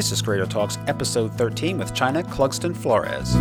This 0.00 0.12
is 0.12 0.22
Creator 0.22 0.46
Talks, 0.46 0.78
episode 0.86 1.30
13 1.34 1.76
with 1.76 1.92
China 1.92 2.22
Clugston 2.22 2.74
Flores. 2.74 3.34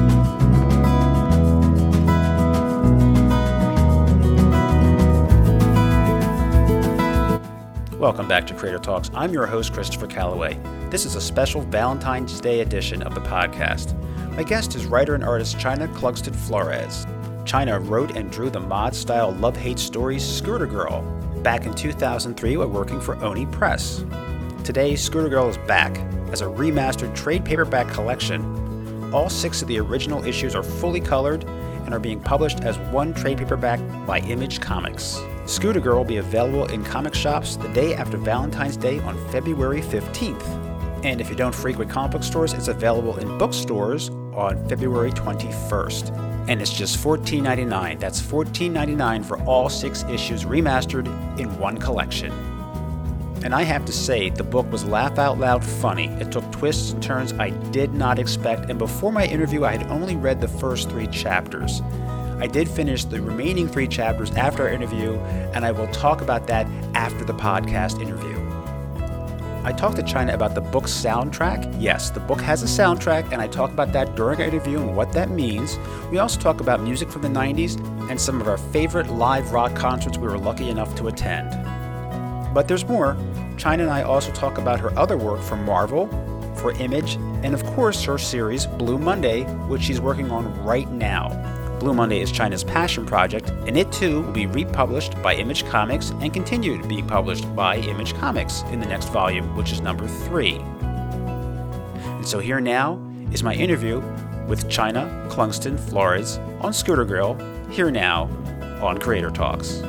Welcome 7.98 8.27
back 8.27 8.45
to 8.48 8.54
Creator 8.54 8.80
Talks. 8.80 9.09
I'm 9.14 9.32
your 9.32 9.45
host, 9.45 9.71
Christopher 9.71 10.07
Calloway. 10.07 10.59
This 10.89 11.05
is 11.05 11.16
a 11.16 11.21
special 11.21 11.61
Valentine's 11.61 12.41
Day 12.41 12.60
edition 12.60 13.04
of 13.04 13.16
the 13.16 13.21
podcast. 13.21 13.98
My 14.36 14.44
guest 14.44 14.76
is 14.76 14.86
writer 14.86 15.16
and 15.16 15.23
artist 15.23 15.57
China 15.62 15.88
Clugston 15.88 16.36
Flores. 16.36 17.07
China 17.46 17.80
wrote 17.80 18.18
and 18.18 18.30
drew 18.30 18.50
the 18.50 18.60
mod 18.60 18.94
style 18.94 19.32
love 19.32 19.55
hate 19.55 19.80
story 19.80 20.20
Scooter 20.20 20.68
Girl 20.68 21.04
back 21.41 21.66
in 21.66 21.73
2003 21.73 22.57
while 22.57 22.68
working 22.68 23.00
for 23.00 23.16
Oni 23.23 23.46
Press. 23.46 24.04
Today, 24.66 24.98
Scooter 24.98 25.30
Girl 25.30 25.48
is 25.48 25.57
back 25.60 25.98
as 26.32 26.41
a 26.41 26.46
remastered 26.46 27.16
trade 27.16 27.43
paperback 27.43 27.88
collection. 27.94 29.13
All 29.13 29.30
six 29.30 29.62
of 29.62 29.67
the 29.67 29.80
original 29.80 30.23
issues 30.26 30.55
are 30.55 30.63
fully 30.63 31.02
colored 31.02 31.44
and 31.44 31.94
are 31.94 31.99
being 31.99 32.20
published 32.20 32.62
as 32.62 32.77
one 32.91 33.13
trade 33.13 33.38
paperback 33.38 33.80
by 34.05 34.20
Image 34.20 34.62
Comics. 34.62 35.20
Scooter 35.45 35.80
Girl 35.80 35.98
will 35.98 36.05
be 36.05 36.17
available 36.17 36.66
in 36.66 36.84
comic 36.84 37.16
shops 37.16 37.55
the 37.55 37.70
day 37.70 37.95
after 37.95 38.17
Valentine's 38.17 38.77
Day 38.77 39.00
on 39.00 39.17
February 39.30 39.81
15th. 39.81 40.44
And 41.03 41.20
if 41.20 41.30
you 41.30 41.36
don't 41.36 41.55
frequent 41.55 41.89
comic 41.89 42.12
book 42.12 42.23
stores, 42.23 42.53
it's 42.53 42.67
available 42.67 43.17
in 43.17 43.38
bookstores 43.38 44.09
on 44.36 44.67
February 44.70 45.11
21st 45.11 46.30
and 46.50 46.64
it's 46.64 46.73
just 46.73 46.98
$14.99. 46.98 48.00
That's 48.00 48.20
$14.99 48.20 49.23
for 49.23 49.39
all 49.44 49.70
six 49.70 50.03
issues 50.05 50.45
remastered 50.45 51.08
in 51.39 51.55
one 51.59 51.77
collection. 51.77 52.31
And 53.43 53.55
I 53.55 53.63
have 53.63 53.85
to 53.85 53.93
say, 53.93 54.29
the 54.29 54.43
book 54.43 54.70
was 54.71 54.84
laugh 54.84 55.17
out 55.17 55.39
loud 55.39 55.63
funny. 55.63 56.07
It 56.20 56.31
took 56.31 56.49
twists 56.52 56.91
and 56.91 57.02
turns 57.02 57.34
I 57.34 57.52
did 57.71 57.93
not 57.93 58.20
expect, 58.20 58.70
and 58.70 58.77
before 58.77 59.11
my 59.11 59.25
interview, 59.25 59.64
I 59.64 59.77
had 59.77 59.89
only 59.89 60.16
read 60.16 60.41
the 60.41 60.47
first 60.47 60.89
three 60.89 61.08
chapters. 61.08 61.81
I 62.39 62.47
did 62.47 62.69
finish 62.69 63.05
the 63.05 63.22
remaining 63.22 63.67
three 63.67 63.88
chapters 63.88 64.31
after 64.31 64.64
our 64.64 64.69
interview, 64.69 65.16
and 65.53 65.66
I 65.66 65.72
will 65.72 65.88
talk 65.88 66.22
about 66.22 66.47
that 66.47 66.67
after 66.94 67.23
the 67.23 67.33
podcast 67.33 68.02
interview. 68.02 68.38
I 69.64 69.73
talked 69.73 69.97
to 69.97 70.03
China 70.03 70.33
about 70.33 70.55
the 70.55 70.61
book's 70.61 70.92
soundtrack. 70.92 71.75
Yes, 71.80 72.09
the 72.09 72.21
book 72.21 72.39
has 72.42 72.64
a 72.64 72.66
soundtrack, 72.66 73.31
and 73.31 73.42
I 73.42 73.47
talk 73.47 73.71
about 73.71 73.92
that 73.94 74.16
during 74.16 74.39
our 74.39 74.47
interview 74.47 74.80
and 74.80 74.95
what 74.95 75.11
that 75.14 75.30
means. 75.30 75.77
We 76.11 76.19
also 76.19 76.39
talk 76.39 76.61
about 76.61 76.81
music 76.81 77.09
from 77.09 77.21
the 77.21 77.30
90s 77.30 77.77
and 78.09 78.19
some 78.19 78.39
of 78.39 78.47
our 78.47 78.58
favorite 78.58 79.09
live 79.09 79.52
rock 79.52 79.75
concerts 79.75 80.17
we 80.17 80.27
were 80.27 80.38
lucky 80.38 80.69
enough 80.69 80.95
to 80.95 81.08
attend. 81.08 81.78
But 82.53 82.67
there's 82.67 82.86
more. 82.86 83.17
China 83.58 83.83
and 83.83 83.92
I 83.92 84.03
also 84.03 84.31
talk 84.31 84.58
about 84.58 84.80
her 84.80 84.97
other 84.97 85.17
work 85.17 85.42
for 85.42 85.55
Marvel, 85.55 86.08
for 86.55 86.72
Image, 86.73 87.16
and 87.44 87.53
of 87.53 87.64
course 87.66 88.03
her 88.03 88.17
series 88.17 88.66
Blue 88.66 88.97
Monday, 88.97 89.44
which 89.67 89.83
she's 89.83 90.02
working 90.02 90.31
on 90.31 90.64
right 90.64 90.89
now. 90.92 91.30
Blue 91.80 91.94
Monday 91.94 92.20
is 92.20 92.31
China's 92.31 92.64
passion 92.64 93.05
project, 93.05 93.50
and 93.66 93.77
it 93.77 93.89
too 93.92 94.22
will 94.22 94.33
be 94.33 94.47
republished 94.47 95.22
by 95.22 95.36
Image 95.36 95.66
Comics 95.66 96.09
and 96.09 96.33
continued 96.33 96.88
being 96.89 97.08
published 97.08 97.53
by 97.55 97.77
Image 97.77 98.14
Comics 98.16 98.64
in 98.72 98.81
the 98.81 98.86
next 98.86 99.09
volume, 99.09 99.55
which 99.55 99.72
is 99.72 99.80
number 99.80 100.05
three. 100.08 100.55
And 100.55 102.27
so 102.27 102.39
here 102.39 102.59
now 102.59 103.00
is 103.31 103.44
my 103.44 103.53
interview 103.53 104.02
with 104.47 104.70
China 104.70 105.27
Clugston 105.30 105.80
Flores 105.80 106.38
on 106.59 106.73
Scooter 106.73 107.05
Girl, 107.05 107.36
here 107.70 107.92
now 107.92 108.23
on 108.81 108.97
Creator 108.97 109.31
Talks. 109.31 109.81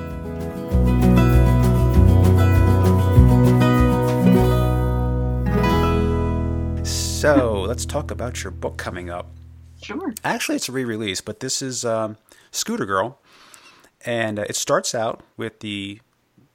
So 7.21 7.61
let's 7.69 7.85
talk 7.85 8.11
about 8.11 8.43
your 8.43 8.51
book 8.51 8.79
coming 8.79 9.11
up. 9.11 9.27
Sure. 9.83 10.15
Actually, 10.25 10.57
it's 10.57 10.71
a 10.71 10.73
re-release, 10.73 11.21
but 11.21 11.41
this 11.41 11.61
is 11.61 11.85
um, 11.85 12.17
Scooter 12.51 12.87
Girl, 12.87 13.19
and 14.07 14.39
uh, 14.39 14.47
it 14.49 14.57
starts 14.57 14.95
out 14.95 15.23
with 15.37 15.61
the 15.61 16.01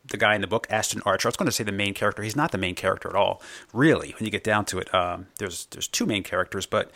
the 0.09 0.17
guy 0.17 0.33
in 0.33 0.41
the 0.41 0.47
book, 0.47 0.65
Ashton 0.71 1.03
Archer. 1.05 1.27
I 1.27 1.29
was 1.29 1.35
going 1.35 1.45
to 1.45 1.51
say 1.51 1.63
the 1.63 1.71
main 1.71 1.93
character. 1.93 2.23
He's 2.23 2.35
not 2.35 2.51
the 2.51 2.57
main 2.57 2.73
character 2.73 3.07
at 3.07 3.15
all, 3.15 3.43
really. 3.73 4.15
When 4.17 4.25
you 4.25 4.31
get 4.31 4.43
down 4.43 4.65
to 4.65 4.79
it, 4.79 4.91
um, 4.91 5.27
there's 5.37 5.67
there's 5.67 5.87
two 5.87 6.07
main 6.07 6.23
characters, 6.23 6.65
but 6.65 6.89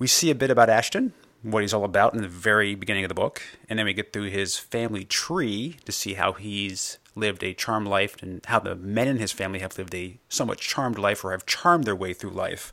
we 0.00 0.08
see 0.08 0.28
a 0.28 0.34
bit 0.34 0.50
about 0.50 0.68
Ashton, 0.68 1.12
what 1.42 1.62
he's 1.62 1.72
all 1.72 1.84
about 1.84 2.14
in 2.14 2.22
the 2.22 2.28
very 2.28 2.74
beginning 2.74 3.04
of 3.04 3.08
the 3.08 3.14
book, 3.14 3.42
and 3.68 3.78
then 3.78 3.86
we 3.86 3.94
get 3.94 4.12
through 4.12 4.30
his 4.30 4.58
family 4.58 5.04
tree 5.04 5.76
to 5.84 5.92
see 5.92 6.14
how 6.14 6.32
he's 6.32 6.98
lived 7.14 7.42
a 7.42 7.54
charmed 7.54 7.88
life 7.88 8.22
and 8.22 8.44
how 8.46 8.60
the 8.60 8.74
men 8.74 9.08
in 9.08 9.18
his 9.18 9.32
family 9.32 9.58
have 9.58 9.76
lived 9.76 9.94
a 9.94 10.18
somewhat 10.28 10.58
charmed 10.58 10.98
life 10.98 11.24
or 11.24 11.32
have 11.32 11.46
charmed 11.46 11.84
their 11.84 11.96
way 11.96 12.12
through 12.12 12.30
life 12.30 12.72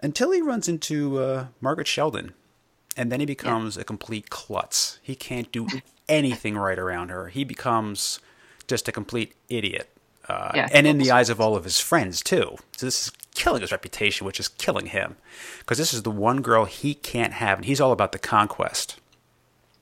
until 0.00 0.32
he 0.32 0.42
runs 0.42 0.68
into 0.68 1.18
uh, 1.18 1.46
Margaret 1.60 1.86
Sheldon. 1.86 2.34
And 2.96 3.10
then 3.10 3.20
he 3.20 3.26
becomes 3.26 3.76
yeah. 3.76 3.82
a 3.82 3.84
complete 3.84 4.30
klutz. 4.30 5.00
He 5.02 5.16
can't 5.16 5.50
do 5.50 5.66
anything 6.08 6.56
right 6.56 6.78
around 6.78 7.08
her. 7.08 7.28
He 7.28 7.42
becomes 7.42 8.20
just 8.68 8.88
a 8.88 8.92
complete 8.92 9.34
idiot. 9.48 9.93
Uh, 10.28 10.52
yeah, 10.54 10.68
and 10.72 10.86
in 10.86 10.98
the 10.98 11.10
eyes 11.10 11.28
of 11.28 11.40
all 11.40 11.56
of 11.56 11.64
his 11.64 11.80
friends, 11.80 12.22
too. 12.22 12.56
So 12.76 12.86
this 12.86 13.06
is 13.06 13.12
killing 13.34 13.60
his 13.60 13.72
reputation, 13.72 14.26
which 14.26 14.40
is 14.40 14.48
killing 14.48 14.86
him. 14.86 15.16
Because 15.58 15.78
this 15.78 15.92
is 15.92 16.02
the 16.02 16.10
one 16.10 16.40
girl 16.40 16.64
he 16.64 16.94
can't 16.94 17.34
have, 17.34 17.58
and 17.58 17.64
he's 17.64 17.80
all 17.80 17.92
about 17.92 18.12
the 18.12 18.18
conquest. 18.18 18.98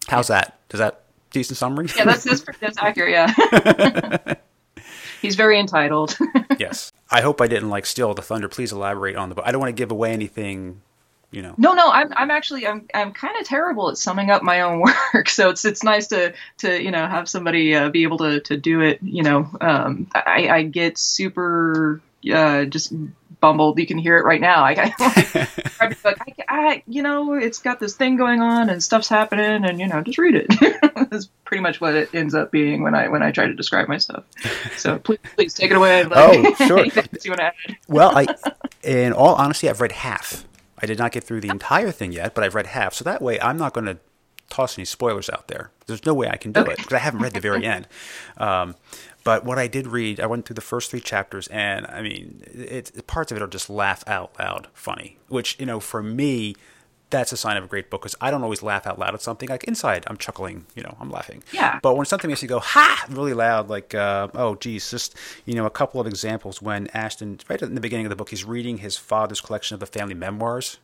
How's 0.08 0.28
yeah. 0.28 0.36
that? 0.41 0.58
Does 0.69 0.78
that 0.78 1.02
decent 1.31 1.58
summary? 1.58 1.88
Yeah, 1.97 2.04
that's, 2.04 2.25
that's, 2.25 2.44
that's 2.60 2.78
accurate, 2.78 3.10
yeah. 3.10 4.34
he's 5.22 5.36
very 5.36 5.58
entitled. 5.58 6.16
yes. 6.58 6.92
I 7.10 7.20
hope 7.20 7.41
I 7.41 7.47
didn't 7.47 7.70
like 7.70 7.86
steal 7.86 8.12
the 8.14 8.22
thunder. 8.22 8.48
Please 8.48 8.72
elaborate 8.72 9.16
on 9.16 9.28
the 9.28 9.34
book. 9.34 9.44
I 9.47 9.52
don't 9.52 9.60
want 9.60 9.69
to 9.69 9.81
give 9.81 9.91
away 9.91 10.12
anything, 10.12 10.81
you 11.32 11.43
know. 11.43 11.54
No, 11.56 11.72
no, 11.72 11.91
I'm 11.91 12.12
I'm 12.15 12.31
actually 12.31 12.66
I'm 12.66 12.87
I'm 12.94 13.12
kind 13.12 13.37
of 13.41 13.47
terrible 13.47 13.88
at 13.88 13.98
summing 13.98 14.31
up 14.31 14.43
my 14.43 14.60
own 14.60 14.81
work. 15.15 15.28
So 15.28 15.50
it's 15.50 15.65
it's 15.65 15.82
nice 15.82 16.06
to 16.09 16.34
to 16.59 16.81
you 16.81 16.93
know 16.93 17.06
have 17.06 17.28
somebody 17.28 17.75
uh, 17.75 17.88
be 17.88 18.04
able 18.04 18.19
to 18.19 18.41
to 18.41 18.56
do 18.56 18.82
it. 18.82 19.00
You 19.03 19.22
know, 19.22 19.50
um, 19.60 20.09
I 20.15 20.48
I 20.48 20.62
get 20.62 20.98
super 20.98 22.00
uh, 22.32 22.66
just 22.66 22.93
bumbled. 23.41 23.78
You 23.78 23.87
can 23.87 23.98
hear 23.98 24.16
it 24.19 24.25
right 24.25 24.41
now. 24.41 24.62
I, 24.62 24.94
I, 24.98 25.97
like, 26.04 26.20
I, 26.20 26.34
I, 26.48 26.82
you 26.87 27.03
know, 27.03 27.34
it's 27.34 27.59
got 27.59 27.81
this 27.81 27.97
thing 27.97 28.16
going 28.16 28.41
on 28.41 28.70
and 28.70 28.82
stuff's 28.82 29.09
happening, 29.09 29.64
and 29.64 29.81
you 29.81 29.88
know, 29.88 30.00
just 30.03 30.19
read 30.19 30.34
it. 30.34 30.47
That's 31.10 31.28
pretty 31.44 31.62
much 31.62 31.81
what 31.81 31.94
it 31.94 32.14
ends 32.14 32.34
up 32.34 32.50
being 32.50 32.82
when 32.82 32.94
I 32.94 33.09
when 33.09 33.22
I 33.22 33.32
try 33.32 33.47
to 33.47 33.54
describe 33.54 33.88
my 33.88 33.99
stuff. 33.99 34.25
So 34.76 34.99
please, 34.99 35.19
please 35.34 35.54
take 35.54 35.70
it 35.70 35.76
away. 35.76 36.06
oh, 36.10 36.54
sure. 36.54 36.84
you 36.84 36.93
want 36.94 37.41
to 37.41 37.43
add? 37.43 37.54
well, 37.88 38.16
I, 38.16 38.26
in 38.82 39.12
all 39.12 39.34
honesty, 39.34 39.69
I've 39.69 39.81
read 39.81 39.93
half. 39.93 40.47
I 40.82 40.87
did 40.87 40.98
not 40.98 41.12
get 41.12 41.25
through 41.25 41.41
the 41.41 41.48
entire 41.48 41.93
thing 41.93 42.12
yet, 42.12 42.34
but 42.34 42.43
I've 42.43 42.54
read 42.54 42.66
half. 42.66 42.94
So 42.94 43.04
that 43.04 43.22
way, 43.22 43.41
I'm 43.41 43.56
not 43.56 43.72
going 43.72 43.87
to 43.87 43.98
toss 44.50 44.76
any 44.76 44.84
spoilers 44.84 45.31
out 45.31 45.48
there. 45.48 45.70
There's 45.87 46.04
no 46.04 46.12
way 46.12 46.28
I 46.28 46.37
can 46.37 46.53
do 46.53 46.60
okay. 46.60 46.72
it 46.72 46.78
because 46.78 46.93
I 46.93 46.98
haven't 46.98 47.20
read 47.20 47.32
the 47.32 47.41
very 47.41 47.65
end. 47.76 47.88
Um, 48.37 48.75
but 49.25 49.44
what 49.44 49.59
I 49.59 49.69
did 49.69 49.87
read, 49.87 50.20
I 50.20 50.26
went 50.26 50.44
through 50.44 50.54
the 50.54 50.60
first 50.60 50.91
three 50.91 51.00
chapters, 51.00 51.47
and 51.48 51.87
I 51.87 52.03
mean, 52.03 52.43
it, 52.47 52.93
it, 52.94 53.06
parts 53.06 53.31
of 53.31 53.37
it 53.37 53.43
are 53.43 53.48
just 53.48 53.70
laugh 53.70 54.03
out 54.06 54.32
loud 54.38 54.69
funny. 54.75 55.19
Which 55.28 55.59
you 55.60 55.66
know, 55.66 55.81
for 55.81 56.03
me, 56.03 56.56
that's 57.12 57.31
a 57.31 57.37
sign 57.37 57.56
of 57.56 57.65
a 57.65 57.67
great 57.69 57.91
book 57.91 58.03
because 58.03 58.17
I 58.21 58.33
don't 58.33 58.43
always 58.43 58.62
laugh 58.62 58.87
out 58.87 58.99
loud 58.99 59.15
at 59.15 59.23
something. 59.23 59.49
Like 59.49 59.65
inside, 59.65 60.05
I'm 60.09 60.17
chuckling, 60.17 60.67
you 60.75 60.83
know, 60.83 60.97
I'm 61.00 61.11
laughing. 61.11 61.45
Yeah. 61.53 61.78
But 61.81 61.97
when 61.97 62.06
something 62.06 62.28
makes 62.28 62.43
you 62.43 62.49
go 62.49 62.59
ha 62.59 63.06
really 63.09 63.34
loud, 63.34 63.69
like 63.69 63.95
uh, 63.95 64.28
oh 64.34 64.56
geez, 64.56 64.91
just 64.91 65.15
you 65.45 65.55
know, 65.55 65.67
a 65.67 65.71
couple 65.71 66.00
of 66.00 66.09
examples 66.09 66.61
when 66.61 66.89
Ashton, 66.89 67.39
right 67.49 67.62
in 67.62 67.77
the 67.77 67.81
beginning 67.81 68.06
of 68.06 68.11
the 68.11 68.17
book, 68.17 68.31
he's 68.31 68.45
reading 68.45 68.78
his 68.78 68.97
father's 68.97 69.41
collection 69.41 69.75
of 69.75 69.81
the 69.81 69.87
family 69.87 70.15
memoirs. 70.15 70.78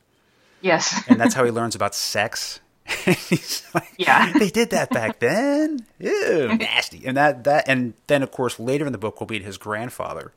Yes. 0.61 1.05
and 1.09 1.21
that's 1.21 1.35
how 1.35 1.45
he 1.45 1.53
learns 1.53 1.77
about 1.77 1.95
sex 1.95 2.59
like, 3.07 3.93
yeah, 3.99 4.33
they 4.39 4.49
did 4.49 4.71
that 4.71 4.91
back 4.91 5.19
then. 5.19 5.87
Ew, 5.99 6.57
nasty. 6.57 7.03
And 7.07 7.17
that 7.17 7.45
that 7.45 7.69
and 7.69 7.95
then 8.07 8.23
of 8.23 8.31
course 8.31 8.59
later 8.59 8.87
in 8.87 8.93
the 8.93 8.99
book 8.99 9.21
will 9.21 9.27
be 9.27 9.41
his 9.43 9.59
grandfather. 9.59 10.33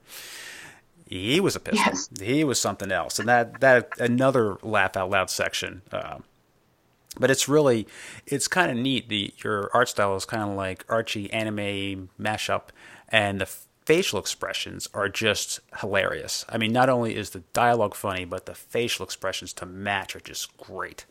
He 1.11 1.41
was 1.41 1.57
a 1.57 1.59
pistol. 1.59 1.83
Yes. 1.85 2.09
He 2.21 2.45
was 2.45 2.59
something 2.59 2.89
else, 2.89 3.19
and 3.19 3.27
that 3.27 3.59
that 3.59 3.89
another 3.99 4.57
laugh 4.63 4.95
out 4.95 5.09
loud 5.09 5.29
section. 5.29 5.81
Um, 5.91 6.23
but 7.19 7.29
it's 7.29 7.49
really 7.49 7.85
it's 8.25 8.47
kind 8.47 8.71
of 8.71 8.77
neat. 8.77 9.09
The 9.09 9.33
your 9.43 9.69
art 9.73 9.89
style 9.89 10.15
is 10.15 10.23
kind 10.23 10.41
of 10.41 10.55
like 10.55 10.85
Archie 10.87 11.31
anime 11.33 12.09
mashup, 12.17 12.69
and 13.09 13.41
the 13.41 13.49
facial 13.85 14.19
expressions 14.19 14.87
are 14.93 15.09
just 15.09 15.59
hilarious. 15.81 16.45
I 16.47 16.57
mean, 16.57 16.71
not 16.71 16.87
only 16.87 17.17
is 17.17 17.31
the 17.31 17.43
dialogue 17.51 17.93
funny, 17.93 18.23
but 18.23 18.45
the 18.45 18.55
facial 18.55 19.03
expressions 19.03 19.51
to 19.53 19.65
match 19.65 20.15
are 20.15 20.21
just 20.21 20.55
great. 20.55 21.05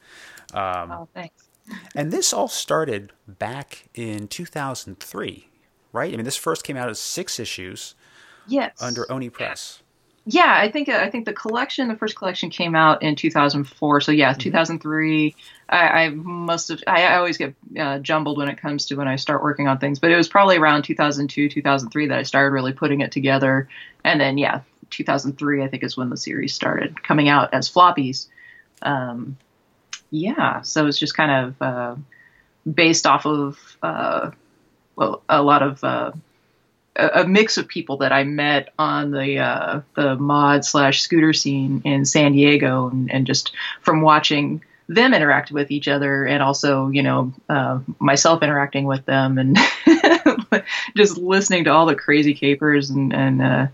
Um, 0.55 0.93
oh, 0.93 1.09
thanks. 1.13 1.47
And 1.95 2.11
this 2.11 2.33
all 2.33 2.49
started 2.49 3.13
back 3.29 3.91
in 3.93 4.29
2003, 4.29 5.49
right? 5.93 6.11
I 6.11 6.17
mean, 6.17 6.25
this 6.25 6.39
first 6.39 6.65
came 6.65 6.79
out 6.79 6.89
as 6.89 6.99
six 6.99 7.39
issues. 7.39 7.95
Yes. 8.49 8.81
Under 8.81 9.11
Oni 9.13 9.29
Press. 9.29 9.83
Yeah, 10.27 10.55
I 10.55 10.71
think 10.71 10.89
I 10.89 11.09
think 11.11 11.25
the 11.25 11.33
collection, 11.33 11.89
the 11.89 11.97
first 11.97 12.15
collection, 12.15 12.51
came 12.51 12.75
out 12.75 13.03
in 13.03 13.17
2004. 13.17 14.01
So 14.03 14.13
yeah, 14.13 14.33
mm-hmm. 14.33 14.39
2003. 14.39 15.35
I, 15.69 15.77
I, 15.77 16.09
must 16.11 16.69
have. 16.69 16.81
I, 16.87 17.05
I 17.07 17.17
always 17.17 17.39
get 17.39 17.55
uh, 17.79 17.99
jumbled 18.01 18.37
when 18.37 18.49
it 18.49 18.59
comes 18.59 18.87
to 18.87 18.97
when 18.97 19.09
I 19.09 19.17
start 19.17 19.43
working 19.43 19.67
on 19.67 19.79
things, 19.79 19.99
but 19.99 20.11
it 20.11 20.17
was 20.17 20.29
probably 20.29 20.59
around 20.59 20.83
2002, 20.83 21.49
2003 21.49 22.09
that 22.09 22.19
I 22.19 22.23
started 22.25 22.53
really 22.53 22.73
putting 22.73 23.01
it 23.01 23.13
together. 23.13 23.69
And 24.05 24.21
then 24.21 24.37
yeah, 24.37 24.61
2003, 24.91 25.63
I 25.63 25.69
think, 25.69 25.83
is 25.85 25.97
when 25.97 26.11
the 26.11 26.17
series 26.17 26.55
started 26.55 27.03
coming 27.03 27.29
out 27.29 27.55
as 27.55 27.71
floppies. 27.71 28.27
Um, 28.83 29.39
yeah, 30.11 30.63
so 30.63 30.87
it's 30.87 30.99
just 30.99 31.17
kind 31.17 31.47
of 31.47 31.63
uh, 31.63 31.97
based 32.71 33.07
off 33.07 33.25
of 33.27 33.59
uh, 33.83 34.33
well, 34.97 35.23
a 35.29 35.43
lot 35.43 35.63
of 35.63 35.83
a, 37.01 37.27
mix 37.27 37.57
of 37.57 37.69
people 37.69 37.99
that 37.99 38.13
I 38.13 38.25
met 38.25 38.73
on 38.79 39.11
the 39.11 39.39
uh, 39.39 39.81
the 39.95 40.17
mod 40.17 40.65
slash 40.65 41.03
scooter 41.03 41.33
scene 41.33 41.83
in 41.85 42.05
San 42.05 42.33
Diego, 42.33 42.89
and, 42.89 43.11
and, 43.11 43.27
just 43.27 43.53
from 43.81 44.03
watching 44.03 44.63
them 44.89 45.15
interact 45.15 45.51
with 45.51 45.71
each 45.71 45.89
other, 45.89 46.25
and 46.25 46.43
also 46.43 46.89
you 46.89 47.03
know 47.03 47.33
uh, 47.49 47.81
myself 47.99 48.43
interacting 48.43 48.85
with 48.85 49.05
them, 49.07 49.39
and 49.39 49.59
just 50.97 51.17
listening 51.17 51.65
to 51.65 51.71
all 51.71 51.87
the 51.87 51.95
crazy 51.95 52.35
capers 52.35 52.91
and 52.91 53.15
and 53.15 53.43
uh, 53.43 53.67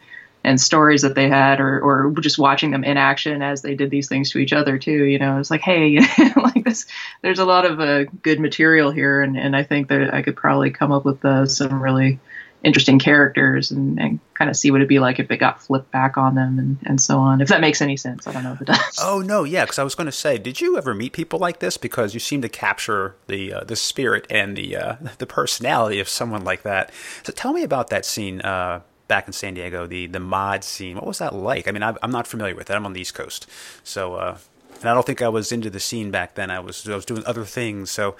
and 0.44 0.60
stories 0.60 1.02
that 1.02 1.14
they 1.14 1.28
had, 1.28 1.60
or 1.60 1.80
or 1.80 2.12
just 2.20 2.38
watching 2.38 2.70
them 2.70 2.84
in 2.84 2.96
action 2.96 3.42
as 3.42 3.62
they 3.62 3.74
did 3.74 3.90
these 3.90 4.08
things 4.08 4.30
to 4.30 4.38
each 4.38 4.52
other 4.52 4.78
too. 4.78 5.04
You 5.04 5.18
know, 5.18 5.38
it's 5.38 5.50
like, 5.50 5.62
hey, 5.62 5.98
like 6.36 6.64
this. 6.64 6.86
There's 7.22 7.40
a 7.40 7.44
lot 7.44 7.64
of 7.64 7.80
uh, 7.80 8.04
good 8.22 8.40
material 8.40 8.90
here, 8.90 9.20
and 9.20 9.36
and 9.36 9.56
I 9.56 9.64
think 9.64 9.88
that 9.88 10.14
I 10.14 10.22
could 10.22 10.36
probably 10.36 10.70
come 10.70 10.92
up 10.92 11.04
with 11.04 11.24
uh, 11.24 11.46
some 11.46 11.82
really 11.82 12.20
interesting 12.66 12.98
characters 12.98 13.70
and, 13.70 13.98
and 14.00 14.18
kind 14.34 14.50
of 14.50 14.56
see 14.56 14.72
what 14.72 14.78
it'd 14.78 14.88
be 14.88 14.98
like 14.98 15.20
if 15.20 15.30
it 15.30 15.36
got 15.36 15.62
flipped 15.62 15.90
back 15.92 16.16
on 16.16 16.34
them 16.34 16.58
and, 16.58 16.78
and 16.84 17.00
so 17.00 17.18
on. 17.18 17.40
If 17.40 17.48
that 17.48 17.60
makes 17.60 17.80
any 17.80 17.96
sense, 17.96 18.26
I 18.26 18.32
don't 18.32 18.42
know 18.42 18.52
if 18.52 18.60
it 18.60 18.66
does. 18.66 18.98
Oh 19.00 19.22
no, 19.24 19.44
yeah, 19.44 19.64
because 19.64 19.78
I 19.78 19.84
was 19.84 19.94
going 19.94 20.06
to 20.06 20.12
say, 20.12 20.36
did 20.36 20.60
you 20.60 20.76
ever 20.76 20.92
meet 20.92 21.12
people 21.12 21.38
like 21.38 21.60
this? 21.60 21.76
Because 21.76 22.12
you 22.12 22.20
seem 22.20 22.42
to 22.42 22.48
capture 22.48 23.14
the 23.28 23.52
uh, 23.52 23.64
the 23.64 23.76
spirit 23.76 24.26
and 24.28 24.56
the 24.56 24.76
uh, 24.76 24.96
the 25.18 25.26
personality 25.26 26.00
of 26.00 26.08
someone 26.08 26.42
like 26.44 26.62
that. 26.64 26.90
So 27.22 27.32
tell 27.32 27.52
me 27.52 27.62
about 27.62 27.88
that 27.90 28.04
scene. 28.04 28.40
Uh, 28.40 28.80
back 29.08 29.28
in 29.28 29.32
San 29.32 29.54
Diego, 29.54 29.86
the 29.86 30.08
the 30.08 30.18
mod 30.18 30.64
scene. 30.64 30.96
What 30.96 31.06
was 31.06 31.18
that 31.18 31.32
like? 31.32 31.68
I 31.68 31.70
mean, 31.70 31.84
i 31.84 31.94
am 32.02 32.10
not 32.10 32.26
familiar 32.26 32.56
with 32.56 32.68
it. 32.68 32.74
I'm 32.74 32.84
on 32.84 32.92
the 32.92 33.00
East 33.00 33.14
Coast, 33.14 33.46
so 33.84 34.14
uh, 34.14 34.38
and 34.80 34.90
I 34.90 34.94
don't 34.94 35.06
think 35.06 35.22
I 35.22 35.28
was 35.28 35.52
into 35.52 35.70
the 35.70 35.78
scene 35.78 36.10
back 36.10 36.34
then. 36.34 36.50
I 36.50 36.58
was 36.58 36.88
I 36.88 36.96
was 36.96 37.04
doing 37.04 37.22
other 37.24 37.44
things. 37.44 37.90
So, 37.90 38.16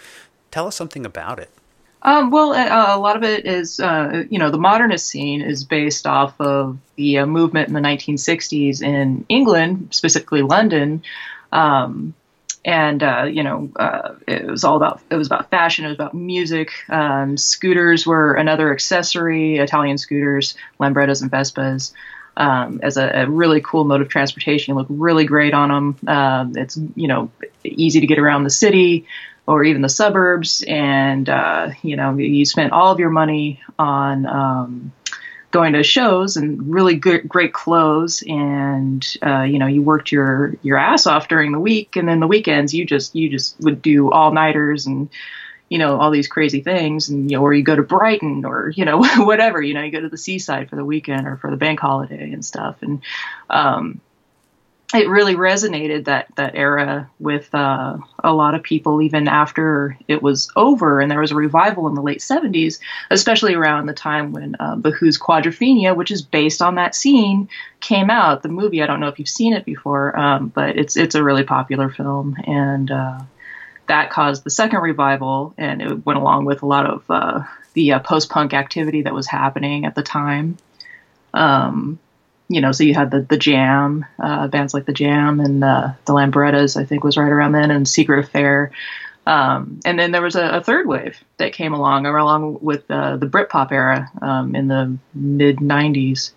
tell 0.52 0.69
us 0.69 0.76
something 0.76 1.04
about 1.04 1.40
it. 1.40 1.50
Um, 2.02 2.31
well, 2.31 2.52
uh, 2.52 2.96
a 2.96 3.00
lot 3.00 3.16
of 3.16 3.25
it 3.25 3.46
is, 3.46 3.81
uh, 3.81 4.25
you 4.31 4.38
know, 4.38 4.50
the 4.50 4.58
modernist 4.58 5.06
scene 5.06 5.43
is 5.43 5.64
based 5.64 6.06
off 6.06 6.40
of 6.40 6.78
the 6.94 7.19
uh, 7.19 7.26
movement 7.26 7.69
in 7.69 7.75
the 7.75 7.81
1960s 7.81 8.82
in 8.82 9.25
England, 9.28 9.88
specifically 9.90 10.43
London. 10.43 11.02
Um, 11.52 12.14
and 12.66 13.00
uh, 13.02 13.28
you 13.31 13.44
know, 13.44 13.70
uh, 13.76 14.16
it 14.26 14.44
was 14.44 14.64
all 14.64 14.76
about 14.76 15.00
it 15.08 15.14
was 15.14 15.28
about 15.28 15.50
fashion, 15.50 15.84
it 15.84 15.88
was 15.88 15.94
about 15.94 16.14
music. 16.14 16.70
Um, 16.88 17.37
scooters 17.37 18.04
were 18.04 18.34
another 18.34 18.72
accessory, 18.72 19.58
Italian 19.58 19.98
scooters, 19.98 20.56
Lambrettas 20.81 21.22
and 21.22 21.31
Vespas. 21.31 21.93
Um, 22.37 22.81
as 22.82 22.98
a, 22.98 23.22
a, 23.22 23.31
really 23.31 23.62
cool 23.62 23.84
mode 23.84 24.02
of 24.02 24.10
transportation, 24.10 24.72
you 24.72 24.78
look 24.78 24.88
really 24.90 25.25
great 25.25 25.54
on 25.54 25.69
them. 25.70 26.14
Um, 26.14 26.56
it's 26.56 26.76
you 26.96 27.06
know 27.06 27.31
easy 27.64 28.00
to 28.00 28.06
get 28.06 28.19
around 28.19 28.43
the 28.43 28.50
city 28.50 29.06
or 29.46 29.62
even 29.64 29.82
the 29.82 29.88
suburbs, 29.88 30.64
and 30.66 31.28
uh, 31.28 31.70
you 31.82 31.96
know 31.96 32.16
you 32.16 32.44
spent 32.44 32.72
all 32.72 32.93
of 32.93 32.98
your 32.98 33.10
money 33.10 33.60
on 33.78 34.26
um, 34.26 34.93
going 35.50 35.72
to 35.72 35.82
shows 35.82 36.37
and 36.37 36.72
really 36.72 36.96
good, 36.96 37.28
great 37.28 37.52
clothes, 37.52 38.22
and 38.26 39.16
uh, 39.25 39.43
you 39.43 39.58
know 39.58 39.66
you 39.66 39.82
worked 39.82 40.12
your 40.12 40.54
your 40.62 40.76
ass 40.76 41.06
off 41.06 41.28
during 41.28 41.52
the 41.52 41.60
week, 41.60 41.96
and 41.96 42.08
then 42.08 42.20
the 42.20 42.26
weekends 42.26 42.75
you 42.75 42.84
just 42.84 43.14
you 43.14 43.28
just 43.28 43.58
would 43.60 43.81
do 43.81 44.10
all 44.10 44.32
nighters 44.32 44.87
and 44.87 45.08
you 45.69 45.78
know 45.78 45.98
all 45.98 46.10
these 46.10 46.28
crazy 46.28 46.60
things, 46.60 47.08
and 47.08 47.31
you 47.31 47.37
know, 47.37 47.43
or 47.43 47.54
you 47.54 47.62
go 47.62 47.76
to 47.76 47.82
Brighton 47.82 48.44
or 48.44 48.70
you 48.70 48.84
know 48.84 48.98
whatever, 49.25 49.62
you 49.62 49.75
know 49.75 49.82
you 49.82 49.93
go 49.93 50.00
to 50.00 50.08
the 50.08 50.19
seaside 50.19 50.69
for 50.69 50.76
the 50.76 50.84
weekend 50.84 51.26
or 51.26 51.37
for 51.37 51.50
the 51.50 51.56
bank 51.56 51.78
holiday 51.78 52.32
and 52.32 52.44
stuff, 52.44 52.82
and 52.82 53.00
um, 53.48 54.00
it 54.94 55.09
really 55.09 55.35
resonated 55.35 56.05
that 56.05 56.29
that 56.37 56.55
era 56.55 57.11
with 57.19 57.53
uh, 57.55 57.97
a 58.23 58.33
lot 58.33 58.55
of 58.55 58.62
people 58.62 59.03
even 59.03 59.27
after 59.27 59.99
it 60.06 60.23
was 60.23 60.49
over 60.55 61.00
and 61.00 61.11
there 61.11 61.21
was 61.21 61.33
a 61.33 61.37
revival 61.37 61.88
in 61.88 61.94
the 61.94 62.03
late 62.03 62.21
70s 62.21 62.79
especially 63.11 63.55
around 63.55 63.87
the 63.87 63.93
time 63.93 64.33
when 64.33 64.55
uh, 64.61 64.77
Who's 64.77 65.19
Quadrophenia 65.19 65.97
which 65.97 66.11
is 66.11 66.23
based 66.23 66.62
on 66.62 66.77
that 66.77 66.94
scene 66.94 67.49
came 67.81 68.11
out 68.11 68.43
the 68.43 68.49
movie. 68.49 68.83
I 68.83 68.87
don't 68.87 69.00
know 69.00 69.09
if 69.09 69.19
you've 69.19 69.29
seen 69.29 69.55
it 69.55 69.65
before 69.65 70.17
um, 70.19 70.49
but 70.49 70.77
it's 70.77 70.97
it's 70.97 71.17
a 71.17 71.23
really 71.23 71.44
popular 71.44 71.91
film 71.91 72.37
and 72.47 72.91
uh, 72.91 73.21
that 73.89 74.11
caused 74.11 74.44
the 74.44 74.50
second 74.50 74.81
revival 74.81 75.53
and 75.59 75.82
it 75.82 76.06
went 76.06 76.19
along 76.19 76.44
with 76.44 76.62
a 76.62 76.67
lot 76.67 76.87
of 76.87 77.05
uh, 77.11 77.43
the 77.75 77.93
uh, 77.93 77.99
post-punk 77.99 78.55
activity 78.55 79.03
that 79.03 79.15
was 79.15 79.27
happening 79.27 79.85
at 79.85 79.94
the 79.94 80.03
time. 80.03 80.56
Um, 81.35 81.99
you 82.48 82.60
know, 82.60 82.72
so 82.72 82.84
you 82.84 82.94
had 82.94 83.10
the 83.10 83.20
the 83.20 83.37
Jam 83.37 84.06
uh, 84.19 84.48
bands 84.48 84.75
like 84.75 84.84
the 84.84 84.93
Jam 84.93 85.40
and 85.40 85.62
the 85.62 85.96
Lambrettas, 86.06 86.76
I 86.76 86.84
think 86.84 87.04
was 87.04 87.16
right 87.16 87.31
around 87.31 87.52
then, 87.52 87.70
and 87.70 87.88
Secret 87.88 88.25
Affair. 88.25 88.72
Um, 89.26 89.81
and 89.84 89.98
then 89.98 90.12
there 90.12 90.22
was 90.22 90.37
a, 90.37 90.58
a, 90.58 90.62
third 90.62 90.87
wave 90.87 91.19
that 91.38 91.52
came 91.52 91.75
along, 91.75 92.06
along 92.06 92.58
with 92.60 92.88
uh, 92.88 93.16
the 93.16 93.26
Britpop 93.26 93.72
era 93.72 94.08
um, 94.22 94.54
in 94.54 94.69
the 94.69 94.96
mid 95.14 95.56
'90s, 95.56 96.31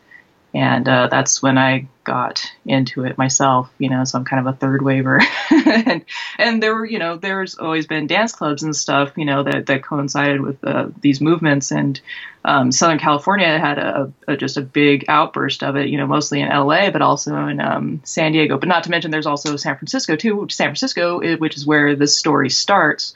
and 0.53 0.87
uh, 0.87 1.07
that's 1.07 1.43
when 1.43 1.57
I 1.57 1.87
got 2.03 2.51
into 2.65 3.05
it 3.05 3.17
myself. 3.17 3.69
You 3.77 3.89
know, 3.89 4.03
so 4.03 4.17
I'm 4.17 4.25
kind 4.25 4.45
of 4.45 4.53
a 4.53 4.57
third 4.57 4.81
waver, 4.81 5.21
and 5.51 6.03
and 6.37 6.63
there 6.63 6.73
were 6.73 6.85
you 6.85 6.99
know 6.99 7.17
there's 7.17 7.55
always 7.55 7.85
been 7.85 8.07
dance 8.07 8.31
clubs 8.31 8.63
and 8.63 8.75
stuff 8.75 9.13
you 9.15 9.25
know 9.25 9.43
that 9.43 9.67
that 9.67 9.83
coincided 9.83 10.41
with 10.41 10.63
uh, 10.63 10.87
these 11.01 11.21
movements, 11.21 11.71
and 11.71 12.01
um, 12.45 12.71
Southern 12.71 12.99
California 12.99 13.59
had 13.59 13.77
a, 13.77 14.11
a, 14.27 14.37
just 14.37 14.57
a 14.57 14.61
big 14.61 15.05
outburst 15.07 15.63
of 15.63 15.75
it. 15.75 15.89
You 15.89 15.97
know, 15.97 16.07
mostly 16.07 16.41
in 16.41 16.49
LA, 16.49 16.89
but 16.89 17.01
also 17.01 17.35
in 17.47 17.61
um, 17.61 18.01
San 18.03 18.31
Diego. 18.31 18.57
But 18.57 18.69
not 18.69 18.83
to 18.85 18.91
mention, 18.91 19.11
there's 19.11 19.27
also 19.27 19.55
San 19.55 19.77
Francisco 19.77 20.15
too. 20.15 20.47
San 20.49 20.67
Francisco, 20.67 21.19
which 21.37 21.57
is 21.57 21.65
where 21.65 21.95
this 21.95 22.17
story 22.17 22.49
starts 22.49 23.13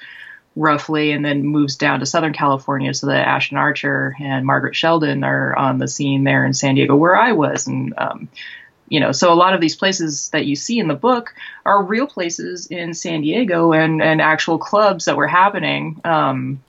roughly, 0.56 1.12
and 1.12 1.24
then 1.24 1.46
moves 1.46 1.76
down 1.76 2.00
to 2.00 2.06
Southern 2.06 2.34
California. 2.34 2.94
So 2.94 3.08
that 3.08 3.28
Ashton 3.28 3.58
Archer 3.58 4.16
and 4.20 4.46
Margaret 4.46 4.76
Sheldon 4.76 5.24
are 5.24 5.56
on 5.56 5.78
the 5.78 5.88
scene 5.88 6.24
there 6.24 6.46
in 6.46 6.54
San 6.54 6.76
Diego, 6.76 6.96
where 6.96 7.16
I 7.16 7.32
was, 7.32 7.68
and 7.68 7.94
um, 7.98 8.30
you 8.88 9.00
know, 9.00 9.12
so 9.12 9.32
a 9.32 9.36
lot 9.36 9.54
of 9.54 9.62
these 9.62 9.76
places 9.76 10.30
that 10.30 10.46
you 10.46 10.56
see 10.56 10.80
in 10.80 10.88
the 10.88 10.94
book 10.94 11.34
are 11.66 11.84
real 11.84 12.08
places 12.08 12.68
in 12.68 12.94
San 12.94 13.22
Diego 13.22 13.72
and 13.72 14.02
and 14.02 14.22
actual 14.22 14.58
clubs 14.58 15.06
that 15.06 15.18
were 15.18 15.28
happening. 15.28 16.00
Um, 16.04 16.64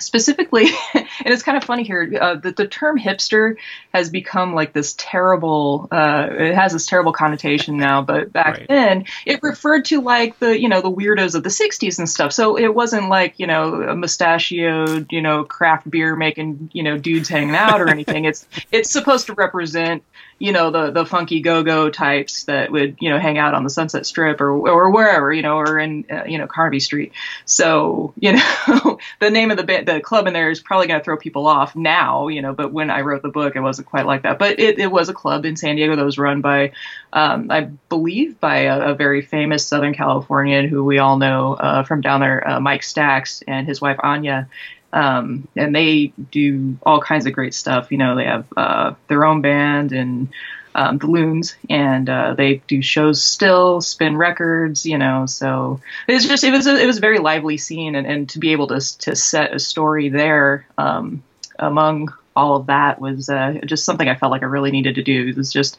specifically, 0.00 0.66
and 0.94 1.06
it's 1.26 1.42
kind 1.42 1.56
of 1.56 1.64
funny 1.64 1.82
here 1.82 2.12
uh, 2.20 2.34
that 2.36 2.56
the 2.56 2.66
term 2.66 2.98
hipster 2.98 3.56
has 3.92 4.10
become 4.10 4.54
like 4.54 4.72
this 4.72 4.94
terrible. 4.98 5.88
Uh, 5.90 6.28
it 6.30 6.54
has 6.54 6.72
this 6.72 6.86
terrible 6.86 7.12
connotation 7.12 7.76
now, 7.76 8.02
but 8.02 8.32
back 8.32 8.58
right. 8.58 8.68
then 8.68 9.04
it 9.26 9.42
referred 9.42 9.84
to 9.86 10.00
like 10.00 10.38
the 10.38 10.58
you 10.58 10.68
know 10.68 10.80
the 10.80 10.90
weirdos 10.90 11.34
of 11.34 11.42
the 11.42 11.48
'60s 11.48 11.98
and 11.98 12.08
stuff. 12.08 12.32
So 12.32 12.56
it 12.56 12.74
wasn't 12.74 13.08
like 13.08 13.38
you 13.38 13.46
know 13.46 13.82
a 13.82 13.94
mustachioed 13.94 15.10
you 15.10 15.22
know 15.22 15.44
craft 15.44 15.90
beer 15.90 16.16
making 16.16 16.70
you 16.72 16.82
know 16.82 16.98
dudes 16.98 17.28
hanging 17.28 17.54
out 17.54 17.80
or 17.80 17.88
anything. 17.88 18.24
it's 18.24 18.46
it's 18.72 18.90
supposed 18.90 19.26
to 19.26 19.34
represent 19.34 20.02
you 20.40 20.52
know 20.52 20.70
the 20.70 20.90
the 20.90 21.06
funky 21.06 21.40
go-go 21.40 21.90
types 21.90 22.44
that 22.44 22.72
would 22.72 22.96
you 22.98 23.10
know 23.10 23.18
hang 23.20 23.38
out 23.38 23.54
on 23.54 23.62
the 23.62 23.70
Sunset 23.70 24.06
Strip 24.06 24.40
or 24.40 24.50
or 24.50 24.90
wherever 24.90 25.32
you 25.32 25.42
know 25.42 25.58
or 25.58 25.78
in 25.78 26.06
uh, 26.10 26.24
you 26.24 26.38
know 26.38 26.48
Carnaby 26.48 26.80
Street. 26.80 27.12
So 27.44 28.14
you 28.18 28.32
know 28.66 28.98
the 29.20 29.30
name 29.30 29.50
of 29.50 29.58
the 29.58 29.64
the 29.84 30.00
club 30.00 30.26
in 30.26 30.32
there 30.32 30.50
is 30.50 30.60
probably 30.60 30.86
going 30.86 30.98
to 30.98 31.04
throw 31.04 31.18
people 31.18 31.46
off 31.46 31.76
now, 31.76 32.28
you 32.28 32.42
know. 32.42 32.54
But 32.54 32.72
when 32.72 32.90
I 32.90 33.02
wrote 33.02 33.22
the 33.22 33.28
book, 33.28 33.54
it 33.54 33.60
wasn't 33.60 33.88
quite 33.88 34.06
like 34.06 34.22
that. 34.22 34.38
But 34.38 34.58
it, 34.58 34.78
it 34.78 34.90
was 34.90 35.08
a 35.10 35.14
club 35.14 35.44
in 35.44 35.56
San 35.56 35.76
Diego 35.76 35.94
that 35.94 36.04
was 36.04 36.18
run 36.18 36.40
by, 36.40 36.72
um, 37.12 37.50
I 37.50 37.62
believe, 37.88 38.40
by 38.40 38.60
a, 38.60 38.92
a, 38.92 38.94
very 38.94 39.22
famous 39.22 39.66
Southern 39.66 39.94
Californian 39.94 40.68
who 40.68 40.84
we 40.84 40.98
all 40.98 41.18
know 41.18 41.54
uh, 41.54 41.82
from 41.82 42.00
down 42.00 42.20
there, 42.20 42.48
uh, 42.48 42.60
Mike 42.60 42.82
Stax 42.82 43.42
and 43.46 43.66
his 43.66 43.80
wife 43.80 43.98
Anya 44.02 44.48
um, 44.92 45.48
and 45.56 45.74
they 45.74 46.12
do 46.30 46.76
all 46.84 47.00
kinds 47.00 47.26
of 47.26 47.32
great 47.32 47.54
stuff. 47.54 47.90
You 47.90 47.98
know, 47.98 48.16
they 48.16 48.24
have 48.24 48.46
uh, 48.56 48.94
their 49.08 49.24
own 49.24 49.40
band 49.40 49.92
and 49.92 50.28
um, 50.74 50.98
the 50.98 51.06
Loons, 51.06 51.56
and 51.68 52.08
uh, 52.08 52.34
they 52.34 52.62
do 52.66 52.80
shows 52.82 53.22
still, 53.22 53.80
spin 53.80 54.16
records. 54.16 54.86
You 54.86 54.98
know, 54.98 55.26
so 55.26 55.80
it's 56.08 56.26
just 56.26 56.44
it 56.44 56.52
was 56.52 56.66
a, 56.66 56.76
it 56.76 56.86
was 56.86 56.98
a 56.98 57.00
very 57.00 57.18
lively 57.18 57.56
scene, 57.56 57.94
and, 57.94 58.06
and 58.06 58.28
to 58.30 58.38
be 58.38 58.52
able 58.52 58.68
to 58.68 58.98
to 58.98 59.16
set 59.16 59.54
a 59.54 59.58
story 59.58 60.08
there 60.08 60.66
um, 60.78 61.22
among 61.58 62.12
all 62.36 62.56
of 62.56 62.66
that 62.66 63.00
was 63.00 63.28
uh, 63.28 63.54
just 63.64 63.84
something 63.84 64.08
I 64.08 64.14
felt 64.14 64.30
like 64.30 64.42
I 64.42 64.46
really 64.46 64.70
needed 64.70 64.94
to 64.94 65.02
do. 65.02 65.28
It 65.28 65.36
was 65.36 65.52
just 65.52 65.76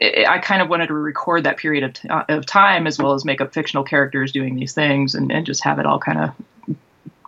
I 0.00 0.38
kind 0.38 0.62
of 0.62 0.68
wanted 0.68 0.86
to 0.88 0.94
record 0.94 1.44
that 1.44 1.58
period 1.58 1.84
of, 1.84 1.92
t- 1.92 2.08
of 2.10 2.46
time 2.46 2.86
as 2.86 2.98
well 2.98 3.12
as 3.12 3.24
make 3.24 3.40
up 3.40 3.52
fictional 3.52 3.84
characters 3.84 4.32
doing 4.32 4.56
these 4.56 4.72
things 4.72 5.14
and, 5.14 5.30
and 5.30 5.44
just 5.44 5.62
have 5.64 5.78
it 5.78 5.86
all 5.86 5.98
kind 5.98 6.18
of 6.18 6.76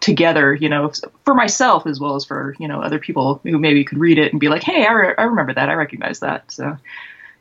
together, 0.05 0.55
you 0.55 0.69
know, 0.69 0.93
for 1.25 1.35
myself 1.35 1.87
as 1.87 1.99
well 1.99 2.15
as 2.15 2.25
for, 2.25 2.55
you 2.59 2.69
know, 2.69 2.83
other 2.83 2.99
people 2.99 3.41
who 3.43 3.59
maybe 3.59 3.85
could 3.85 3.99
read 3.99 4.19
it 4.19 4.33
and 4.33 4.41
be 4.41 4.49
like, 4.49 4.63
hey, 4.63 4.85
I, 4.87 4.93
re- 4.93 5.15
I 5.17 5.23
remember 5.23 5.55
that. 5.55 5.71
I 5.71 5.75
recognize 5.75 6.21
that. 6.21 6.53
So, 6.53 6.77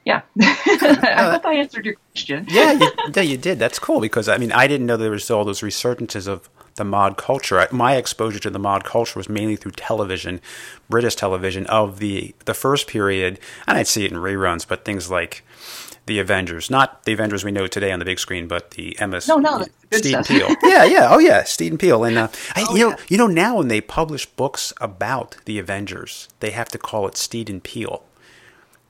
yeah. 0.05 0.21
I 0.41 1.13
uh, 1.17 1.31
hope 1.33 1.45
I 1.45 1.55
answered 1.55 1.85
your 1.85 1.95
question. 2.11 2.47
yeah, 2.49 2.71
you, 2.71 2.91
yeah, 3.15 3.21
you 3.21 3.37
did. 3.37 3.59
That's 3.59 3.79
cool 3.79 3.99
because, 3.99 4.29
I 4.29 4.37
mean, 4.37 4.53
I 4.53 4.67
didn't 4.67 4.87
know 4.87 4.95
there 4.95 5.11
was 5.11 5.29
all 5.29 5.43
those 5.43 5.59
resurgences 5.59 6.25
of 6.25 6.49
the 6.75 6.85
mod 6.85 7.17
culture. 7.17 7.67
My 7.69 7.97
exposure 7.97 8.39
to 8.39 8.49
the 8.49 8.59
mod 8.59 8.85
culture 8.85 9.19
was 9.19 9.27
mainly 9.27 9.57
through 9.57 9.73
television, 9.73 10.39
British 10.89 11.15
television 11.15 11.65
of 11.67 11.99
the 11.99 12.33
the 12.45 12.53
first 12.55 12.87
period, 12.87 13.39
and 13.67 13.77
I'd 13.77 13.87
see 13.87 14.05
it 14.05 14.11
in 14.11 14.17
reruns. 14.17 14.67
But 14.67 14.83
things 14.83 15.11
like 15.11 15.43
the 16.05 16.19
Avengers, 16.19 16.69
not 16.69 17.03
the 17.03 17.13
Avengers 17.13 17.43
we 17.43 17.51
know 17.51 17.67
today 17.67 17.91
on 17.91 17.99
the 17.99 18.05
big 18.05 18.19
screen, 18.19 18.47
but 18.47 18.71
the 18.71 18.97
Emma 18.99 19.21
no, 19.27 19.37
no, 19.37 19.65
Steed 19.91 20.25
Peel. 20.25 20.49
yeah, 20.63 20.83
yeah, 20.83 21.07
oh 21.09 21.19
yeah, 21.19 21.43
Steed 21.43 21.71
and 21.71 21.79
Peel. 21.79 22.03
And 22.03 22.17
uh, 22.17 22.27
I, 22.55 22.65
oh, 22.67 22.75
you 22.75 22.81
know, 22.81 22.89
yeah. 22.89 23.05
you 23.07 23.17
know, 23.17 23.27
now 23.27 23.57
when 23.57 23.69
they 23.69 23.81
publish 23.81 24.25
books 24.25 24.73
about 24.81 25.37
the 25.45 25.59
Avengers, 25.59 26.27
they 26.39 26.51
have 26.51 26.69
to 26.69 26.77
call 26.77 27.07
it 27.07 27.15
Steed 27.15 27.49
and 27.49 27.63
Peel. 27.63 28.03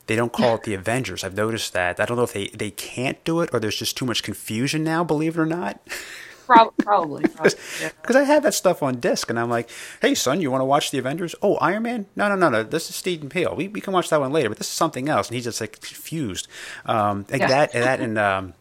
They 0.08 0.16
don't 0.16 0.34
call 0.34 0.56
it 0.56 0.64
the 0.64 0.74
Avengers. 0.74 1.24
I've 1.24 1.36
noticed 1.36 1.72
that. 1.74 2.00
I 2.00 2.06
don't 2.06 2.18
know 2.18 2.24
if 2.24 2.34
they, 2.34 2.48
they 2.48 2.72
can't 2.72 3.24
do 3.24 3.40
it 3.40 3.50
or 3.54 3.60
there's 3.60 3.78
just 3.78 3.96
too 3.96 4.06
much 4.06 4.22
confusion 4.22 4.84
now, 4.84 5.04
believe 5.04 5.38
it 5.38 5.42
or 5.42 5.46
not. 5.46 5.80
probably. 6.46 7.24
Because 7.24 7.56
yeah. 7.82 8.18
I 8.18 8.24
have 8.24 8.44
that 8.44 8.54
stuff 8.54 8.84
on 8.84 9.00
disc, 9.00 9.30
and 9.30 9.40
I'm 9.40 9.50
like, 9.50 9.70
hey, 10.02 10.16
son, 10.16 10.42
you 10.42 10.52
want 10.52 10.62
to 10.62 10.66
watch 10.66 10.92
the 10.92 10.98
Avengers? 10.98 11.36
Oh, 11.42 11.56
Iron 11.56 11.84
Man? 11.84 12.06
No, 12.16 12.30
no, 12.30 12.36
no, 12.36 12.50
no. 12.50 12.64
This 12.64 12.90
is 12.90 13.22
and 13.22 13.30
Peel. 13.30 13.56
We, 13.56 13.68
we 13.68 13.82
can 13.82 13.94
watch 13.94 14.10
that 14.10 14.20
one 14.20 14.32
later, 14.32 14.50
but 14.50 14.58
this 14.58 14.68
is 14.68 14.74
something 14.74 15.10
else. 15.10 15.28
And 15.28 15.36
he's 15.36 15.46
just 15.46 15.62
like 15.62 15.80
confused. 15.80 16.48
Um, 16.86 17.26
like 17.30 17.42
yeah. 17.42 17.48
that, 17.48 17.72
that, 17.74 18.00
and 18.00 18.18
um, 18.18 18.54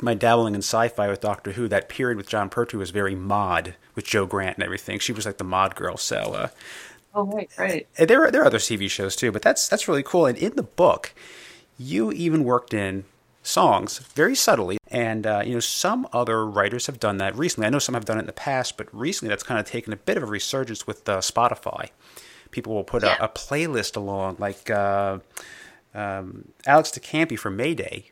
my 0.00 0.14
dabbling 0.14 0.54
in 0.54 0.60
sci-fi 0.60 1.08
with 1.08 1.20
Doctor 1.20 1.52
Who, 1.52 1.68
that 1.68 1.88
period 1.88 2.16
with 2.16 2.28
Jon 2.28 2.48
Pertwee 2.48 2.78
was 2.78 2.90
very 2.90 3.14
mod 3.14 3.74
with 3.94 4.04
Jo 4.04 4.26
Grant 4.26 4.56
and 4.56 4.64
everything. 4.64 4.98
She 4.98 5.12
was 5.12 5.26
like 5.26 5.38
the 5.38 5.44
mod 5.44 5.74
girl. 5.74 5.96
So, 5.96 6.16
uh, 6.16 6.48
oh 7.14 7.24
right, 7.24 7.50
right. 7.58 7.86
There 7.96 8.24
are 8.24 8.30
there 8.30 8.42
are 8.42 8.46
other 8.46 8.58
TV 8.58 8.90
shows 8.90 9.16
too, 9.16 9.32
but 9.32 9.42
that's 9.42 9.68
that's 9.68 9.88
really 9.88 10.02
cool. 10.02 10.26
And 10.26 10.38
in 10.38 10.56
the 10.56 10.62
book, 10.62 11.14
you 11.78 12.12
even 12.12 12.44
worked 12.44 12.74
in 12.74 13.04
songs 13.48 13.98
very 13.98 14.34
subtly. 14.34 14.78
And, 14.88 15.26
uh, 15.26 15.42
you 15.44 15.54
know, 15.54 15.60
some 15.60 16.06
other 16.12 16.46
writers 16.46 16.86
have 16.86 17.00
done 17.00 17.18
that 17.18 17.36
recently. 17.36 17.66
I 17.66 17.70
know 17.70 17.78
some 17.78 17.94
have 17.94 18.04
done 18.04 18.18
it 18.18 18.20
in 18.20 18.26
the 18.26 18.32
past, 18.32 18.76
but 18.76 18.92
recently 18.94 19.30
that's 19.30 19.42
kind 19.42 19.58
of 19.58 19.66
taken 19.66 19.92
a 19.92 19.96
bit 19.96 20.16
of 20.16 20.22
a 20.22 20.26
resurgence 20.26 20.86
with 20.86 21.08
uh, 21.08 21.18
Spotify. 21.18 21.90
People 22.50 22.74
will 22.74 22.84
put 22.84 23.02
yeah. 23.02 23.16
a, 23.20 23.24
a, 23.24 23.28
playlist 23.28 23.96
along, 23.96 24.36
like 24.38 24.70
uh, 24.70 25.18
um, 25.94 26.48
Alex 26.66 26.90
de 26.90 27.00
Campi 27.00 27.36
from 27.36 27.56
Mayday 27.56 28.10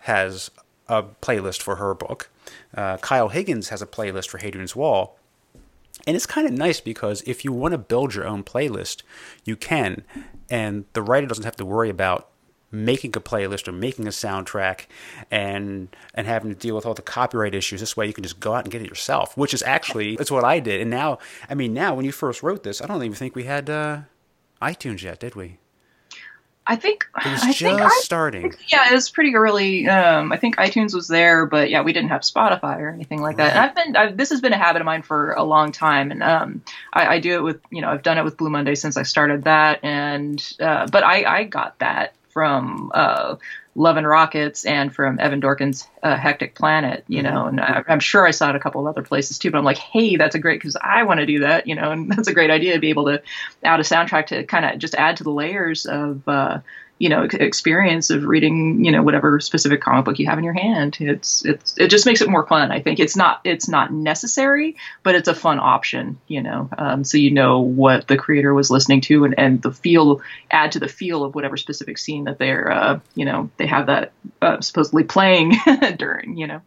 has 0.00 0.50
a 0.88 1.02
playlist 1.02 1.62
for 1.62 1.76
her 1.76 1.94
book. 1.94 2.30
Uh, 2.74 2.96
Kyle 2.98 3.28
Higgins 3.28 3.70
has 3.70 3.82
a 3.82 3.86
playlist 3.86 4.28
for 4.28 4.38
Hadrian's 4.38 4.76
Wall. 4.76 5.18
And 6.06 6.16
it's 6.16 6.26
kind 6.26 6.46
of 6.46 6.52
nice 6.52 6.80
because 6.80 7.22
if 7.22 7.44
you 7.44 7.52
want 7.52 7.72
to 7.72 7.78
build 7.78 8.14
your 8.14 8.26
own 8.26 8.42
playlist, 8.42 9.02
you 9.44 9.56
can. 9.56 10.04
And 10.50 10.84
the 10.92 11.02
writer 11.02 11.26
doesn't 11.26 11.44
have 11.44 11.56
to 11.56 11.64
worry 11.64 11.88
about 11.88 12.28
making 12.74 13.16
a 13.16 13.20
playlist 13.20 13.68
or 13.68 13.72
making 13.72 14.06
a 14.06 14.10
soundtrack 14.10 14.86
and 15.30 15.94
and 16.14 16.26
having 16.26 16.50
to 16.50 16.56
deal 16.56 16.74
with 16.74 16.84
all 16.84 16.94
the 16.94 17.02
copyright 17.02 17.54
issues 17.54 17.80
this 17.80 17.96
way 17.96 18.06
you 18.06 18.12
can 18.12 18.24
just 18.24 18.40
go 18.40 18.54
out 18.54 18.64
and 18.64 18.72
get 18.72 18.82
it 18.82 18.88
yourself 18.88 19.36
which 19.36 19.54
is 19.54 19.62
actually 19.62 20.16
that's 20.16 20.30
what 20.30 20.44
i 20.44 20.60
did 20.60 20.80
and 20.80 20.90
now 20.90 21.18
i 21.48 21.54
mean 21.54 21.72
now 21.72 21.94
when 21.94 22.04
you 22.04 22.12
first 22.12 22.42
wrote 22.42 22.62
this 22.62 22.82
i 22.82 22.86
don't 22.86 23.02
even 23.02 23.14
think 23.14 23.34
we 23.34 23.44
had 23.44 23.70
uh, 23.70 24.00
itunes 24.60 25.02
yet 25.02 25.20
did 25.20 25.34
we 25.34 25.58
I 26.66 26.76
think 26.76 27.06
it 27.24 27.30
was 27.30 27.42
I 27.42 27.46
just 27.48 27.58
think 27.58 27.80
I, 27.80 27.88
starting. 28.00 28.54
Yeah, 28.68 28.88
it 28.90 28.94
was 28.94 29.10
pretty 29.10 29.34
early. 29.36 29.86
Um, 29.86 30.32
I 30.32 30.38
think 30.38 30.56
iTunes 30.56 30.94
was 30.94 31.08
there, 31.08 31.44
but 31.44 31.68
yeah, 31.68 31.82
we 31.82 31.92
didn't 31.92 32.08
have 32.08 32.22
Spotify 32.22 32.78
or 32.78 32.88
anything 32.88 33.20
like 33.20 33.36
that. 33.36 33.50
And 33.50 33.58
I've 33.58 33.74
been 33.74 33.96
I've, 33.96 34.16
this 34.16 34.30
has 34.30 34.40
been 34.40 34.54
a 34.54 34.56
habit 34.56 34.80
of 34.80 34.86
mine 34.86 35.02
for 35.02 35.32
a 35.32 35.42
long 35.42 35.72
time, 35.72 36.10
and 36.10 36.22
um, 36.22 36.62
I, 36.94 37.16
I, 37.16 37.18
do 37.18 37.34
it 37.34 37.42
with 37.42 37.60
you 37.70 37.82
know 37.82 37.90
I've 37.90 38.02
done 38.02 38.16
it 38.16 38.24
with 38.24 38.38
Blue 38.38 38.48
Monday 38.48 38.74
since 38.74 38.96
I 38.96 39.02
started 39.02 39.44
that, 39.44 39.80
and 39.84 40.42
uh, 40.58 40.86
but 40.90 41.04
I 41.04 41.40
I 41.40 41.44
got 41.44 41.78
that 41.80 42.14
from 42.34 42.90
uh, 42.92 43.36
Love 43.76 43.96
and 43.96 44.06
Rockets 44.06 44.66
and 44.66 44.94
from 44.94 45.18
Evan 45.20 45.40
Dorkin's 45.40 45.88
uh, 46.02 46.16
Hectic 46.16 46.56
Planet, 46.56 47.04
you 47.08 47.22
know, 47.22 47.46
and 47.46 47.60
I, 47.60 47.82
am 47.88 48.00
sure 48.00 48.26
I 48.26 48.32
saw 48.32 48.50
it 48.50 48.56
a 48.56 48.60
couple 48.60 48.80
of 48.82 48.86
other 48.88 49.02
places 49.02 49.38
too. 49.38 49.50
But 49.50 49.58
I'm 49.58 49.64
like, 49.64 49.78
hey, 49.78 50.16
that's 50.16 50.34
a 50.34 50.38
great 50.38 50.60
because 50.60 50.76
I 50.80 51.04
want 51.04 51.20
to 51.20 51.26
do 51.26 51.38
that, 51.40 51.66
you 51.66 51.74
know, 51.74 51.92
and 51.92 52.10
that's 52.16 52.28
a 52.28 52.34
great 52.34 52.50
idea 52.50 52.74
to 52.74 52.80
be 52.80 52.90
able 52.90 53.06
to 53.06 53.22
add 53.62 53.80
a 53.80 53.84
soundtrack 53.84 54.26
to 54.26 54.44
kind 54.44 54.66
of 54.66 54.78
just 54.78 54.96
add 54.96 55.16
to 55.16 55.24
the 55.24 55.30
layers 55.30 55.86
of 55.86 56.26
uh, 56.28 56.58
you 56.98 57.08
know 57.08 57.24
experience 57.24 58.10
of 58.10 58.24
reading 58.24 58.84
you 58.84 58.92
know 58.92 59.02
whatever 59.02 59.40
specific 59.40 59.80
comic 59.80 60.04
book 60.04 60.18
you 60.18 60.26
have 60.26 60.38
in 60.38 60.44
your 60.44 60.52
hand 60.52 60.96
it's 61.00 61.44
it's 61.44 61.76
it 61.76 61.88
just 61.88 62.06
makes 62.06 62.20
it 62.20 62.28
more 62.28 62.46
fun 62.46 62.70
i 62.70 62.80
think 62.80 63.00
it's 63.00 63.16
not 63.16 63.40
it's 63.44 63.68
not 63.68 63.92
necessary 63.92 64.76
but 65.02 65.14
it's 65.14 65.28
a 65.28 65.34
fun 65.34 65.58
option 65.58 66.18
you 66.28 66.40
know 66.40 66.68
um, 66.78 67.02
so 67.02 67.18
you 67.18 67.30
know 67.30 67.60
what 67.60 68.06
the 68.06 68.16
creator 68.16 68.54
was 68.54 68.70
listening 68.70 69.00
to 69.00 69.24
and, 69.24 69.34
and 69.38 69.60
the 69.62 69.72
feel 69.72 70.20
add 70.50 70.72
to 70.72 70.78
the 70.78 70.88
feel 70.88 71.24
of 71.24 71.34
whatever 71.34 71.56
specific 71.56 71.98
scene 71.98 72.24
that 72.24 72.38
they're 72.38 72.70
uh, 72.70 73.00
you 73.14 73.24
know 73.24 73.50
they 73.56 73.66
have 73.66 73.86
that 73.86 74.12
uh, 74.40 74.60
supposedly 74.60 75.02
playing 75.02 75.52
during 75.96 76.36
you 76.36 76.46
know 76.46 76.60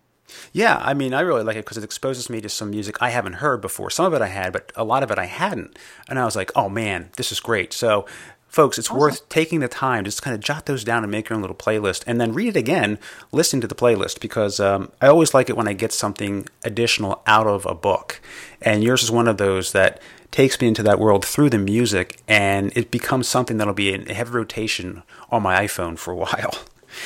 yeah, 0.51 0.77
I 0.83 0.93
mean, 0.93 1.13
I 1.13 1.21
really 1.21 1.43
like 1.43 1.55
it 1.55 1.65
because 1.65 1.77
it 1.77 1.83
exposes 1.83 2.29
me 2.29 2.41
to 2.41 2.49
some 2.49 2.69
music 2.69 2.97
I 3.01 3.09
haven't 3.09 3.33
heard 3.33 3.61
before. 3.61 3.89
Some 3.89 4.05
of 4.05 4.13
it 4.13 4.21
I 4.21 4.27
had, 4.27 4.51
but 4.51 4.71
a 4.75 4.83
lot 4.83 5.03
of 5.03 5.11
it 5.11 5.17
I 5.17 5.25
hadn't. 5.25 5.77
And 6.09 6.19
I 6.19 6.25
was 6.25 6.35
like, 6.35 6.51
oh 6.55 6.69
man, 6.69 7.11
this 7.15 7.31
is 7.31 7.39
great. 7.39 7.73
So 7.73 8.05
folks, 8.47 8.77
it's 8.77 8.89
awesome. 8.89 8.99
worth 8.99 9.29
taking 9.29 9.59
the 9.59 9.67
time 9.67 10.03
to 10.03 10.07
just 10.09 10.21
kind 10.21 10.33
of 10.33 10.41
jot 10.41 10.65
those 10.65 10.83
down 10.83 11.03
and 11.03 11.11
make 11.11 11.29
your 11.29 11.35
own 11.35 11.41
little 11.41 11.55
playlist, 11.55 12.03
and 12.07 12.19
then 12.19 12.33
read 12.33 12.49
it 12.49 12.57
again, 12.57 12.97
listen 13.31 13.61
to 13.61 13.67
the 13.67 13.75
playlist 13.75 14.19
because 14.19 14.59
um, 14.59 14.91
I 15.01 15.07
always 15.07 15.33
like 15.33 15.49
it 15.49 15.57
when 15.57 15.67
I 15.67 15.73
get 15.73 15.93
something 15.93 16.47
additional 16.63 17.21
out 17.25 17.47
of 17.47 17.65
a 17.65 17.75
book, 17.75 18.21
and 18.61 18.83
yours 18.83 19.03
is 19.03 19.11
one 19.11 19.27
of 19.27 19.37
those 19.37 19.71
that 19.73 20.01
takes 20.31 20.59
me 20.59 20.67
into 20.67 20.83
that 20.83 20.99
world 20.99 21.25
through 21.25 21.49
the 21.49 21.57
music, 21.57 22.19
and 22.27 22.75
it 22.75 22.91
becomes 22.91 23.27
something 23.27 23.57
that'll 23.57 23.73
be 23.73 23.93
in 23.93 24.05
heavy 24.07 24.31
rotation 24.31 25.03
on 25.29 25.41
my 25.43 25.65
iPhone 25.65 25.97
for 25.97 26.11
a 26.11 26.15
while. 26.25 26.53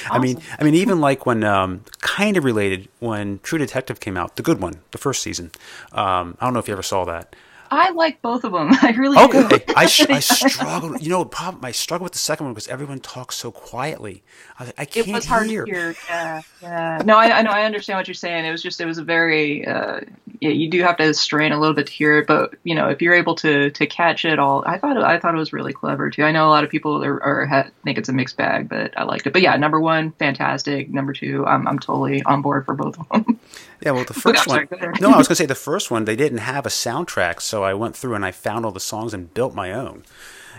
Awesome. 0.05 0.11
I 0.11 0.19
mean, 0.19 0.41
I 0.59 0.63
mean, 0.63 0.75
even 0.75 1.01
like 1.01 1.25
when 1.25 1.43
um, 1.43 1.83
kind 1.99 2.37
of 2.37 2.43
related 2.43 2.87
when 2.99 3.39
True 3.39 3.57
Detective 3.57 3.99
came 3.99 4.15
out, 4.15 4.35
the 4.35 4.43
good 4.43 4.61
one, 4.61 4.75
the 4.91 4.97
first 4.97 5.21
season. 5.21 5.51
Um, 5.91 6.37
I 6.39 6.45
don't 6.45 6.53
know 6.53 6.59
if 6.59 6.67
you 6.67 6.73
ever 6.73 6.83
saw 6.83 7.03
that. 7.05 7.35
I 7.71 7.91
like 7.91 8.21
both 8.21 8.43
of 8.43 8.51
them. 8.51 8.69
I 8.81 8.91
really 8.97 9.17
okay. 9.17 9.47
do. 9.47 9.73
I, 9.75 9.83
I 9.83 9.85
struggled. 10.19 11.01
You 11.01 11.09
know, 11.09 11.23
problem. 11.23 11.63
I 11.63 11.71
struggled 11.71 12.03
with 12.03 12.11
the 12.13 12.19
second 12.19 12.45
one 12.47 12.53
because 12.53 12.67
everyone 12.67 12.99
talks 12.99 13.35
so 13.35 13.49
quietly. 13.51 14.23
I, 14.59 14.73
I 14.77 14.85
can't 14.85 15.07
It 15.07 15.13
was 15.13 15.25
hard 15.25 15.47
hear. 15.47 15.65
to 15.65 15.71
hear. 15.71 15.95
Yeah, 16.09 16.41
yeah. 16.61 17.01
No, 17.05 17.17
I, 17.17 17.39
I 17.39 17.41
know. 17.41 17.51
I 17.51 17.63
understand 17.63 17.97
what 17.97 18.07
you're 18.07 18.13
saying. 18.15 18.45
It 18.45 18.51
was 18.51 18.61
just. 18.61 18.81
It 18.81 18.85
was 18.85 18.97
a 18.97 19.03
very. 19.03 19.65
Uh, 19.65 20.01
yeah, 20.41 20.49
you 20.49 20.69
do 20.69 20.81
have 20.81 20.97
to 20.97 21.13
strain 21.13 21.53
a 21.53 21.59
little 21.59 21.75
bit 21.75 21.87
to 21.87 21.93
hear 21.93 22.17
it, 22.17 22.27
but 22.27 22.55
you 22.63 22.75
know, 22.75 22.89
if 22.89 23.01
you're 23.01 23.13
able 23.13 23.35
to 23.35 23.69
to 23.71 23.87
catch 23.87 24.25
it 24.25 24.37
all, 24.37 24.63
I 24.67 24.77
thought. 24.77 24.97
I 24.97 25.17
thought 25.17 25.33
it 25.33 25.37
was 25.37 25.53
really 25.53 25.71
clever 25.73 26.09
too. 26.09 26.23
I 26.23 26.31
know 26.31 26.47
a 26.47 26.51
lot 26.51 26.65
of 26.65 26.69
people 26.69 27.01
are, 27.03 27.23
are 27.23 27.45
ha, 27.45 27.67
think 27.85 27.97
it's 27.97 28.09
a 28.09 28.13
mixed 28.13 28.35
bag, 28.35 28.67
but 28.67 28.97
I 28.99 29.03
liked 29.03 29.25
it. 29.27 29.33
But 29.33 29.43
yeah, 29.43 29.55
number 29.55 29.79
one, 29.79 30.11
fantastic. 30.11 30.89
Number 30.89 31.13
two, 31.13 31.45
I'm 31.45 31.67
I'm 31.67 31.79
totally 31.79 32.21
on 32.23 32.41
board 32.41 32.65
for 32.65 32.75
both 32.75 32.99
of 32.99 33.07
them. 33.09 33.39
Yeah, 33.81 33.91
well, 33.91 34.05
the 34.05 34.13
first 34.13 34.47
one. 34.47 34.67
no, 34.99 35.11
I 35.11 35.17
was 35.17 35.27
gonna 35.27 35.35
say 35.35 35.47
the 35.47 35.55
first 35.55 35.89
one. 35.89 36.05
They 36.05 36.15
didn't 36.15 36.39
have 36.39 36.65
a 36.65 36.69
soundtrack, 36.69 37.41
so 37.41 37.63
I 37.63 37.73
went 37.73 37.95
through 37.95 38.13
and 38.13 38.23
I 38.23 38.31
found 38.31 38.63
all 38.63 38.71
the 38.71 38.79
songs 38.79 39.13
and 39.13 39.33
built 39.33 39.55
my 39.55 39.71
own. 39.71 40.03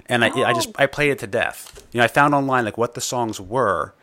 And 0.06 0.24
I, 0.24 0.30
oh. 0.30 0.42
I 0.42 0.52
just 0.52 0.70
I 0.76 0.86
played 0.86 1.10
it 1.12 1.18
to 1.20 1.26
death. 1.28 1.86
You 1.92 1.98
know, 1.98 2.04
I 2.04 2.08
found 2.08 2.34
online 2.34 2.64
like 2.64 2.76
what 2.76 2.94
the 2.94 3.00
songs 3.00 3.40
were, 3.40 3.94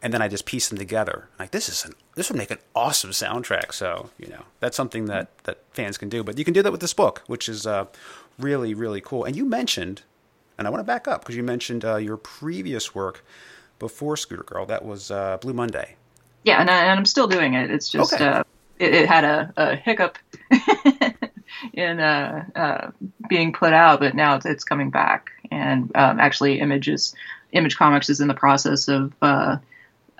and 0.00 0.14
then 0.14 0.22
I 0.22 0.28
just 0.28 0.46
pieced 0.46 0.70
them 0.70 0.78
together. 0.78 1.28
Like 1.40 1.50
this 1.50 1.68
is 1.68 1.84
an, 1.84 1.94
this 2.14 2.30
would 2.30 2.38
make 2.38 2.52
an 2.52 2.58
awesome 2.74 3.10
soundtrack. 3.10 3.72
So 3.72 4.10
you 4.16 4.28
know, 4.28 4.44
that's 4.60 4.76
something 4.76 5.06
that 5.06 5.36
that 5.44 5.58
fans 5.72 5.98
can 5.98 6.08
do. 6.08 6.22
But 6.22 6.38
you 6.38 6.44
can 6.44 6.54
do 6.54 6.62
that 6.62 6.70
with 6.70 6.80
this 6.80 6.94
book, 6.94 7.24
which 7.26 7.48
is 7.48 7.66
uh, 7.66 7.86
really 8.38 8.74
really 8.74 9.00
cool. 9.00 9.24
And 9.24 9.34
you 9.34 9.44
mentioned, 9.44 10.02
and 10.56 10.68
I 10.68 10.70
want 10.70 10.80
to 10.80 10.86
back 10.86 11.08
up 11.08 11.22
because 11.22 11.34
you 11.34 11.42
mentioned 11.42 11.84
uh, 11.84 11.96
your 11.96 12.16
previous 12.16 12.94
work 12.94 13.24
before 13.80 14.16
Scooter 14.16 14.44
Girl. 14.44 14.66
That 14.66 14.84
was 14.84 15.10
uh, 15.10 15.38
Blue 15.38 15.52
Monday. 15.52 15.96
Yeah, 16.44 16.60
and, 16.60 16.70
I, 16.70 16.82
and 16.84 17.00
I'm 17.00 17.04
still 17.04 17.26
doing 17.26 17.54
it. 17.54 17.72
It's 17.72 17.88
just. 17.88 18.14
Okay 18.14 18.24
uh, 18.24 18.44
it, 18.78 18.94
it 18.94 19.08
had 19.08 19.24
a, 19.24 19.52
a 19.56 19.76
hiccup 19.76 20.18
in 21.72 22.00
uh, 22.00 22.44
uh, 22.54 22.90
being 23.28 23.52
put 23.52 23.72
out, 23.72 24.00
but 24.00 24.14
now 24.14 24.36
it's, 24.36 24.46
it's 24.46 24.64
coming 24.64 24.90
back. 24.90 25.30
And 25.50 25.90
um, 25.94 26.20
actually, 26.20 26.60
Images 26.60 27.14
Image 27.52 27.76
Comics 27.76 28.10
is 28.10 28.20
in 28.20 28.28
the 28.28 28.34
process 28.34 28.88
of 28.88 29.12
uh, 29.22 29.56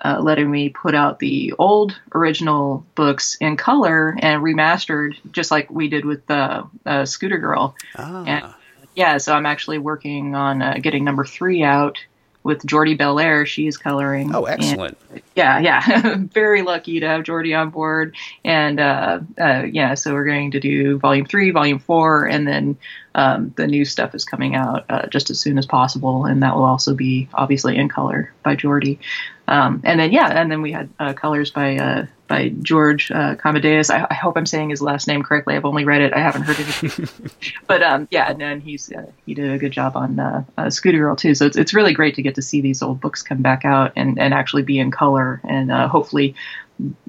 uh, 0.03 0.19
letting 0.21 0.49
me 0.49 0.69
put 0.69 0.95
out 0.95 1.19
the 1.19 1.53
old 1.59 1.99
original 2.15 2.85
books 2.95 3.35
in 3.39 3.57
color 3.57 4.17
and 4.19 4.41
remastered, 4.41 5.15
just 5.31 5.51
like 5.51 5.69
we 5.69 5.87
did 5.87 6.05
with 6.05 6.29
uh, 6.29 6.63
Scooter 7.05 7.37
Girl. 7.37 7.75
Ah. 7.95 8.23
And, 8.25 8.53
yeah, 8.95 9.17
so 9.17 9.33
I'm 9.33 9.45
actually 9.45 9.77
working 9.77 10.35
on 10.35 10.61
uh, 10.61 10.77
getting 10.81 11.05
number 11.05 11.23
three 11.23 11.63
out 11.63 11.99
with 12.43 12.65
Jordie 12.65 12.95
Bellaire. 12.95 13.45
She's 13.45 13.77
coloring. 13.77 14.33
Oh, 14.33 14.45
excellent. 14.45 14.97
And, 15.11 15.21
yeah, 15.35 15.59
yeah. 15.59 16.15
Very 16.33 16.61
lucky 16.61 16.99
to 16.99 17.07
have 17.07 17.23
Jordie 17.23 17.53
on 17.53 17.69
board. 17.69 18.15
And 18.43 18.79
uh, 18.79 19.19
uh, 19.39 19.63
yeah, 19.71 19.93
so 19.95 20.13
we're 20.13 20.25
going 20.25 20.51
to 20.51 20.59
do 20.59 20.97
volume 20.97 21.25
three, 21.25 21.51
volume 21.51 21.79
four, 21.79 22.25
and 22.25 22.47
then 22.47 22.77
um, 23.15 23.53
the 23.57 23.67
new 23.67 23.85
stuff 23.85 24.13
is 24.15 24.25
coming 24.25 24.55
out 24.55 24.85
uh, 24.89 25.07
just 25.07 25.29
as 25.29 25.39
soon 25.39 25.57
as 25.57 25.65
possible. 25.65 26.25
And 26.25 26.43
that 26.43 26.55
will 26.55 26.63
also 26.63 26.93
be 26.93 27.27
obviously 27.33 27.77
in 27.77 27.89
color 27.89 28.33
by 28.43 28.55
Jordie. 28.55 28.99
Um, 29.47 29.81
and 29.83 29.99
then, 29.99 30.11
yeah, 30.11 30.27
and 30.27 30.51
then 30.51 30.61
we 30.61 30.71
had 30.71 30.89
uh, 30.99 31.13
colors 31.13 31.49
by 31.49 31.77
uh, 31.77 32.05
by 32.27 32.49
George 32.61 33.09
uh. 33.09 33.35
I, 33.43 34.07
I, 34.09 34.13
hope 34.13 34.37
I'm 34.37 34.45
saying 34.45 34.69
his 34.69 34.79
last 34.79 35.07
name 35.07 35.23
correctly. 35.23 35.55
I've 35.55 35.65
only 35.65 35.85
read 35.85 36.01
it. 36.01 36.13
I 36.13 36.19
haven't 36.19 36.43
heard 36.43 36.59
it. 36.59 37.09
but 37.67 37.81
um, 37.81 38.07
yeah, 38.11 38.29
and 38.29 38.39
then 38.39 38.61
he's 38.61 38.91
uh, 38.91 39.07
he 39.25 39.33
did 39.33 39.51
a 39.51 39.57
good 39.57 39.71
job 39.71 39.97
on 39.97 40.19
uh, 40.19 40.43
uh, 40.55 40.69
Scooter 40.69 40.99
Girl 40.99 41.15
too. 41.15 41.33
So 41.33 41.47
it's 41.47 41.57
it's 41.57 41.73
really 41.73 41.93
great 41.93 42.13
to 42.15 42.21
get 42.21 42.35
to 42.35 42.43
see 42.43 42.61
these 42.61 42.83
old 42.83 43.01
books 43.01 43.23
come 43.23 43.41
back 43.41 43.65
out 43.65 43.91
and, 43.95 44.19
and 44.19 44.35
actually 44.35 44.61
be 44.61 44.77
in 44.77 44.91
color 44.91 45.41
and 45.43 45.71
uh, 45.71 45.87
hopefully 45.87 46.35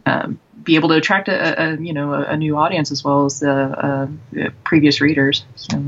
um, 0.07 0.40
be 0.62 0.74
able 0.74 0.88
to 0.88 0.94
attract 0.94 1.28
a, 1.28 1.62
a 1.62 1.76
you 1.76 1.92
know 1.92 2.14
a, 2.14 2.22
a, 2.22 2.36
new 2.36 2.56
audience 2.56 2.90
as 2.90 3.04
well 3.04 3.24
as 3.24 3.40
the 3.40 3.52
uh, 3.52 4.06
previous 4.64 5.00
readers. 5.00 5.44
So. 5.56 5.84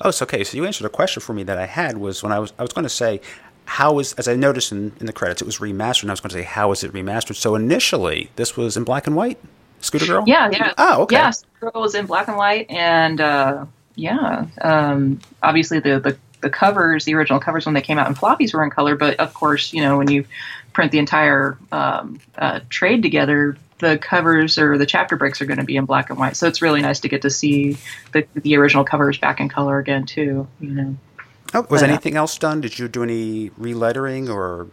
Oh, 0.00 0.10
so 0.10 0.24
okay. 0.24 0.44
So 0.44 0.56
you 0.56 0.64
answered 0.64 0.86
a 0.86 0.90
question 0.90 1.20
for 1.20 1.32
me 1.32 1.42
that 1.44 1.58
I 1.58 1.66
had 1.66 1.98
was 1.98 2.22
when 2.22 2.32
I 2.32 2.38
was 2.38 2.52
I 2.58 2.62
was 2.62 2.72
going 2.72 2.84
to 2.84 2.90
say 2.90 3.20
how 3.64 3.98
is 3.98 4.12
as 4.14 4.28
I 4.28 4.34
noticed 4.34 4.72
in, 4.72 4.92
in 5.00 5.06
the 5.06 5.12
credits 5.12 5.40
it 5.40 5.44
was 5.44 5.58
remastered. 5.58 6.02
and 6.02 6.10
I 6.10 6.14
was 6.14 6.20
going 6.20 6.30
to 6.30 6.36
say 6.36 6.42
how 6.42 6.72
is 6.72 6.82
it 6.84 6.92
remastered? 6.92 7.36
So 7.36 7.54
initially 7.54 8.30
this 8.36 8.56
was 8.56 8.76
in 8.76 8.84
black 8.84 9.06
and 9.06 9.16
white. 9.16 9.38
Scooter 9.80 10.06
Girl. 10.06 10.24
Yeah, 10.26 10.48
yeah. 10.52 10.72
Oh, 10.78 11.02
okay. 11.02 11.16
Yeah, 11.16 11.30
Scooter 11.30 11.72
Girl 11.72 11.82
was 11.82 11.94
in 11.94 12.06
black 12.06 12.28
and 12.28 12.36
white, 12.36 12.70
and 12.70 13.20
uh, 13.20 13.66
yeah, 13.96 14.46
um, 14.60 15.20
obviously 15.42 15.80
the, 15.80 15.98
the 15.98 16.16
the 16.40 16.50
covers, 16.50 17.04
the 17.04 17.14
original 17.14 17.40
covers 17.40 17.66
when 17.66 17.74
they 17.74 17.80
came 17.80 17.98
out 17.98 18.08
in 18.08 18.14
floppies 18.14 18.52
were 18.52 18.64
in 18.64 18.70
color, 18.70 18.96
but 18.96 19.18
of 19.18 19.32
course, 19.32 19.72
you 19.72 19.80
know 19.80 19.96
when 19.96 20.10
you 20.10 20.24
print 20.72 20.92
the 20.92 20.98
entire 20.98 21.58
um, 21.70 22.20
uh, 22.36 22.60
trade 22.68 23.02
together, 23.02 23.56
the 23.78 23.98
covers 23.98 24.58
or 24.58 24.78
the 24.78 24.86
chapter 24.86 25.16
breaks 25.16 25.42
are 25.42 25.46
going 25.46 25.58
to 25.58 25.64
be 25.64 25.76
in 25.76 25.84
black 25.84 26.08
and 26.08 26.18
white. 26.18 26.36
So 26.36 26.46
it's 26.46 26.62
really 26.62 26.82
nice 26.82 27.00
to 27.00 27.08
get 27.08 27.22
to 27.22 27.30
see 27.30 27.76
the 28.12 28.26
the 28.34 28.56
original 28.56 28.84
covers 28.84 29.18
back 29.18 29.40
in 29.40 29.48
color 29.48 29.78
again 29.78 30.06
too. 30.06 30.46
You 30.60 30.70
know. 30.70 30.96
Oh, 31.54 31.66
was 31.68 31.82
but, 31.82 31.82
uh, 31.82 31.92
anything 31.92 32.16
else 32.16 32.38
done? 32.38 32.60
Did 32.60 32.78
you 32.78 32.88
do 32.88 33.02
any 33.02 33.50
relettering 33.50 34.28
or? 34.32 34.68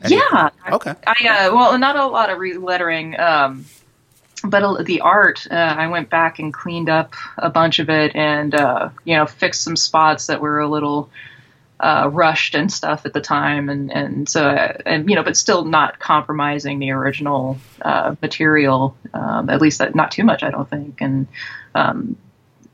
Anything? 0.00 0.18
Yeah. 0.32 0.50
Okay. 0.70 0.94
I, 1.06 1.14
I 1.28 1.46
uh, 1.46 1.54
well, 1.54 1.78
not 1.78 1.96
a 1.96 2.06
lot 2.06 2.30
of 2.30 2.38
relettering. 2.38 3.18
Um, 3.18 3.66
but 4.44 4.84
the 4.84 5.00
art, 5.00 5.46
uh, 5.50 5.54
I 5.54 5.88
went 5.88 6.10
back 6.10 6.38
and 6.38 6.52
cleaned 6.52 6.88
up 6.88 7.14
a 7.38 7.50
bunch 7.50 7.78
of 7.78 7.88
it, 7.90 8.14
and 8.14 8.54
uh, 8.54 8.90
you 9.04 9.16
know, 9.16 9.26
fixed 9.26 9.62
some 9.62 9.76
spots 9.76 10.26
that 10.26 10.40
were 10.40 10.60
a 10.60 10.68
little 10.68 11.10
uh, 11.78 12.08
rushed 12.10 12.54
and 12.54 12.72
stuff 12.72 13.04
at 13.04 13.12
the 13.12 13.20
time, 13.20 13.68
and 13.68 13.92
and 13.92 14.28
so 14.28 14.48
and 14.86 15.08
you 15.08 15.14
know, 15.14 15.22
but 15.22 15.36
still 15.36 15.64
not 15.64 15.98
compromising 15.98 16.78
the 16.78 16.90
original 16.90 17.58
uh, 17.82 18.14
material, 18.22 18.96
um, 19.12 19.50
at 19.50 19.60
least 19.60 19.82
not 19.94 20.10
too 20.10 20.24
much, 20.24 20.42
I 20.42 20.50
don't 20.50 20.68
think, 20.68 21.00
and 21.00 21.26
um, 21.74 22.16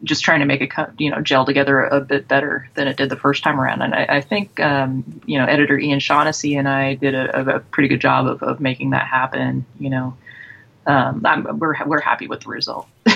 just 0.05 0.25
trying 0.25 0.41
to 0.41 0.47
make 0.47 0.61
it 0.61 0.71
you 0.99 1.11
know 1.11 1.21
gel 1.21 1.45
together 1.45 1.83
a 1.83 2.01
bit 2.01 2.29
better 2.29 2.69
than 2.75 2.89
it 2.89 2.97
did 2.97 3.09
the 3.09 3.17
first 3.17 3.43
time 3.43 3.61
around. 3.61 3.83
And 3.83 3.95
I, 3.95 4.07
I 4.09 4.21
think 4.21 4.61
um, 4.61 5.21
you 5.27 5.39
know 5.39 5.47
editor 5.47 5.79
Ian 5.79 6.01
Shaughnessy 6.01 6.55
and 6.57 6.69
I 6.69 6.95
did 6.95 7.15
a, 7.15 7.57
a 7.57 7.61
pretty 7.61 7.89
good 7.89 8.01
job 8.01 8.27
of, 8.27 8.43
of 8.43 8.61
making 8.61 8.91
that 8.91 9.07
happen. 9.07 9.67
You 9.81 9.91
know, 9.91 10.17
um, 10.87 11.23
we're 11.59 11.75
we're 11.87 12.01
happy 12.01 12.29
with 12.29 12.41
the 12.41 12.51
result. 12.51 12.87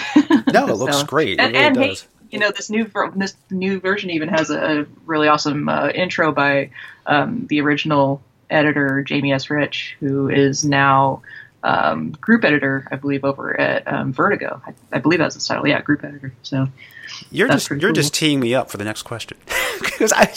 no, 0.53 0.69
it 0.69 0.77
looks 0.77 0.99
so, 0.99 1.05
great. 1.05 1.39
It 1.39 1.41
and, 1.41 1.53
really 1.53 1.65
and 1.65 1.75
does. 1.77 2.03
Hey, 2.03 2.09
you 2.31 2.39
know 2.39 2.51
this 2.51 2.71
new 2.71 2.91
this 3.15 3.35
new 3.51 3.81
version 3.81 4.11
even 4.11 4.29
has 4.29 4.51
a, 4.51 4.87
really 5.05 5.29
awesome 5.29 5.69
uh, 5.69 5.89
intro 5.89 6.33
by 6.33 6.71
um, 7.07 7.47
the 7.47 7.61
original 7.61 8.23
editor 8.51 9.03
Jamie 9.03 9.33
S. 9.33 9.51
Rich, 9.51 9.97
who 10.01 10.29
is 10.29 10.65
now 10.65 11.23
um, 11.63 12.13
group 12.13 12.45
editor, 12.45 12.87
I 12.91 12.97
believe, 12.97 13.25
over 13.25 13.59
at 13.59 13.87
um, 13.93 14.13
Vertigo. 14.13 14.61
I, 14.65 14.75
I, 14.93 14.99
believe 14.99 15.19
that's 15.19 15.35
the 15.35 15.41
title. 15.41 15.67
Yeah, 15.67 15.81
group 15.81 16.05
editor. 16.05 16.33
So 16.43 16.69
you're 17.31 17.49
just 17.49 17.71
you're 17.71 17.81
cool. 17.81 17.93
just 17.93 18.15
teeing 18.15 18.41
me 18.41 18.55
up 18.55 18.71
for 18.71 18.77
the 18.77 18.85
next 18.85 19.03
question 19.03 19.39
because 19.81 20.13
I 20.15 20.33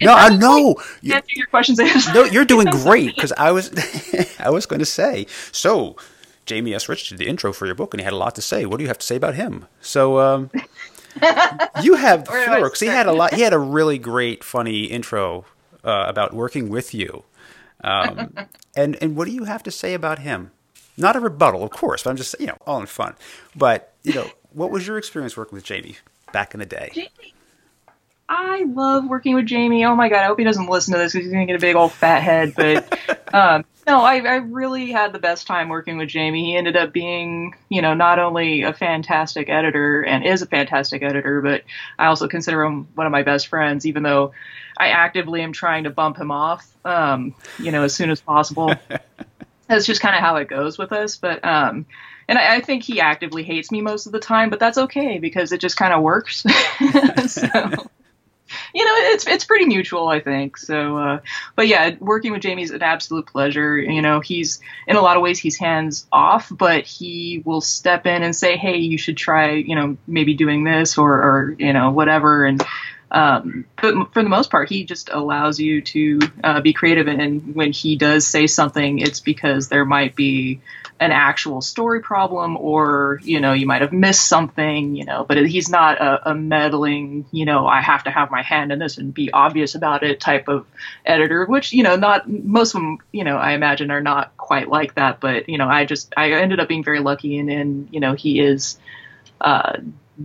no 0.00 0.12
I 0.12 0.36
know 0.36 0.76
you, 1.00 1.14
answer 1.14 1.32
your 1.36 1.46
questions. 1.46 1.78
no, 2.14 2.24
you're 2.24 2.44
doing 2.44 2.66
great 2.66 3.14
because 3.14 3.32
I 3.32 3.52
was 3.52 3.70
I 4.38 4.50
was 4.50 4.66
going 4.66 4.80
to 4.80 4.86
say 4.86 5.26
so. 5.52 5.96
Jamie 6.46 6.74
S. 6.74 6.88
Rich 6.88 7.10
did 7.10 7.18
the 7.18 7.28
intro 7.28 7.52
for 7.52 7.66
your 7.66 7.76
book, 7.76 7.94
and 7.94 8.00
he 8.00 8.04
had 8.04 8.12
a 8.12 8.16
lot 8.16 8.34
to 8.34 8.42
say. 8.42 8.66
What 8.66 8.78
do 8.78 8.82
you 8.82 8.88
have 8.88 8.98
to 8.98 9.06
say 9.06 9.14
about 9.14 9.36
him? 9.36 9.66
So, 9.80 10.18
um, 10.18 10.50
you 11.82 11.94
have 11.94 12.26
floor 12.26 12.64
because 12.64 12.80
he 12.80 12.86
had 12.86 13.06
a 13.06 13.12
lot. 13.12 13.34
He 13.34 13.42
had 13.42 13.52
a 13.52 13.58
really 13.58 13.98
great, 13.98 14.44
funny 14.44 14.84
intro 14.84 15.44
uh, 15.84 16.04
about 16.08 16.32
working 16.32 16.68
with 16.68 16.94
you. 16.94 17.24
Um, 17.82 18.34
and 18.76 18.96
and 19.02 19.16
what 19.16 19.26
do 19.26 19.32
you 19.32 19.44
have 19.44 19.62
to 19.64 19.70
say 19.70 19.94
about 19.94 20.20
him? 20.20 20.50
Not 20.96 21.16
a 21.16 21.20
rebuttal, 21.20 21.62
of 21.64 21.70
course, 21.70 22.02
but 22.02 22.10
I'm 22.10 22.16
just 22.16 22.36
you 22.38 22.46
know 22.46 22.56
all 22.66 22.80
in 22.80 22.86
fun. 22.86 23.14
But 23.56 23.94
you 24.02 24.14
know, 24.14 24.30
what 24.52 24.70
was 24.70 24.86
your 24.86 24.98
experience 24.98 25.36
working 25.36 25.56
with 25.56 25.64
Jamie 25.64 25.96
back 26.32 26.54
in 26.54 26.60
the 26.60 26.66
day? 26.66 26.90
Jamie, 26.94 27.34
I 28.28 28.64
love 28.68 29.06
working 29.06 29.34
with 29.34 29.46
Jamie. 29.46 29.84
Oh 29.84 29.96
my 29.96 30.08
god, 30.08 30.20
I 30.20 30.26
hope 30.26 30.38
he 30.38 30.44
doesn't 30.44 30.66
listen 30.66 30.92
to 30.92 30.98
this 30.98 31.12
because 31.12 31.26
he's 31.26 31.32
gonna 31.32 31.46
get 31.46 31.56
a 31.56 31.60
big 31.60 31.76
old 31.76 31.92
fat 31.92 32.22
head. 32.22 32.54
But 32.54 33.34
um, 33.34 33.64
no, 33.90 34.02
I, 34.02 34.18
I 34.18 34.36
really 34.36 34.92
had 34.92 35.12
the 35.12 35.18
best 35.18 35.48
time 35.48 35.68
working 35.68 35.98
with 35.98 36.08
Jamie. 36.08 36.44
He 36.44 36.56
ended 36.56 36.76
up 36.76 36.92
being, 36.92 37.56
you 37.68 37.82
know, 37.82 37.92
not 37.92 38.20
only 38.20 38.62
a 38.62 38.72
fantastic 38.72 39.48
editor 39.48 40.02
and 40.02 40.24
is 40.24 40.42
a 40.42 40.46
fantastic 40.46 41.02
editor, 41.02 41.40
but 41.40 41.64
I 41.98 42.06
also 42.06 42.28
consider 42.28 42.62
him 42.62 42.86
one 42.94 43.06
of 43.06 43.10
my 43.10 43.24
best 43.24 43.48
friends, 43.48 43.86
even 43.86 44.04
though 44.04 44.32
I 44.76 44.90
actively 44.90 45.42
am 45.42 45.52
trying 45.52 45.84
to 45.84 45.90
bump 45.90 46.18
him 46.18 46.30
off, 46.30 46.64
um, 46.84 47.34
you 47.58 47.72
know, 47.72 47.82
as 47.82 47.92
soon 47.92 48.10
as 48.10 48.20
possible. 48.20 48.72
that's 49.66 49.86
just 49.86 50.00
kind 50.00 50.14
of 50.14 50.20
how 50.20 50.36
it 50.36 50.46
goes 50.46 50.78
with 50.78 50.92
us. 50.92 51.16
But, 51.16 51.44
um, 51.44 51.84
and 52.28 52.38
I, 52.38 52.56
I, 52.56 52.60
think 52.60 52.84
he 52.84 53.00
actively 53.00 53.42
hates 53.42 53.72
me 53.72 53.80
most 53.80 54.06
of 54.06 54.12
the 54.12 54.20
time, 54.20 54.50
but 54.50 54.60
that's 54.60 54.78
okay 54.78 55.18
because 55.18 55.50
it 55.50 55.60
just 55.60 55.76
kind 55.76 55.92
of 55.92 56.00
works. 56.00 56.44
so 57.26 57.90
you 58.74 58.84
know, 58.84 58.92
it's 59.12 59.26
it's 59.26 59.44
pretty 59.44 59.66
mutual, 59.66 60.08
I 60.08 60.20
think. 60.20 60.56
So, 60.56 60.98
uh, 60.98 61.20
but 61.56 61.68
yeah, 61.68 61.94
working 62.00 62.32
with 62.32 62.42
Jamie's 62.42 62.70
an 62.70 62.82
absolute 62.82 63.26
pleasure. 63.26 63.78
You 63.78 64.02
know, 64.02 64.20
he's 64.20 64.60
in 64.86 64.96
a 64.96 65.00
lot 65.00 65.16
of 65.16 65.22
ways 65.22 65.38
he's 65.38 65.56
hands 65.56 66.06
off, 66.12 66.50
but 66.50 66.84
he 66.84 67.42
will 67.44 67.60
step 67.60 68.06
in 68.06 68.22
and 68.22 68.34
say, 68.34 68.56
"Hey, 68.56 68.78
you 68.78 68.98
should 68.98 69.16
try, 69.16 69.52
you 69.52 69.74
know, 69.74 69.96
maybe 70.06 70.34
doing 70.34 70.64
this 70.64 70.98
or, 70.98 71.12
or 71.12 71.56
you 71.58 71.72
know, 71.72 71.90
whatever." 71.90 72.44
And 72.44 72.62
um, 73.10 73.64
but 73.80 74.12
for 74.12 74.22
the 74.22 74.28
most 74.28 74.50
part, 74.50 74.68
he 74.68 74.84
just 74.84 75.10
allows 75.10 75.58
you 75.58 75.82
to 75.82 76.20
uh, 76.44 76.60
be 76.60 76.72
creative. 76.72 77.08
And 77.08 77.54
when 77.54 77.72
he 77.72 77.96
does 77.96 78.26
say 78.26 78.46
something, 78.46 79.00
it's 79.00 79.20
because 79.20 79.68
there 79.68 79.84
might 79.84 80.14
be 80.14 80.60
an 81.00 81.12
actual 81.12 81.62
story 81.62 82.00
problem 82.00 82.58
or 82.58 83.20
you 83.22 83.40
know 83.40 83.54
you 83.54 83.66
might 83.66 83.80
have 83.80 83.90
missed 83.90 84.28
something 84.28 84.94
you 84.94 85.04
know 85.06 85.24
but 85.24 85.38
he's 85.46 85.70
not 85.70 85.98
a, 85.98 86.30
a, 86.32 86.34
meddling 86.34 87.24
you 87.32 87.46
know 87.46 87.66
i 87.66 87.80
have 87.80 88.04
to 88.04 88.10
have 88.10 88.30
my 88.30 88.42
hand 88.42 88.70
in 88.70 88.78
this 88.78 88.98
and 88.98 89.14
be 89.14 89.32
obvious 89.32 89.74
about 89.74 90.02
it 90.02 90.20
type 90.20 90.46
of 90.46 90.66
editor 91.06 91.46
which 91.46 91.72
you 91.72 91.82
know 91.82 91.96
not 91.96 92.28
most 92.28 92.74
of 92.74 92.82
them 92.82 92.98
you 93.12 93.24
know 93.24 93.38
i 93.38 93.52
imagine 93.52 93.90
are 93.90 94.02
not 94.02 94.36
quite 94.36 94.68
like 94.68 94.94
that 94.96 95.20
but 95.20 95.48
you 95.48 95.56
know 95.56 95.66
i 95.66 95.86
just 95.86 96.12
i 96.18 96.32
ended 96.32 96.60
up 96.60 96.68
being 96.68 96.84
very 96.84 97.00
lucky 97.00 97.38
and 97.38 97.50
and 97.50 97.88
you 97.90 97.98
know 97.98 98.12
he 98.12 98.38
is 98.38 98.78
uh, 99.40 99.78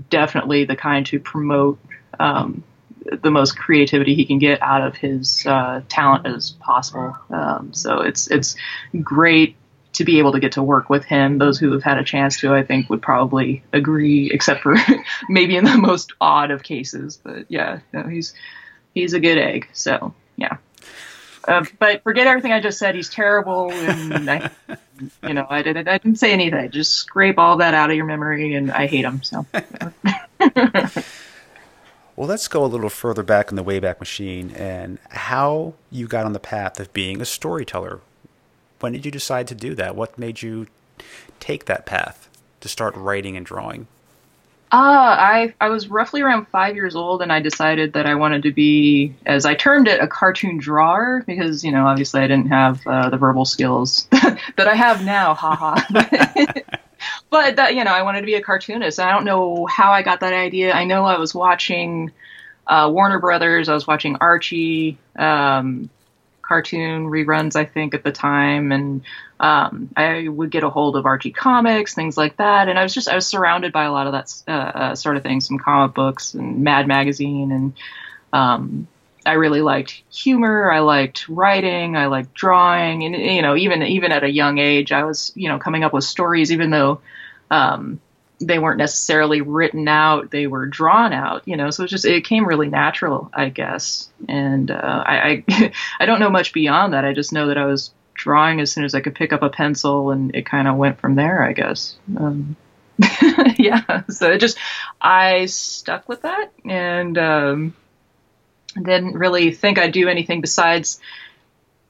definitely 0.10 0.66
the 0.66 0.76
kind 0.76 1.06
to 1.06 1.22
promote 1.22 1.80
um, 2.20 2.64
the 3.06 3.32
most 3.32 3.58
creativity 3.58 4.16
he 4.16 4.26
can 4.26 4.40
get 4.40 4.62
out 4.62 4.82
of 4.82 4.96
his 4.96 5.46
uh, 5.46 5.82
talent 5.88 6.26
as 6.26 6.52
possible. 6.52 7.16
Um, 7.30 7.74
so 7.74 8.02
it's 8.02 8.28
it's 8.28 8.56
great 9.02 9.56
to 9.96 10.04
be 10.04 10.20
able 10.20 10.34
to 10.34 10.40
get 10.40 10.54
to 10.54 10.64
work 10.64 10.90
with 10.90 11.06
him, 11.06 11.38
those 11.38 11.58
who 11.58 11.72
have 11.72 11.84
had 11.84 11.98
a 11.98 12.04
chance 12.04 12.42
to, 12.42 12.54
I 12.54 12.64
think, 12.64 12.90
would 12.90 13.02
probably 13.02 13.64
agree, 13.72 14.30
except 14.32 14.62
for 14.62 14.76
maybe 15.30 15.56
in 15.56 15.64
the 15.64 15.78
most 15.78 16.12
odd 16.20 16.52
of 16.52 16.64
cases. 16.64 17.18
But 17.22 17.46
yeah, 17.50 17.80
no, 17.94 18.04
he's 18.04 18.34
he's 18.94 19.14
a 19.14 19.20
good 19.20 19.38
egg. 19.38 19.70
So 19.74 20.14
yeah. 20.36 20.58
Uh, 21.48 21.64
but 21.80 22.04
forget 22.04 22.28
everything 22.28 22.52
I 22.52 22.60
just 22.60 22.80
said. 22.80 22.96
He's 22.96 23.10
terrible, 23.10 23.72
and 23.72 24.30
I, 24.30 24.50
you 25.24 25.34
know, 25.34 25.46
I 25.50 25.62
didn't. 25.62 25.88
I 25.88 26.00
didn't 26.00 26.20
say 26.20 26.34
anything. 26.34 26.72
Just 26.72 26.94
scrape 26.94 27.38
all 27.38 27.58
that 27.58 27.74
out 27.74 27.90
of 27.90 27.96
your 27.96 28.06
memory, 28.06 28.56
and 28.56 28.72
I 28.72 28.88
hate 28.88 29.06
him. 29.06 29.22
So. 29.24 29.46
well, 32.16 32.28
let's 32.28 32.48
go 32.48 32.64
a 32.64 32.68
little 32.68 32.90
further 32.90 33.24
back 33.24 33.50
in 33.50 33.56
the 33.56 33.64
Wayback 33.64 34.00
Machine 34.00 34.52
and 34.52 35.00
how 35.10 35.74
you 35.92 36.08
got 36.08 36.26
on 36.26 36.34
the 36.34 36.40
path 36.40 36.80
of 36.80 36.94
being 36.94 37.22
a 37.22 37.26
storyteller 37.26 38.02
when 38.80 38.94
did 38.94 39.06
you 39.06 39.12
decide 39.12 39.48
to 39.48 39.56
do 39.56 39.74
that? 39.76 39.96
What 39.96 40.18
made 40.18 40.42
you 40.42 40.68
take 41.40 41.66
that 41.66 41.86
path 41.88 42.30
to 42.62 42.68
start 42.68 42.96
writing 42.96 43.36
and 43.36 43.46
drawing? 43.46 43.88
Uh, 44.72 44.78
I 44.78 45.54
I 45.62 45.70
was 45.70 45.88
roughly 45.88 46.22
around 46.22 46.48
five 46.50 46.76
years 46.76 46.96
old, 46.96 47.22
and 47.22 47.32
I 47.32 47.40
decided 47.40 47.94
that 47.94 48.06
I 48.06 48.16
wanted 48.16 48.44
to 48.44 48.52
be, 48.52 49.16
as 49.26 49.46
I 49.46 49.56
termed 49.56 49.88
it, 49.88 50.02
a 50.02 50.08
cartoon 50.08 50.58
drawer 50.58 51.24
because 51.26 51.64
you 51.64 51.72
know 51.72 51.88
obviously 51.88 52.22
I 52.22 52.28
didn't 52.28 52.50
have 52.50 52.86
uh, 52.86 53.10
the 53.10 53.18
verbal 53.18 53.46
skills 53.46 54.08
that 54.12 54.68
I 54.68 54.76
have 54.76 55.06
now. 55.06 55.34
Haha. 55.34 55.82
but 57.30 57.58
that 57.58 57.76
you 57.76 57.84
know 57.84 57.92
I 57.92 58.04
wanted 58.04 58.22
to 58.22 58.26
be 58.26 58.36
a 58.36 58.42
cartoonist. 58.42 59.00
I 59.00 59.12
don't 59.12 59.26
know 59.26 59.66
how 59.66 59.92
I 59.92 60.02
got 60.02 60.22
that 60.22 60.34
idea. 60.34 60.74
I 60.74 60.86
know 60.86 61.06
I 61.06 61.18
was 61.18 61.34
watching 61.34 62.12
uh, 62.68 62.90
Warner 62.92 63.20
Brothers. 63.20 63.70
I 63.70 63.74
was 63.74 63.88
watching 63.88 64.18
Archie. 64.18 64.98
Um, 65.16 65.90
cartoon 66.46 67.08
reruns, 67.08 67.56
I 67.56 67.66
think, 67.66 67.94
at 67.96 68.04
the 68.04 68.12
time, 68.12 68.72
and 68.72 69.02
um, 69.40 69.90
I 69.98 70.28
would 70.28 70.52
get 70.52 70.64
a 70.64 70.70
hold 70.70 70.96
of 70.96 71.06
Archie 71.06 71.32
comics, 71.32 71.94
things 71.94 72.18
like 72.18 72.38
that, 72.38 72.70
and 72.70 72.78
I 72.78 72.84
was 72.84 72.94
just 72.94 73.10
I 73.10 73.16
was 73.16 73.26
surrounded 73.26 73.74
by 73.74 73.86
a 73.86 73.92
lot 73.92 74.08
of 74.08 74.14
that 74.14 74.34
uh, 74.48 74.52
uh, 74.52 74.96
sort 74.96 75.18
of 75.18 75.24
thing, 75.24 75.42
some 75.42 75.58
comic 75.58 75.96
books 75.96 76.34
and 76.34 76.64
Mad 76.64 76.88
Magazine, 76.88 77.52
and 77.52 77.74
um, 78.32 78.88
I 79.26 79.34
really 79.34 79.62
liked 79.62 80.04
humor, 80.14 80.72
I 80.72 80.80
liked 80.80 81.28
writing, 81.28 81.98
I 81.98 82.08
liked 82.08 82.34
drawing, 82.34 83.04
and 83.04 83.16
you 83.16 83.42
know, 83.42 83.56
even 83.56 83.84
even 83.84 84.12
at 84.12 84.24
a 84.24 84.30
young 84.30 84.58
age, 84.58 84.92
I 84.92 85.04
was 85.04 85.32
you 85.36 85.50
know 85.50 85.60
coming 85.60 85.84
up 85.84 85.94
with 85.94 86.04
stories, 86.04 86.52
even 86.52 86.70
though. 86.70 87.02
Um, 87.52 88.02
they 88.42 88.60
weren't 88.60 88.80
necessarily 88.80 89.40
written 89.40 89.88
out; 89.88 90.30
they 90.30 90.46
were 90.46 90.66
drawn 90.66 91.14
out. 91.14 91.48
You 91.48 91.56
know, 91.56 91.70
so 91.70 91.84
it 91.84 91.88
just 91.88 92.06
it 92.06 92.26
came 92.26 92.46
really 92.46 92.68
natural, 92.68 93.30
I 93.34 93.48
guess. 93.50 94.10
And 94.28 94.72
uh, 94.72 95.04
I, 95.06 95.44
I 95.48 95.72
I 96.00 96.06
don't 96.06 96.20
know 96.20 96.30
much 96.30 96.52
beyond 96.52 96.94
that. 96.94 97.06
I 97.06 97.14
just 97.14 97.32
know 97.32 97.48
that 97.48 97.58
I 97.58 97.66
was 97.66 97.92
drawing 98.14 98.60
as 98.60 98.72
soon 98.72 98.84
as 98.84 98.96
I 98.96 99.02
could 99.02 99.16
pick 99.16 99.32
up 99.32 99.42
a 99.42 99.50
pencil, 99.50 100.12
and 100.12 100.36
it 100.36 100.46
kind 100.46 100.68
of 100.68 100.76
went 100.76 101.00
from 101.00 101.16
there, 101.16 101.44
I 101.44 101.54
guess. 101.54 101.96
Um, 102.18 102.56
yeah, 103.58 104.04
so 104.10 104.32
it 104.32 104.40
just 104.40 104.58
I 105.02 105.46
stuck 105.48 106.08
with 106.08 106.22
that 106.22 106.52
and 106.64 107.18
um, 107.18 107.74
didn't 108.82 109.14
really 109.14 109.52
think 109.52 109.78
I'd 109.78 109.92
do 109.92 110.08
anything 110.08 110.42
besides 110.42 111.00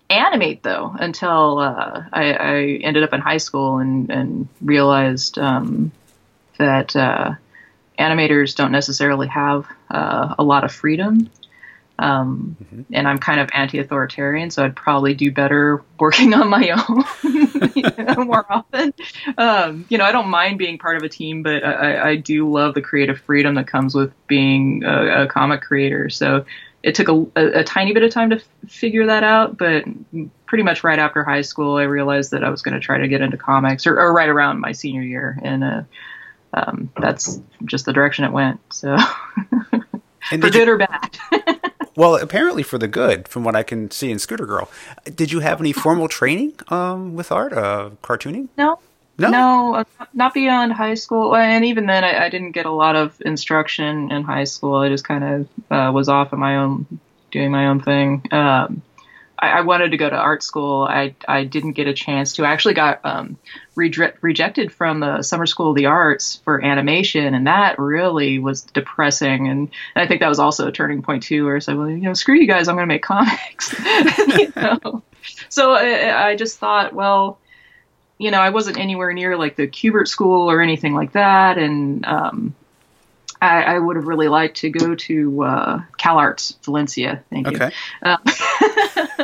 animate 0.10 0.62
though 0.62 0.96
until 1.00 1.60
uh, 1.60 2.04
I, 2.14 2.34
I, 2.34 2.62
ended 2.84 3.04
up 3.04 3.14
in 3.14 3.22
high 3.22 3.38
school 3.38 3.80
and, 3.80 4.12
and 4.12 4.48
realized 4.62 5.40
um, 5.40 5.92
that 6.60 6.96
uh, 6.96 7.34
animators 7.98 8.56
don't 8.56 8.72
necessarily 8.72 9.28
have 9.28 9.66
uh, 9.90 10.36
a 10.38 10.44
lot 10.44 10.64
of 10.64 10.72
freedom 10.72 11.32
um, 11.98 12.58
mm-hmm. 12.62 12.94
And 12.94 13.08
I'm 13.08 13.18
kind 13.18 13.40
of 13.40 13.50
anti-authoritarian, 13.54 14.52
so 14.52 14.66
I'd 14.66 14.76
probably 14.76 15.14
do 15.14 15.32
better 15.32 15.82
working 16.00 16.34
on 16.34 16.50
my 16.50 16.70
own 16.72 17.04
you 17.76 17.84
know, 17.98 18.26
more 18.26 18.46
often. 18.50 18.94
Um, 19.38 19.86
you 19.90 19.98
know, 19.98 20.04
I 20.04 20.12
don't 20.12 20.30
mind 20.30 20.58
being 20.58 20.78
part 20.78 20.98
of 20.98 21.04
a 21.04 21.10
team, 21.10 21.44
but 21.44 21.64
I, 21.64 22.10
I 22.10 22.16
do 22.18 22.52
love 22.52 22.74
the 22.74 22.82
creative 22.82 23.20
freedom 23.22 23.56
that 23.56 23.68
comes 23.68 23.96
with 23.96 24.12
being 24.28 24.84
a, 24.84 25.24
a 25.24 25.28
comic 25.28 25.62
creator. 25.62 26.10
So 26.10 26.46
it 26.86 26.94
took 26.94 27.10
a, 27.10 27.14
a, 27.36 27.60
a, 27.62 27.64
tiny 27.64 27.94
bit 27.94 28.04
of 28.04 28.12
time 28.12 28.30
to 28.30 28.36
f- 28.36 28.44
figure 28.70 29.08
that 29.08 29.24
out, 29.24 29.58
but 29.58 29.86
pretty 30.46 30.64
much 30.64 30.84
right 30.84 31.00
after 31.00 31.24
high 31.24 31.42
school, 31.42 31.78
I 31.78 31.84
realized 31.84 32.30
that 32.30 32.44
I 32.44 32.52
was 32.52 32.62
going 32.62 32.76
to 32.76 32.80
try 32.80 33.00
to 33.00 33.08
get 33.08 33.22
into 33.22 33.38
comics, 33.38 33.88
or, 33.88 34.00
or, 34.00 34.14
right 34.14 34.30
around 34.30 34.60
my 34.60 34.72
senior 34.72 35.02
year, 35.02 35.40
and 35.42 35.64
uh, 35.64 35.82
um, 36.54 36.92
that's 37.02 37.42
just 37.66 37.86
the 37.86 37.92
direction 37.92 38.24
it 38.24 38.32
went. 38.32 38.60
So, 38.72 38.96
for 39.72 40.38
good 40.38 40.54
you- 40.54 40.72
or 40.74 40.78
bad. 40.78 41.18
Well, 41.98 42.18
apparently 42.18 42.62
for 42.62 42.78
the 42.78 42.90
good, 42.90 43.30
from 43.30 43.46
what 43.46 43.56
I 43.56 43.64
can 43.64 43.90
see 43.90 44.12
in 44.12 44.20
Scooter 44.20 44.46
Girl. 44.46 44.70
Did 45.06 45.32
you 45.32 45.40
have 45.40 45.62
any 45.62 45.72
formal 45.72 46.10
training 46.10 46.52
um, 46.68 47.16
with 47.16 47.32
art, 47.32 47.54
uh, 47.54 47.92
cartooning? 48.04 48.50
No. 48.58 48.80
No, 49.18 49.30
no, 49.30 49.84
not 50.14 50.34
beyond 50.34 50.74
high 50.74 50.96
school. 50.96 51.36
And 51.36 51.64
even 51.66 51.86
then, 51.86 52.04
I, 52.04 52.26
I, 52.26 52.30
didn't 52.30 52.52
get 52.52 52.66
a 52.66 52.72
lot 52.72 52.96
of 52.96 53.16
instruction 53.22 54.12
in 54.12 54.24
high 54.24 54.44
school. 54.44 54.76
I 54.76 54.90
just 54.90 55.06
kind 55.06 55.24
of 55.24 55.48
uh, 55.72 55.92
was 55.92 56.10
off 56.10 56.34
on 56.34 56.40
my 56.40 56.58
own, 56.58 57.00
doing 57.32 57.50
my 57.50 57.68
own 57.68 57.82
thing. 57.82 58.24
Um, 58.32 58.82
I, 59.40 59.52
I, 59.52 59.62
wanted 59.62 59.92
to 59.92 59.98
go 59.98 60.10
to 60.10 60.16
art 60.16 60.44
school. 60.44 60.84
I, 60.84 61.16
I 61.28 61.46
didn't 61.46 61.74
get 61.74 61.88
a 61.88 61.94
chance 61.94 62.34
to. 62.34 62.46
I 62.46 62.52
actually 62.52 62.74
got 62.74 63.00
um, 63.06 63.38
re- 63.76 64.12
rejected 64.20 64.72
from 64.72 65.00
the 65.00 65.22
Summer 65.22 65.46
School 65.46 65.70
of 65.70 65.76
the 65.78 65.86
Arts 65.86 66.42
for 66.44 66.64
animation, 66.64 67.34
and 67.34 67.48
that 67.48 67.80
really 67.80 68.40
was 68.40 68.62
depressing. 68.62 69.48
And, 69.48 69.60
and 69.96 70.04
I 70.04 70.08
think 70.08 70.20
that 70.22 70.30
was 70.30 70.40
also 70.40 70.68
a 70.68 70.72
turning 70.74 71.02
point 71.02 71.24
too, 71.24 71.46
where 71.46 71.56
I 71.56 71.60
said, 71.60 71.78
"Well, 71.78 71.90
you 71.90 71.98
know, 71.98 72.14
screw 72.14 72.36
you 72.36 72.48
guys, 72.48 72.68
I'm 72.68 72.76
going 72.76 72.88
to 72.88 72.94
make 72.94 73.04
comics." 73.04 73.74
you 74.38 74.52
know? 74.58 75.04
So 75.50 75.72
I, 75.72 76.30
I 76.30 76.36
just 76.36 76.60
thought, 76.60 76.94
well, 76.94 77.40
you 78.18 78.32
know, 78.32 78.40
I 78.40 78.50
wasn't 78.50 78.78
anywhere 78.78 79.12
near 79.14 79.38
like 79.38 79.56
the 79.56 79.68
Kubert 79.68 80.08
School 80.08 80.50
or 80.50 80.62
anything 80.62 80.94
like 80.94 81.14
that, 81.14 81.58
and 81.58 82.06
um, 82.06 82.56
I, 83.42 83.64
I, 83.64 83.80
would 83.80 83.96
have 83.98 84.06
really 84.06 84.30
liked 84.30 84.58
to 84.58 84.70
go 84.70 84.96
to 84.96 85.44
uh, 85.44 85.82
CalArts 86.00 86.56
Valencia. 86.64 87.24
Thank 87.30 87.52
you. 87.52 87.70
Uh, 88.02 88.18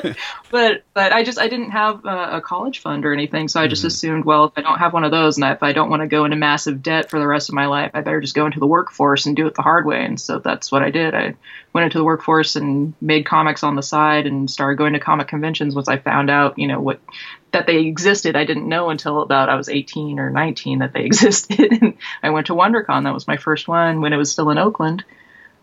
but 0.51 0.83
but 0.93 1.13
I 1.13 1.23
just 1.23 1.39
I 1.39 1.47
didn't 1.47 1.71
have 1.71 2.05
a, 2.05 2.37
a 2.37 2.41
college 2.41 2.79
fund 2.79 3.05
or 3.05 3.13
anything, 3.13 3.47
so 3.47 3.61
I 3.61 3.67
just 3.67 3.81
mm-hmm. 3.81 3.87
assumed 3.87 4.25
well 4.25 4.45
if 4.45 4.53
I 4.57 4.61
don't 4.61 4.79
have 4.79 4.93
one 4.93 5.03
of 5.03 5.11
those 5.11 5.37
and 5.37 5.45
if 5.45 5.63
I 5.63 5.71
don't 5.71 5.89
want 5.89 6.01
to 6.01 6.07
go 6.07 6.25
into 6.25 6.37
massive 6.37 6.83
debt 6.83 7.09
for 7.09 7.19
the 7.19 7.27
rest 7.27 7.49
of 7.49 7.55
my 7.55 7.67
life, 7.67 7.91
I 7.93 8.01
better 8.01 8.21
just 8.21 8.35
go 8.35 8.45
into 8.45 8.59
the 8.59 8.67
workforce 8.67 9.25
and 9.25 9.35
do 9.35 9.47
it 9.47 9.55
the 9.55 9.61
hard 9.61 9.85
way. 9.85 10.03
And 10.03 10.19
so 10.19 10.39
that's 10.39 10.71
what 10.71 10.83
I 10.83 10.91
did. 10.91 11.15
I 11.15 11.35
went 11.73 11.85
into 11.85 11.97
the 11.97 12.03
workforce 12.03 12.55
and 12.55 12.93
made 13.01 13.25
comics 13.25 13.63
on 13.63 13.75
the 13.75 13.83
side 13.83 14.27
and 14.27 14.51
started 14.51 14.77
going 14.77 14.93
to 14.93 14.99
comic 14.99 15.29
conventions 15.29 15.73
once 15.73 15.87
I 15.87 15.97
found 15.97 16.29
out 16.29 16.59
you 16.59 16.67
know 16.67 16.81
what 16.81 16.99
that 17.51 17.67
they 17.67 17.79
existed. 17.85 18.35
I 18.35 18.45
didn't 18.45 18.69
know 18.69 18.89
until 18.89 19.21
about 19.21 19.49
I 19.49 19.55
was 19.55 19.69
18 19.69 20.19
or 20.19 20.29
19 20.29 20.79
that 20.79 20.93
they 20.93 21.01
existed. 21.05 21.71
and 21.71 21.97
I 22.23 22.29
went 22.29 22.47
to 22.47 22.53
WonderCon. 22.53 23.03
That 23.03 23.13
was 23.13 23.27
my 23.27 23.37
first 23.37 23.67
one 23.67 24.01
when 24.01 24.13
it 24.13 24.17
was 24.17 24.31
still 24.31 24.49
in 24.49 24.57
Oakland. 24.57 25.03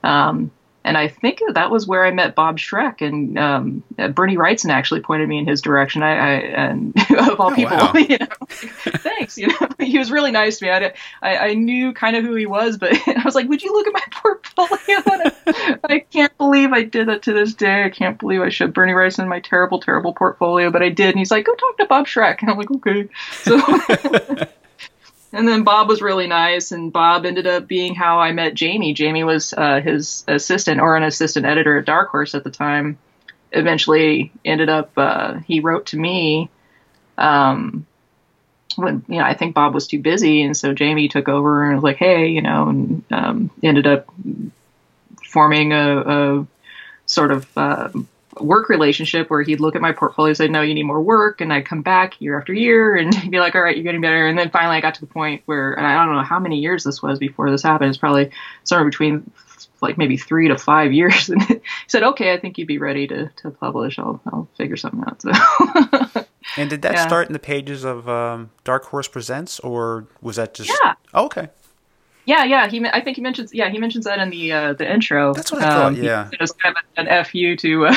Um, 0.03 0.51
and 0.89 0.97
I 0.97 1.07
think 1.07 1.43
that 1.53 1.71
was 1.71 1.87
where 1.87 2.07
I 2.07 2.11
met 2.11 2.35
Bob 2.35 2.57
Schreck 2.57 3.07
and 3.07 3.39
um, 3.39 3.83
Bernie 4.15 4.39
Wrightson 4.39 4.71
actually 4.71 5.01
pointed 5.01 5.29
me 5.29 5.37
in 5.37 5.47
his 5.47 5.61
direction. 5.61 6.03
I, 6.03 6.13
I 6.13 6.33
and 6.41 6.95
of 7.11 7.39
all 7.39 7.53
oh, 7.53 7.55
people, 7.55 7.77
wow. 7.77 7.93
you 8.09 8.17
know, 8.17 8.27
thanks. 8.49 9.37
You 9.37 9.49
know, 9.49 9.69
he 9.79 9.99
was 9.99 10.11
really 10.11 10.31
nice 10.31 10.59
to 10.59 10.65
me. 10.65 10.71
I, 10.71 10.95
I, 11.21 11.37
I, 11.49 11.55
knew 11.55 11.93
kind 11.93 12.17
of 12.17 12.25
who 12.25 12.35
he 12.35 12.47
was, 12.47 12.79
but 12.79 12.95
I 13.07 13.23
was 13.23 13.35
like, 13.35 13.51
"Would 13.51 13.63
you 13.63 13.71
look 13.71 13.87
at 13.87 13.93
my 13.93 14.03
portfolio?" 14.11 15.79
I 15.85 15.99
can't 16.11 16.37
believe 16.39 16.73
I 16.73 16.85
did 16.85 17.09
that 17.09 17.23
to 17.25 17.35
this 17.35 17.53
day. 17.53 17.85
I 17.85 17.91
can't 17.91 18.19
believe 18.19 18.41
I 18.41 18.49
showed 18.49 18.73
Bernie 18.73 18.95
Wrightson 18.95 19.29
my 19.29 19.41
terrible, 19.41 19.81
terrible 19.81 20.15
portfolio, 20.15 20.71
but 20.71 20.83
I 20.83 20.89
did. 20.89 21.11
And 21.11 21.19
he's 21.19 21.31
like, 21.31 21.45
"Go 21.45 21.55
talk 21.55 21.77
to 21.77 21.87
Bob 21.87 22.07
Schreck," 22.07 22.41
and 22.41 22.51
I'm 22.51 22.57
like, 22.57 22.71
"Okay." 22.71 23.09
So. 23.43 24.49
And 25.33 25.47
then 25.47 25.63
Bob 25.63 25.89
was 25.89 26.01
really 26.01 26.27
nice, 26.27 26.73
and 26.73 26.93
Bob 26.93 27.27
ended 27.27 27.47
up 27.47 27.69
being 27.69 27.95
how 27.95 28.19
I 28.19 28.33
met 28.33 28.55
Jamie. 28.55 28.95
Jamie 28.95 29.25
was 29.25 29.53
uh, 29.53 29.81
his 29.81 30.25
assistant 30.27 30.81
or 30.81 30.97
an 30.97 31.03
assistant 31.03 31.45
editor 31.45 31.79
at 31.79 31.85
Dark 31.85 32.09
Horse 32.09 32.35
at 32.35 32.45
the 32.45 32.51
time. 32.51 32.99
Eventually, 33.53 34.33
ended 34.45 34.69
up 34.69 34.91
uh, 34.97 35.39
he 35.47 35.61
wrote 35.61 35.87
to 35.87 35.99
me. 35.99 36.49
Um, 37.19 37.87
when 38.77 39.05
you 39.09 39.19
know, 39.19 39.25
I 39.25 39.35
think 39.35 39.55
Bob 39.55 39.75
was 39.75 39.87
too 39.87 40.01
busy, 40.01 40.43
and 40.43 40.57
so 40.57 40.73
Jamie 40.73 41.09
took 41.09 41.29
over 41.29 41.65
and 41.65 41.75
was 41.75 41.85
like, 41.85 41.97
"Hey, 41.97 42.29
you 42.29 42.43
know," 42.43 42.69
and 42.69 43.05
um, 43.11 43.51
ended 43.63 43.87
up 43.87 44.07
forming 45.31 45.73
a, 45.73 46.01
a 46.01 46.47
sort 47.07 47.33
of 47.33 47.47
uh, 47.57 47.91
work 48.41 48.69
relationship 48.69 49.31
where 49.31 49.43
he'd 49.43 49.61
look 49.61 49.77
at 49.77 49.83
my 49.83 49.93
portfolio 49.93 50.31
and 50.31 50.37
say, 50.37 50.49
no, 50.49 50.63
you 50.63 50.75
need 50.75 50.85
more 50.85 51.03
work. 51.03 51.41
And 51.41 51.53
I'd 51.53 51.67
come 51.67 51.83
back 51.83 52.21
year 52.21 52.39
after 52.39 52.53
year 52.53 52.97
and 52.97 53.15
he'd 53.23 53.31
be 53.31 53.41
like, 53.41 53.55
all 53.55 53.63
right, 53.63 53.77
you're 53.77 53.85
getting 53.85 54.01
better. 54.01 54.27
And 54.27 54.39
then 54.39 54.51
finally 54.51 54.77
I 54.77 54.81
got 54.81 54.95
to 54.95 55.01
the 55.01 55.07
point 55.07 55.43
where, 55.47 55.73
and 55.73 55.87
I 55.87 56.05
don't 56.05 56.15
know 56.15 56.23
how 56.23 56.39
many 56.39 56.59
years 56.59 56.85
this 56.85 57.03
was 57.03 57.19
before 57.19 57.51
this 57.51 57.63
happened. 57.63 57.91
It's 57.91 57.99
probably 57.99 58.31
somewhere 58.65 58.89
between 58.89 59.31
like 59.81 59.99
maybe 59.99 60.17
three 60.17 60.49
to 60.49 60.59
five 60.59 60.93
years. 60.93 61.31
And 61.39 61.43
he 61.43 61.61
said, 61.87 62.03
okay, 62.03 62.33
I 62.33 62.39
think 62.39 62.59
you'd 62.59 62.69
be 62.69 62.79
ready 62.79 63.07
to, 63.07 63.31
to 63.37 63.51
publish. 63.51 63.99
I'll, 63.99 64.21
I'll 64.27 64.49
figure 64.57 64.77
something 64.77 65.03
out. 65.07 65.23
So. 65.23 66.27
and 66.57 66.71
did 66.71 66.83
that 66.83 66.95
yeah. 66.95 67.07
start 67.07 67.27
in 67.27 67.33
the 67.33 67.39
pages 67.39 67.85
of 67.85 68.09
um, 68.09 68.51
Dark 68.65 68.87
Horse 68.87 69.09
Presents 69.09 69.61
or 69.61 70.07
was 70.21 70.37
that 70.37 70.55
just? 70.55 70.71
Yeah. 70.83 70.95
Oh, 71.15 71.27
okay. 71.27 71.49
Yeah, 72.29 72.45
yeah. 72.45 72.69
He, 72.69 72.85
I 72.85 73.01
think 73.01 73.17
he 73.17 73.23
mentions, 73.23 73.55
yeah, 73.55 73.71
he 73.71 73.79
mentions 73.79 74.05
that 74.05 74.19
in 74.19 74.29
the 74.29 74.53
uh, 74.53 74.73
the 74.75 74.93
intro. 74.93 75.33
That's 75.33 75.51
what 75.51 75.63
I 75.63 75.71
thought. 75.71 75.95
Um, 75.95 75.95
yeah, 75.95 76.29
just 76.39 76.59
kind 76.59 76.77
of 76.77 77.07
an 77.07 77.25
fu 77.25 77.57
to, 77.57 77.87
uh, 77.87 77.95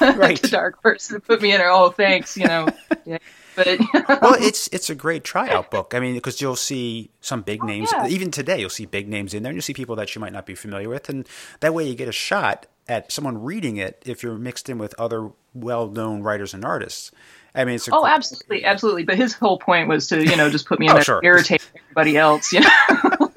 right. 0.16 0.36
to 0.36 0.50
Dark 0.50 0.82
to 0.82 1.20
put 1.20 1.40
me 1.40 1.52
in 1.52 1.58
there. 1.58 1.70
Oh, 1.70 1.90
thanks. 1.90 2.36
You 2.36 2.48
know. 2.48 2.68
yeah. 3.04 3.18
But 3.54 3.78
well, 4.20 4.34
it's 4.34 4.68
it's 4.72 4.90
a 4.90 4.96
great 4.96 5.22
tryout 5.22 5.70
book. 5.70 5.94
I 5.94 6.00
mean, 6.00 6.14
because 6.14 6.40
you'll 6.40 6.56
see 6.56 7.10
some 7.20 7.42
big 7.42 7.60
oh, 7.62 7.66
names. 7.66 7.90
Oh, 7.94 8.02
yeah. 8.02 8.08
Even 8.08 8.32
today, 8.32 8.58
you'll 8.58 8.68
see 8.68 8.84
big 8.84 9.08
names 9.08 9.32
in 9.32 9.44
there, 9.44 9.50
and 9.50 9.56
you'll 9.56 9.62
see 9.62 9.74
people 9.74 9.94
that 9.94 10.12
you 10.12 10.20
might 10.20 10.32
not 10.32 10.44
be 10.44 10.56
familiar 10.56 10.88
with, 10.88 11.08
and 11.08 11.28
that 11.60 11.72
way 11.72 11.86
you 11.86 11.94
get 11.94 12.08
a 12.08 12.12
shot 12.12 12.66
at 12.88 13.12
someone 13.12 13.40
reading 13.40 13.76
it 13.76 14.02
if 14.04 14.24
you're 14.24 14.38
mixed 14.38 14.68
in 14.68 14.78
with 14.78 14.92
other 14.98 15.30
well-known 15.54 16.22
writers 16.22 16.52
and 16.52 16.64
artists. 16.64 17.12
I 17.54 17.64
mean, 17.64 17.78
oh, 17.92 18.06
absolutely, 18.06 18.64
absolutely. 18.64 19.04
But 19.04 19.18
his 19.18 19.34
whole 19.34 19.58
point 19.58 19.88
was 19.88 20.08
to, 20.08 20.24
you 20.24 20.36
know, 20.36 20.50
just 20.50 20.66
put 20.66 20.80
me 20.80 20.86
in 20.86 20.92
oh, 20.92 20.94
there, 20.94 21.04
sure. 21.04 21.20
irritate 21.22 21.68
everybody 21.76 22.16
else, 22.16 22.52
you 22.52 22.60
know. 22.60 23.27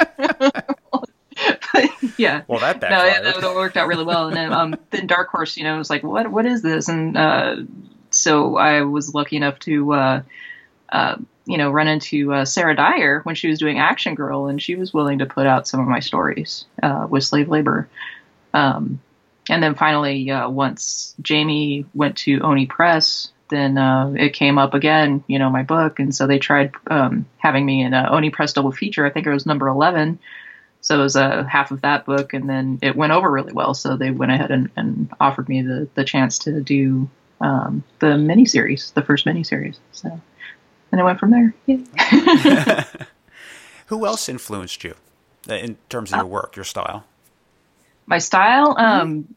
yeah. 2.17 2.41
Well, 2.47 2.59
that 2.59 2.81
no, 2.81 3.03
yeah, 3.03 3.21
that, 3.21 3.41
that, 3.41 3.55
worked 3.55 3.77
out 3.77 3.87
really 3.87 4.03
well. 4.03 4.27
And 4.27 4.35
then, 4.35 4.53
um, 4.53 4.75
then 4.89 5.07
Dark 5.07 5.29
Horse, 5.29 5.57
you 5.57 5.63
know, 5.63 5.77
was 5.77 5.89
like, 5.89 6.03
what, 6.03 6.29
what 6.31 6.45
is 6.45 6.61
this? 6.61 6.87
And 6.87 7.17
uh, 7.17 7.57
so 8.09 8.57
I 8.57 8.81
was 8.81 9.13
lucky 9.13 9.37
enough 9.37 9.59
to, 9.59 9.93
uh, 9.93 10.21
uh, 10.89 11.15
you 11.45 11.57
know, 11.57 11.71
run 11.71 11.87
into 11.87 12.33
uh, 12.33 12.45
Sarah 12.45 12.75
Dyer 12.75 13.21
when 13.23 13.35
she 13.35 13.47
was 13.47 13.59
doing 13.59 13.79
Action 13.79 14.15
Girl, 14.15 14.47
and 14.47 14.61
she 14.61 14.75
was 14.75 14.93
willing 14.93 15.19
to 15.19 15.25
put 15.25 15.47
out 15.47 15.67
some 15.67 15.79
of 15.79 15.87
my 15.87 15.99
stories 15.99 16.65
uh, 16.83 17.07
with 17.09 17.23
slave 17.23 17.49
labor. 17.49 17.89
Um, 18.53 18.99
and 19.49 19.61
then 19.63 19.75
finally, 19.75 20.29
uh, 20.29 20.49
once 20.49 21.15
Jamie 21.21 21.85
went 21.93 22.17
to 22.17 22.39
Oni 22.41 22.67
Press, 22.67 23.31
then 23.51 23.77
uh, 23.77 24.13
it 24.17 24.33
came 24.33 24.57
up 24.57 24.73
again, 24.73 25.23
you 25.27 25.37
know, 25.37 25.51
my 25.51 25.61
book, 25.61 25.99
and 25.99 26.15
so 26.15 26.25
they 26.25 26.39
tried 26.39 26.71
um, 26.87 27.25
having 27.37 27.65
me 27.65 27.83
in 27.83 27.93
a 27.93 28.09
Oni 28.09 28.31
Press 28.31 28.53
double 28.53 28.71
feature. 28.71 29.05
I 29.05 29.11
think 29.11 29.27
it 29.27 29.31
was 29.31 29.45
number 29.45 29.67
eleven, 29.67 30.17
so 30.81 30.99
it 30.99 31.03
was 31.03 31.15
a 31.15 31.23
uh, 31.23 31.43
half 31.43 31.69
of 31.69 31.81
that 31.81 32.05
book, 32.05 32.33
and 32.33 32.49
then 32.49 32.79
it 32.81 32.95
went 32.95 33.13
over 33.13 33.29
really 33.29 33.53
well. 33.53 33.75
So 33.75 33.95
they 33.95 34.09
went 34.09 34.31
ahead 34.31 34.49
and, 34.49 34.71
and 34.75 35.11
offered 35.19 35.47
me 35.47 35.61
the 35.61 35.87
the 35.93 36.03
chance 36.03 36.39
to 36.39 36.61
do 36.61 37.07
um, 37.39 37.83
the 37.99 38.07
miniseries, 38.07 38.93
the 38.93 39.03
first 39.03 39.25
miniseries. 39.25 39.77
So, 39.91 40.19
and 40.91 40.99
it 40.99 41.03
went 41.03 41.19
from 41.19 41.31
there. 41.31 41.53
Yeah. 41.67 42.85
Who 43.87 44.05
else 44.05 44.27
influenced 44.29 44.83
you 44.83 44.95
uh, 45.49 45.55
in 45.55 45.77
terms 45.89 46.13
of 46.13 46.17
your 46.17 46.25
work, 46.25 46.55
your 46.55 46.65
style? 46.65 47.05
My 48.05 48.17
style, 48.17 48.75
um, 48.77 49.35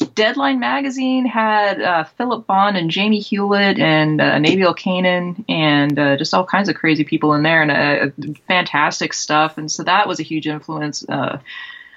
Deadline 0.00 0.60
magazine 0.60 1.26
had 1.26 1.80
uh, 1.80 2.04
Philip 2.04 2.46
Bond 2.46 2.76
and 2.76 2.90
Jamie 2.90 3.20
Hewlett 3.20 3.78
and 3.78 4.20
uh, 4.20 4.36
Nabiel 4.36 4.76
Kanan 4.76 5.44
and 5.48 5.98
uh, 5.98 6.16
just 6.16 6.32
all 6.32 6.44
kinds 6.46 6.68
of 6.68 6.74
crazy 6.74 7.04
people 7.04 7.34
in 7.34 7.42
there 7.42 7.62
and 7.62 7.70
uh, 7.70 8.34
fantastic 8.48 9.12
stuff. 9.12 9.58
And 9.58 9.70
so 9.70 9.82
that 9.84 10.08
was 10.08 10.18
a 10.18 10.22
huge 10.22 10.46
influence. 10.46 11.06
Uh, 11.06 11.38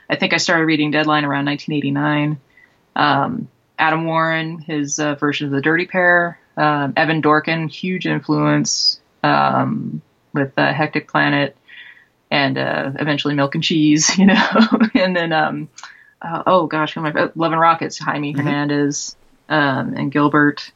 I 0.10 0.16
think 0.18 0.34
I 0.34 0.38
started 0.38 0.66
reading 0.66 0.92
Deadline 0.92 1.24
around 1.24 1.46
1989. 1.46 2.40
Um, 2.96 3.48
Adam 3.80 4.06
Warren, 4.06 4.60
his 4.60 5.00
uh, 5.00 5.16
version 5.16 5.48
of 5.48 5.54
the 5.54 5.62
Dirty 5.62 5.86
Pair, 5.86 6.40
Um, 6.58 6.94
Evan 6.96 7.22
Dorkin, 7.22 7.70
huge 7.70 8.06
influence 8.06 9.00
um, 9.24 10.02
with 10.34 10.54
uh, 10.58 10.74
Hectic 10.74 11.08
Planet 11.08 11.58
and 12.30 12.58
uh, 12.58 12.92
eventually 13.00 13.34
Milk 13.34 13.56
and 13.56 13.64
Cheese, 13.64 14.18
you 14.18 14.26
know. 14.26 14.68
and 14.94 15.16
then, 15.16 15.32
um, 15.32 15.70
uh, 16.24 16.44
oh 16.48 16.68
gosh, 16.68 16.94
who 16.94 17.06
am 17.06 17.18
I? 17.18 17.30
Love 17.36 17.52
and 17.52 17.62
Rockets, 17.62 18.00
Jaime 18.00 18.34
mm-hmm. 18.34 18.42
Hernandez 18.42 19.16
um, 19.50 19.94
and 19.96 20.12
Gilbert. 20.12 20.72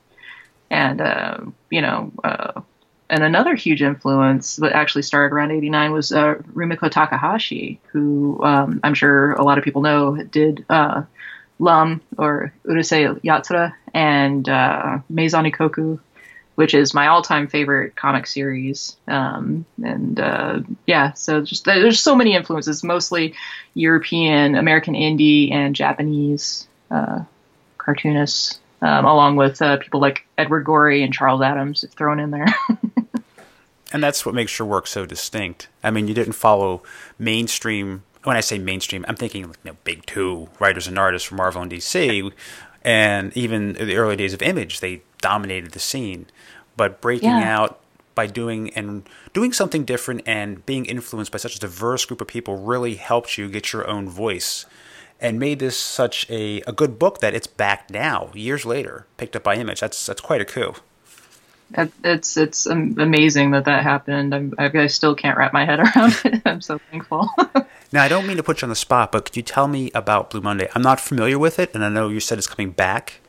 And, 0.69 0.99
uh, 0.99 1.37
you 1.69 1.81
know, 1.81 2.11
uh, 2.23 2.61
and 3.09 3.23
another 3.23 3.55
huge 3.55 3.81
influence 3.81 4.57
that 4.57 4.73
actually 4.73 5.03
started 5.03 5.33
around 5.33 5.51
89 5.51 5.91
was 5.93 6.11
uh, 6.11 6.35
Rumiko 6.53 6.91
Takahashi, 6.91 7.79
who 7.91 8.39
um, 8.43 8.81
I'm 8.83 8.93
sure 8.93 9.31
a 9.33 9.43
lot 9.43 9.57
of 9.57 9.63
people 9.63 9.81
know 9.81 10.17
did 10.23 10.65
uh, 10.69 11.03
Lum 11.59 12.01
or 12.17 12.53
Urusei 12.65 13.19
Yatsura 13.21 13.73
and 13.93 14.47
uh, 14.49 14.99
Maison 15.09 15.45
Ikkoku, 15.45 15.99
which 16.57 16.73
is 16.73 16.91
my 16.91 17.05
all-time 17.05 17.47
favorite 17.47 17.95
comic 17.95 18.25
series. 18.25 18.97
Um, 19.07 19.63
and 19.83 20.19
uh, 20.19 20.61
yeah, 20.87 21.13
so 21.13 21.41
just 21.41 21.65
there's 21.65 21.99
so 21.99 22.15
many 22.15 22.33
influences, 22.33 22.83
mostly 22.83 23.35
European, 23.75 24.55
American 24.55 24.95
indie, 24.95 25.51
and 25.51 25.75
Japanese 25.75 26.67
uh, 26.89 27.19
cartoonists 27.77 28.57
um, 28.81 29.05
along 29.05 29.35
with 29.35 29.61
uh, 29.61 29.77
people 29.77 29.99
like 29.99 30.25
Edward 30.35 30.63
Gorey 30.63 31.03
and 31.03 31.13
Charles 31.13 31.43
Addams 31.43 31.85
thrown 31.91 32.19
in 32.19 32.31
there. 32.31 32.47
and 33.91 34.03
that's 34.03 34.25
what 34.25 34.33
makes 34.33 34.57
your 34.57 34.67
work 34.67 34.87
so 34.87 35.05
distinct. 35.05 35.67
I 35.83 35.91
mean, 35.91 36.07
you 36.07 36.15
didn't 36.15 36.33
follow 36.33 36.81
mainstream. 37.19 38.01
When 38.23 38.35
I 38.35 38.41
say 38.41 38.57
mainstream, 38.57 39.05
I'm 39.07 39.15
thinking 39.15 39.43
you 39.43 39.53
know, 39.63 39.77
big 39.83 40.07
two 40.07 40.49
writers 40.59 40.87
and 40.87 40.97
artists 40.97 41.27
from 41.27 41.37
Marvel 41.37 41.61
and 41.61 41.71
DC, 41.71 42.31
and 42.81 43.35
even 43.37 43.73
the 43.73 43.95
early 43.95 44.15
days 44.15 44.33
of 44.33 44.41
Image, 44.41 44.79
they 44.79 45.03
dominated 45.19 45.71
the 45.71 45.79
scene. 45.79 46.27
But 46.75 47.01
breaking 47.01 47.29
yeah. 47.29 47.57
out 47.57 47.79
by 48.15 48.27
doing 48.27 48.71
and 48.71 49.07
doing 49.33 49.53
something 49.53 49.85
different 49.85 50.21
and 50.25 50.65
being 50.65 50.85
influenced 50.85 51.31
by 51.31 51.37
such 51.37 51.55
a 51.55 51.59
diverse 51.59 52.05
group 52.05 52.21
of 52.21 52.27
people 52.27 52.57
really 52.57 52.95
helped 52.95 53.37
you 53.37 53.49
get 53.49 53.73
your 53.73 53.87
own 53.87 54.09
voice 54.09 54.65
and 55.19 55.39
made 55.39 55.59
this 55.59 55.77
such 55.77 56.29
a, 56.29 56.61
a 56.61 56.71
good 56.71 56.99
book 56.99 57.19
that 57.19 57.33
it's 57.33 57.47
back 57.47 57.89
now, 57.89 58.29
years 58.33 58.65
later, 58.65 59.05
picked 59.17 59.35
up 59.35 59.43
by 59.43 59.55
Image. 59.55 59.79
That's 59.79 60.05
that's 60.05 60.21
quite 60.21 60.41
a 60.41 60.45
coup. 60.45 60.75
It's 62.03 62.37
it's 62.37 62.65
amazing 62.65 63.51
that 63.51 63.65
that 63.65 63.83
happened. 63.83 64.33
I'm, 64.33 64.53
I 64.57 64.87
still 64.87 65.15
can't 65.15 65.37
wrap 65.37 65.53
my 65.53 65.65
head 65.65 65.79
around 65.95 66.19
it. 66.23 66.41
I'm 66.45 66.61
so 66.61 66.79
thankful. 66.91 67.29
now, 67.91 68.03
I 68.03 68.07
don't 68.07 68.25
mean 68.27 68.37
to 68.37 68.43
put 68.43 68.61
you 68.61 68.65
on 68.65 68.69
the 68.69 68.75
spot, 68.75 69.11
but 69.11 69.25
could 69.25 69.35
you 69.35 69.43
tell 69.43 69.67
me 69.67 69.91
about 69.93 70.29
Blue 70.29 70.41
Monday? 70.41 70.69
I'm 70.75 70.81
not 70.81 70.99
familiar 70.99 71.37
with 71.37 71.59
it, 71.59 71.73
and 71.73 71.83
I 71.83 71.89
know 71.89 72.09
you 72.09 72.19
said 72.19 72.37
it's 72.37 72.47
coming 72.47 72.71
back, 72.71 73.19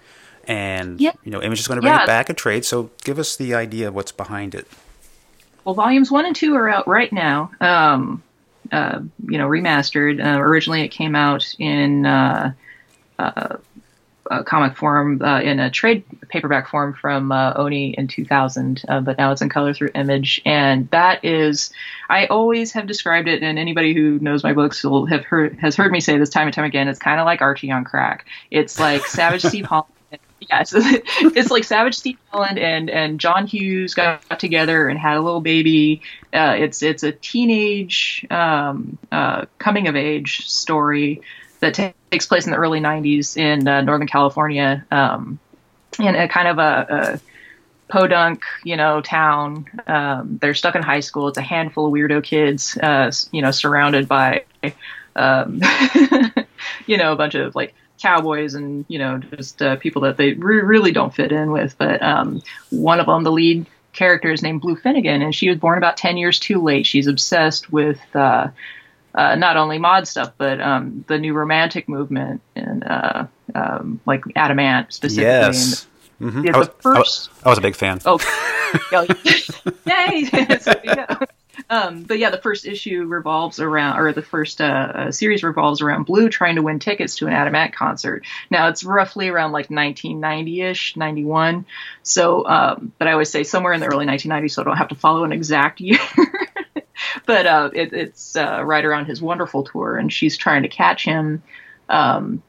and 0.49 1.01
you 1.01 1.13
know 1.27 1.43
Image 1.43 1.61
is 1.61 1.69
going 1.69 1.77
to 1.77 1.83
bring 1.83 1.93
yeah. 1.93 2.03
it 2.03 2.07
back 2.07 2.31
a 2.31 2.35
trade. 2.35 2.65
So, 2.65 2.91
give 3.05 3.19
us 3.19 3.37
the 3.37 3.55
idea 3.55 3.89
of 3.89 3.95
what's 3.95 4.13
behind 4.13 4.55
it. 4.55 4.67
Well, 5.65 5.75
volumes 5.75 6.11
one 6.11 6.25
and 6.25 6.35
two 6.35 6.57
are 6.57 6.69
out 6.69 6.89
right 6.89 7.13
now. 7.13 7.51
Um, 7.61 8.23
uh, 8.73 9.01
you 9.27 9.39
know, 9.39 9.47
remastered. 9.47 10.25
Uh, 10.25 10.41
originally, 10.41 10.83
it 10.83 10.89
came 10.89 11.15
out 11.15 11.55
in 11.59 12.07
uh, 12.07 12.53
uh 13.19 13.57
comic 14.45 14.77
form 14.77 15.23
uh, 15.23 15.41
in 15.41 15.59
a 15.59 15.71
trade 15.71 16.05
paperback 16.29 16.69
form 16.69 16.93
from 16.93 17.33
Oni 17.33 17.95
in 17.97 18.09
2000, 18.09 18.83
but 18.87 19.17
now 19.17 19.33
it's 19.33 19.41
in 19.41 19.49
color 19.49 19.73
through 19.73 19.91
Image, 19.95 20.41
and 20.45 20.89
that 20.91 21.25
is, 21.25 21.71
I 22.11 22.27
always 22.27 22.73
have 22.73 22.87
described 22.87 23.27
it, 23.27 23.43
and 23.43 23.59
anybody 23.59 23.95
who 23.95 24.19
knows 24.19 24.45
my 24.45 24.53
books 24.53 24.85
will 24.85 25.07
have 25.07 25.25
heard 25.25 25.59
has 25.61 25.77
heard 25.77 25.93
me 25.93 26.01
say 26.01 26.19
this 26.19 26.29
time 26.29 26.47
and 26.47 26.55
time 26.55 26.67
again. 26.67 26.89
It's 26.89 26.99
kind 26.99 27.21
of 27.21 27.25
like 27.25 27.41
Archie 27.41 27.71
on 27.71 27.85
crack. 27.85 28.27
It's 28.51 28.79
like 28.79 29.07
Savage 29.07 29.43
Steve 29.45 29.65
Holland 29.65 29.93
yeah, 30.40 30.61
it's, 30.61 30.72
it's 30.77 31.51
like 31.51 31.64
Savage 31.64 31.96
Steve 31.96 32.18
Holland 32.29 32.59
and 32.59 32.90
and 32.90 33.20
John 33.20 33.46
Hughes 33.46 33.94
got 33.94 34.38
together 34.38 34.88
and 34.88 34.98
had 34.98 35.16
a 35.16 35.20
little 35.20 35.40
baby. 35.40 36.03
Uh, 36.33 36.57
it's 36.59 36.83
it's 36.83 37.03
a 37.03 37.12
teenage 37.12 38.27
um, 38.31 38.98
uh, 39.11 39.46
coming 39.59 39.88
of 39.88 39.96
age 39.96 40.46
story 40.46 41.22
that 41.61 41.74
t- 41.74 41.94
takes 42.11 42.27
place 42.27 42.46
in 42.46 42.53
the 42.53 42.59
early 42.59 42.81
'90s 42.81 43.37
in 43.37 43.66
uh, 43.66 43.81
Northern 43.81 44.09
California, 44.09 44.85
um, 44.90 45.38
in 45.98 46.14
a 46.14 46.29
kind 46.29 46.48
of 46.48 46.59
a, 46.59 46.87
a 46.90 47.20
podunk, 47.88 48.42
you 48.64 48.77
know, 48.77 49.01
town. 49.01 49.66
Um, 49.87 50.38
they're 50.40 50.55
stuck 50.55 50.74
in 50.77 50.83
high 50.83 51.01
school. 51.01 51.29
It's 51.29 51.38
a 51.38 51.42
handful 51.42 51.87
of 51.87 51.92
weirdo 51.92 52.22
kids, 52.22 52.77
uh, 52.77 53.11
you 53.33 53.42
know, 53.42 53.51
surrounded 53.51 54.07
by, 54.07 54.44
um, 55.16 55.61
you 56.87 56.96
know, 56.96 57.12
a 57.12 57.16
bunch 57.16 57.35
of 57.35 57.57
like 57.57 57.74
cowboys 58.01 58.55
and 58.55 58.85
you 58.89 58.99
know 58.99 59.19
just 59.19 59.61
uh, 59.63 59.77
people 59.77 60.03
that 60.03 60.17
they 60.17 60.33
re- 60.35 60.63
really 60.63 60.93
don't 60.93 61.15
fit 61.15 61.33
in 61.33 61.51
with. 61.51 61.77
But 61.79 62.03
um, 62.03 62.43
one 62.71 63.01
of 63.01 63.07
them, 63.07 63.25
the 63.25 63.33
lead 63.33 63.67
character, 63.93 64.31
is 64.31 64.43
named 64.43 64.61
Blue 64.61 64.77
Finnegan, 64.77 65.23
and 65.23 65.35
she 65.35 65.49
was 65.49 65.59
born 65.59 65.79
about 65.79 65.97
ten 65.97 66.17
years 66.17 66.39
too 66.39 66.63
late. 66.63 66.87
She's 66.87 67.07
obsessed 67.07 67.73
with. 67.73 68.01
Uh, 68.15 68.49
uh, 69.15 69.35
not 69.35 69.57
only 69.57 69.79
mod 69.79 70.07
stuff, 70.07 70.33
but 70.39 70.61
um, 70.61 71.05
the 71.09 71.19
new 71.19 71.33
romantic 71.33 71.89
movement 71.89 72.41
and 72.55 72.85
uh, 72.85 73.27
um, 73.55 74.01
like 74.07 74.23
Adam 74.37 74.61
Ant 74.61 74.93
specifically. 74.93 75.25
Yes. 75.25 75.89
Mm-hmm. 76.21 76.45
Yeah, 76.45 76.55
I, 76.55 76.59
was, 76.59 76.71
first... 76.81 77.31
I, 77.45 77.49
was, 77.49 77.59
a 77.59 77.61
big 77.61 77.77
fan. 77.77 78.01
Oh, 78.05 78.19
yay! 79.87 80.25
so, 80.61 80.75
yeah. 80.85 81.19
Um, 81.71 82.03
but 82.03 82.18
yeah, 82.18 82.31
the 82.31 82.38
first 82.38 82.66
issue 82.66 83.05
revolves 83.05 83.61
around, 83.61 83.99
or 83.99 84.12
the 84.12 84.23
first 84.23 84.61
uh, 84.61 84.64
uh, 84.64 85.12
series 85.12 85.42
revolves 85.42 85.81
around 85.81 86.05
Blue 86.05 86.29
trying 86.29 86.57
to 86.57 86.62
win 86.62 86.79
tickets 86.79 87.16
to 87.16 87.27
an 87.27 87.33
Adam 87.33 87.55
Ant 87.55 87.75
concert. 87.75 88.25
Now 88.51 88.68
it's 88.68 88.85
roughly 88.85 89.29
around 89.29 89.53
like 89.53 89.68
1990-ish, 89.68 90.97
91. 90.97 91.66
So, 92.03 92.47
um, 92.47 92.92
but 92.99 93.09
I 93.09 93.12
always 93.12 93.31
say 93.31 93.44
somewhere 93.44 93.73
in 93.73 93.81
the 93.81 93.87
early 93.87 94.07
1990s, 94.07 94.53
so 94.53 94.62
I 94.62 94.64
don't 94.64 94.77
have 94.77 94.88
to 94.88 94.94
follow 94.94 95.25
an 95.25 95.33
exact 95.33 95.81
year. 95.81 95.99
but 97.27 97.47
uh, 97.47 97.71
it, 97.73 97.92
it's 97.92 98.37
uh, 98.37 98.62
right 98.64 98.85
around 98.85 99.07
his 99.07 99.21
wonderful 99.21 99.64
tour, 99.64 99.97
and 99.97 100.12
she's 100.12 100.37
trying 100.37 100.62
to 100.62 100.68
catch 100.68 101.05
him, 101.05 101.42
um, 101.88 102.42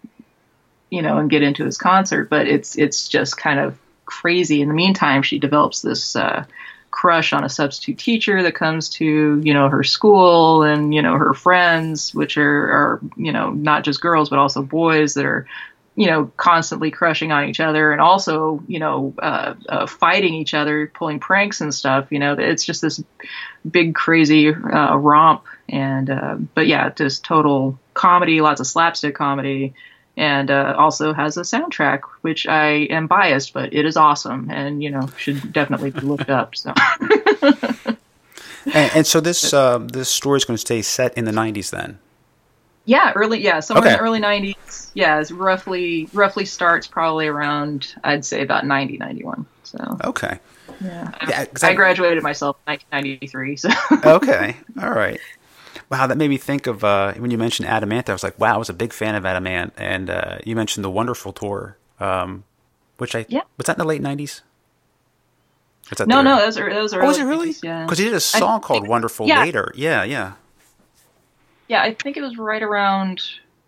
you 0.90 1.02
know, 1.02 1.18
and 1.18 1.30
get 1.30 1.44
into 1.44 1.66
his 1.66 1.78
concert. 1.78 2.30
But 2.30 2.48
it's 2.48 2.78
it's 2.78 3.08
just 3.08 3.38
kind 3.38 3.60
of 3.60 3.78
crazy. 4.06 4.62
In 4.62 4.68
the 4.68 4.74
meantime, 4.74 5.22
she 5.22 5.40
develops 5.40 5.82
this 5.82 6.16
uh, 6.16 6.46
crush 7.00 7.32
on 7.32 7.46
a 7.46 7.50
substitute 7.50 7.98
teacher 7.98 8.44
that 8.44 8.56
comes 8.56 8.90
to 8.90 9.40
you 9.42 9.54
know 9.54 9.70
her 9.70 9.86
school 9.86 10.64
and 10.64 10.94
you 10.94 11.02
know 11.02 11.14
her 11.14 11.34
friends 11.34 12.14
which 12.14 12.38
are, 12.38 12.44
are 12.44 13.02
you 13.16 13.32
know 13.32 13.52
not 13.52 13.86
just 13.86 14.02
girls 14.02 14.30
but 14.30 14.38
also 14.38 14.62
boys 14.62 15.14
that 15.14 15.24
are 15.24 15.48
you 15.96 16.08
know 16.08 16.30
constantly 16.36 16.92
crushing 16.92 17.32
on 17.32 17.48
each 17.48 17.62
other 17.62 17.94
and 17.94 18.02
also 18.02 18.62
you 18.68 18.80
know 18.80 19.14
uh, 19.20 19.54
uh, 19.70 19.86
fighting 19.88 20.34
each 20.34 20.54
other 20.54 20.92
pulling 20.94 21.22
pranks 21.22 21.62
and 21.62 21.74
stuff 21.74 22.12
you 22.12 22.20
know 22.20 22.34
it's 22.38 22.66
just 22.66 22.82
this 22.82 23.02
big 23.70 23.96
crazy 23.96 24.50
uh, 24.50 24.96
romp. 24.96 25.46
And 25.70 26.10
uh, 26.10 26.36
but 26.54 26.68
yeah 26.68 26.90
just 26.90 27.24
total 27.24 27.80
comedy 27.94 28.42
lots 28.42 28.60
of 28.60 28.68
slapstick 28.68 29.16
comedy 29.16 29.74
and 30.20 30.52
uh, 30.52 30.76
also 30.78 31.14
has 31.14 31.38
a 31.38 31.42
soundtrack, 31.42 32.02
which 32.22 32.46
I 32.46 32.88
am 32.90 33.08
biased, 33.08 33.54
but 33.54 33.74
it 33.74 33.86
is 33.86 33.96
awesome, 33.96 34.52
and 34.52 34.84
you 34.84 34.92
know 34.92 35.08
should 35.18 35.54
definitely 35.54 35.92
be 35.92 36.02
looked 36.02 36.30
up. 36.30 36.58
So. 36.58 36.74
and, 38.66 38.92
and, 38.96 39.08
so 39.08 39.22
this 39.22 39.54
uh, 39.54 39.78
this 39.78 40.10
story 40.10 40.38
is 40.38 40.46
going 40.46 40.56
to 40.56 40.62
stay 40.62 40.82
set 40.82 41.18
in 41.18 41.24
the 41.24 41.32
'90s 41.32 41.70
then. 41.70 42.00
Yeah, 42.84 43.14
early. 43.16 43.42
Yeah, 43.42 43.62
somewhere 43.62 43.86
okay. 43.86 43.94
in 43.94 43.98
the 43.98 44.04
early 44.04 44.20
'90s. 44.20 44.92
Yeah, 44.94 45.22
it's 45.22 45.32
roughly 45.32 46.10
roughly 46.12 46.44
starts 46.44 46.86
probably 46.86 47.28
around 47.28 47.96
I'd 48.04 48.26
say 48.26 48.42
about 48.42 48.66
90, 48.66 48.98
91. 48.98 49.46
So. 49.64 49.98
Okay. 50.04 50.40
Yeah. 50.82 51.12
yeah 51.30 51.46
I, 51.62 51.68
I, 51.68 51.74
graduated 51.76 52.24
myself 52.24 52.58
in 52.68 52.74
1993. 52.74 53.56
So. 53.56 53.70
okay. 54.18 54.58
All 54.82 54.92
right. 54.92 55.20
Wow, 55.90 56.06
that 56.06 56.18
made 56.18 56.30
me 56.30 56.38
think 56.38 56.68
of 56.68 56.84
uh, 56.84 57.14
when 57.14 57.32
you 57.32 57.38
mentioned 57.38 57.68
Adam 57.68 57.92
Ant. 57.92 58.10
I 58.10 58.14
was 58.14 58.24
like, 58.24 58.38
wow, 58.40 58.54
I 58.54 58.58
was 58.58 58.70
a 58.70 58.74
big 58.74 58.94
fan 58.94 59.16
of 59.16 59.26
Adam 59.26 59.48
Ant, 59.48 59.74
and 59.76 60.10
uh, 60.10 60.38
you 60.46 60.56
mentioned 60.56 60.84
the 60.84 60.90
Wonderful 60.90 61.34
tour, 61.34 61.78
um, 62.00 62.44
which 62.98 63.16
I 63.16 63.26
yeah 63.28 63.42
was 63.58 63.66
that 63.66 63.78
in 63.78 63.80
the 63.80 63.86
late 63.86 64.02
nineties. 64.02 64.44
No, 66.06 66.22
no, 66.22 66.38
those 66.38 66.60
are 66.60 66.72
those 66.72 66.94
are. 66.94 67.02
Oh, 67.02 67.08
was 67.08 67.18
it 67.18 67.24
really? 67.24 67.56
Yeah, 67.64 67.86
because 67.86 67.98
he 67.98 68.06
did 68.06 68.14
a 68.14 68.20
song 68.20 68.62
called 68.62 68.82
think, 68.82 68.90
"Wonderful" 68.90 69.28
yeah. 69.28 69.42
later. 69.42 69.74
Yeah, 69.76 70.04
yeah. 70.04 70.34
Yeah, 71.68 71.82
I 71.84 71.94
think 71.94 72.18
it 72.18 72.22
was 72.22 72.38
right 72.38 72.62
around 72.62 73.24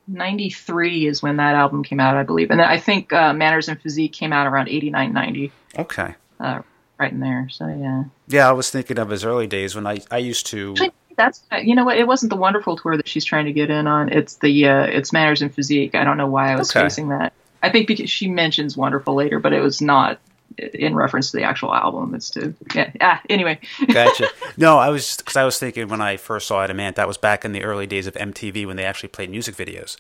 93 0.08 1.08
is 1.08 1.22
when 1.22 1.38
that 1.38 1.56
album 1.56 1.84
came 1.84 2.00
out, 2.00 2.18
I 2.18 2.24
believe. 2.24 2.52
And 2.52 2.60
then 2.60 2.68
I 2.68 2.78
think 2.78 3.14
uh, 3.14 3.34
Manners 3.34 3.68
and 3.68 3.80
Physique 3.82 4.14
came 4.14 4.34
out 4.34 4.48
around 4.48 4.70
89, 4.70 5.14
90. 5.14 5.52
Okay. 5.78 6.16
Uh, 6.40 6.62
right 6.98 7.12
in 7.12 7.20
there. 7.20 7.48
So, 7.52 7.68
yeah. 7.68 8.06
Yeah, 8.28 8.50
I 8.50 8.52
was 8.54 8.70
thinking 8.70 8.98
of 8.98 9.10
his 9.10 9.24
early 9.24 9.48
days 9.48 9.76
when 9.76 9.86
I, 9.86 10.00
I 10.10 10.18
used 10.18 10.48
to. 10.48 10.72
Actually, 10.72 10.92
that's 11.22 11.44
you 11.66 11.76
know 11.76 11.86
what 11.86 11.98
it 11.98 12.08
wasn't 12.08 12.30
the 12.30 12.36
wonderful 12.36 12.78
tour 12.78 12.98
that 12.98 13.08
she's 13.08 13.26
trying 13.26 13.46
to 13.46 13.54
get 13.54 13.70
in 13.70 13.88
on. 13.88 14.10
It's 14.10 14.36
the 14.36 14.68
uh, 14.68 14.84
it's 14.84 15.14
manners 15.14 15.42
and 15.42 15.54
physique. 15.54 15.96
I 15.96 16.04
don't 16.04 16.18
know 16.18 16.28
why 16.28 16.52
i 16.52 16.56
was 16.56 16.72
okay. 16.72 16.86
facing 16.86 17.10
that. 17.10 17.34
I 17.64 17.70
think 17.70 17.88
because 17.88 18.10
she 18.10 18.28
mentions 18.28 18.76
wonderful 18.76 19.14
later 19.14 19.40
but 19.40 19.54
it 19.54 19.62
was 19.62 19.82
not 19.82 20.20
in 20.58 20.96
reference 20.96 21.32
to 21.32 21.38
the 21.38 21.44
actual 21.44 21.74
album. 21.74 22.16
It's 22.16 22.30
to 22.32 22.54
yeah 22.76 22.92
ah, 23.02 23.22
anyway. 23.30 23.60
Gotcha. 23.94 24.28
No 24.58 24.78
i 24.78 24.90
was 24.90 25.18
because 25.18 25.36
i 25.36 25.44
was 25.44 25.58
thinking 25.60 25.88
when 25.88 26.02
i 26.02 26.18
first 26.18 26.48
saw 26.48 26.64
Adam 26.64 26.80
Ant 26.80 26.96
that 26.96 27.08
was 27.08 27.18
back 27.18 27.46
in 27.46 27.52
the 27.52 27.64
early 27.64 27.88
days 27.88 28.08
of 28.08 28.14
mtv 28.16 28.66
when 28.66 28.78
they 28.78 28.86
actually 28.86 29.10
played 29.10 29.30
music 29.30 29.56
videos. 29.56 29.98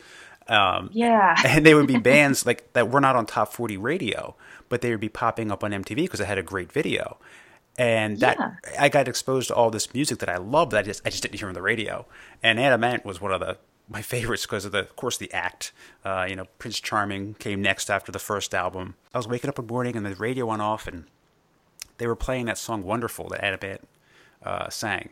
Um, 0.47 0.89
yeah. 0.91 1.39
and 1.45 1.65
they 1.65 1.75
would 1.75 1.87
be 1.87 1.97
bands 1.97 2.45
like 2.45 2.73
that 2.73 2.89
were 2.89 3.01
not 3.01 3.15
on 3.15 3.25
top 3.25 3.53
40 3.53 3.77
radio 3.77 4.35
but 4.71 4.79
they 4.81 4.89
would 4.89 5.01
be 5.01 5.09
popping 5.09 5.51
up 5.51 5.65
on 5.65 5.71
MTV 5.71 5.95
because 5.97 6.21
it 6.21 6.27
had 6.27 6.37
a 6.37 6.43
great 6.43 6.71
video. 6.71 7.17
And 7.77 8.19
that 8.19 8.37
Yeah. 8.39 8.51
I 8.79 8.89
got 8.89 9.07
exposed 9.07 9.47
to 9.47 9.55
all 9.55 9.71
this 9.71 9.93
music 9.93 10.19
that 10.19 10.29
I 10.29 10.37
loved 10.37 10.71
that 10.73 10.79
I 10.79 10.81
just 10.83 11.01
I 11.05 11.09
just 11.09 11.23
didn't 11.23 11.39
hear 11.39 11.47
on 11.47 11.53
the 11.53 11.61
radio. 11.61 12.05
And 12.43 12.59
Adam 12.59 12.83
Ant 12.83 13.05
was 13.05 13.21
one 13.21 13.31
of 13.31 13.39
the 13.39 13.57
my 13.89 14.01
favorites 14.13 14.45
because 14.45 14.65
of 14.65 14.71
the 14.71 14.79
of 14.79 14.95
course 14.95 15.17
the 15.17 15.31
act. 15.33 15.71
Uh, 16.05 16.25
you 16.29 16.35
know, 16.35 16.45
Prince 16.59 16.79
Charming 16.79 17.35
came 17.35 17.61
next 17.61 17.89
after 17.89 18.11
the 18.11 18.19
first 18.19 18.53
album. 18.53 18.95
I 19.13 19.17
was 19.17 19.27
waking 19.27 19.49
up 19.49 19.57
one 19.57 19.67
morning 19.67 19.95
and 19.95 20.05
the 20.05 20.15
radio 20.15 20.45
went 20.45 20.61
off 20.61 20.87
and 20.87 21.05
they 21.97 22.07
were 22.07 22.15
playing 22.15 22.45
that 22.47 22.57
song 22.57 22.83
"Wonderful" 22.83 23.29
that 23.29 23.43
Adam 23.43 23.59
Ant 23.69 23.87
uh, 24.43 24.69
sang, 24.69 25.09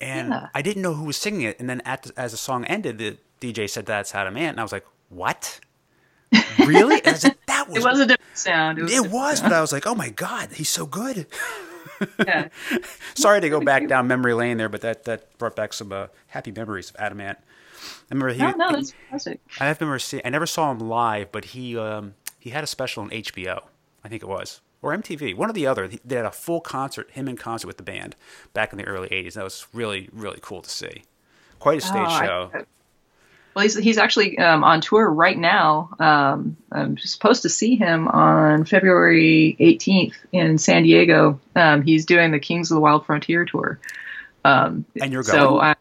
and 0.00 0.28
Yeah. 0.30 0.48
I 0.54 0.62
didn't 0.62 0.82
know 0.82 0.94
who 0.94 1.04
was 1.04 1.16
singing 1.16 1.42
it. 1.42 1.58
And 1.60 1.68
then 1.68 1.80
at, 1.84 2.10
as 2.16 2.30
the 2.32 2.38
song 2.38 2.64
ended, 2.66 2.98
the 2.98 3.18
DJ 3.40 3.68
said 3.68 3.86
that's 3.86 4.14
Adam 4.14 4.36
Ant, 4.36 4.50
and 4.52 4.60
I 4.60 4.62
was 4.62 4.72
like, 4.72 4.86
"What? 5.08 5.60
Really?" 6.66 7.00
And 7.04 7.08
I 7.14 7.18
said, 7.18 7.36
"That 7.46 7.68
was 7.68 7.78
It 7.84 7.88
was 7.88 8.00
a 8.00 8.06
different 8.06 8.36
sound. 8.36 8.78
It 8.78 8.82
was, 8.82 8.92
it 8.92 9.10
was," 9.10 9.38
sound. 9.38 9.50
but 9.50 9.56
I 9.56 9.60
was 9.60 9.72
like, 9.72 9.86
"Oh 9.86 9.94
my 9.94 10.10
god, 10.10 10.50
he's 10.52 10.68
so 10.68 10.86
good." 10.86 11.26
Yeah. 12.18 12.48
Sorry 13.14 13.40
to 13.40 13.48
go 13.48 13.60
back 13.60 13.88
down 13.88 14.06
memory 14.06 14.34
lane 14.34 14.58
there, 14.58 14.68
but 14.68 14.80
that 14.82 15.04
that 15.04 15.36
brought 15.38 15.56
back 15.56 15.72
some 15.72 15.92
uh, 15.92 16.08
happy 16.28 16.52
memories 16.52 16.90
of 16.90 16.96
Adam 16.98 17.20
Ant. 17.20 17.38
I 18.10 18.14
remember 18.14 18.32
he. 18.34 18.40
No, 18.40 18.50
no, 18.50 18.72
that's 18.72 18.92
fantastic. 18.92 19.40
I 19.60 19.64
remember 19.70 19.98
see. 19.98 20.20
I 20.24 20.28
never 20.30 20.46
saw 20.46 20.70
him 20.70 20.78
live, 20.80 21.32
but 21.32 21.46
he 21.46 21.76
um, 21.78 22.14
he 22.38 22.50
had 22.50 22.64
a 22.64 22.66
special 22.66 23.02
on 23.04 23.10
HBO. 23.10 23.62
I 24.04 24.08
think 24.08 24.22
it 24.22 24.28
was 24.28 24.60
or 24.82 24.94
MTV, 24.94 25.34
one 25.36 25.48
or 25.50 25.52
the 25.54 25.66
other. 25.66 25.88
They 25.88 26.16
had 26.16 26.26
a 26.26 26.30
full 26.30 26.60
concert, 26.60 27.10
him 27.12 27.28
in 27.28 27.36
concert 27.36 27.66
with 27.66 27.76
the 27.78 27.82
band 27.82 28.14
back 28.52 28.72
in 28.72 28.78
the 28.78 28.84
early 28.84 29.08
'80s. 29.08 29.34
That 29.34 29.44
was 29.44 29.66
really 29.72 30.08
really 30.12 30.38
cool 30.42 30.62
to 30.62 30.70
see. 30.70 31.04
Quite 31.58 31.78
a 31.78 31.80
stage 31.80 32.02
Oh, 32.02 32.04
I- 32.04 32.26
show. 32.26 32.50
Well, 33.56 33.62
he's 33.62 33.74
he's 33.74 33.96
actually 33.96 34.36
um, 34.36 34.62
on 34.64 34.82
tour 34.82 35.08
right 35.08 35.36
now. 35.36 35.88
Um, 35.98 36.58
I'm 36.70 36.98
supposed 36.98 37.40
to 37.40 37.48
see 37.48 37.74
him 37.74 38.06
on 38.06 38.66
February 38.66 39.56
18th 39.58 40.12
in 40.30 40.58
San 40.58 40.82
Diego. 40.82 41.40
Um, 41.54 41.80
he's 41.80 42.04
doing 42.04 42.32
the 42.32 42.38
Kings 42.38 42.70
of 42.70 42.74
the 42.74 42.82
Wild 42.82 43.06
Frontier 43.06 43.46
tour. 43.46 43.80
Um, 44.44 44.84
and 45.00 45.10
you're 45.10 45.22
so 45.22 45.52
going. 45.52 45.60
I, 45.62 45.74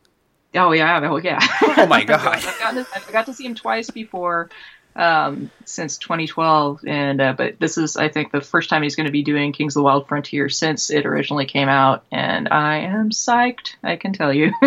oh 0.55 0.71
yeah, 0.71 1.01
oh 1.03 1.17
yeah. 1.17 1.45
Oh, 1.77 1.85
my 1.85 2.03
God. 2.05 2.25
I've 2.25 2.59
gotten 2.59 2.85
to, 2.85 2.89
I've 2.95 3.11
got 3.11 3.25
to 3.25 3.33
see 3.33 3.45
him 3.45 3.55
twice 3.55 3.89
before 3.89 4.49
um, 4.95 5.51
since 5.65 5.97
2012, 5.97 6.85
and 6.88 7.19
uh, 7.19 7.33
but 7.33 7.59
this 7.59 7.77
is 7.77 7.97
I 7.97 8.07
think 8.07 8.31
the 8.31 8.39
first 8.39 8.69
time 8.69 8.83
he's 8.83 8.95
going 8.95 9.07
to 9.07 9.11
be 9.11 9.23
doing 9.23 9.51
Kings 9.51 9.75
of 9.75 9.81
the 9.81 9.83
Wild 9.83 10.07
Frontier 10.07 10.47
since 10.47 10.91
it 10.91 11.05
originally 11.05 11.45
came 11.45 11.67
out, 11.67 12.05
and 12.09 12.47
I 12.47 12.77
am 12.77 13.09
psyched. 13.09 13.75
I 13.83 13.97
can 13.97 14.13
tell 14.13 14.33
you. 14.33 14.53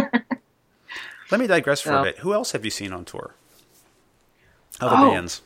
Let 1.31 1.41
me 1.41 1.47
digress 1.47 1.81
for 1.81 1.93
a 1.93 2.03
bit. 2.03 2.19
Who 2.19 2.33
else 2.33 2.53
have 2.53 2.65
you 2.65 2.71
seen 2.71 2.93
on 2.93 3.05
tour? 3.05 3.35
Other 4.81 4.97
Oh. 4.97 5.11
bands. 5.11 5.43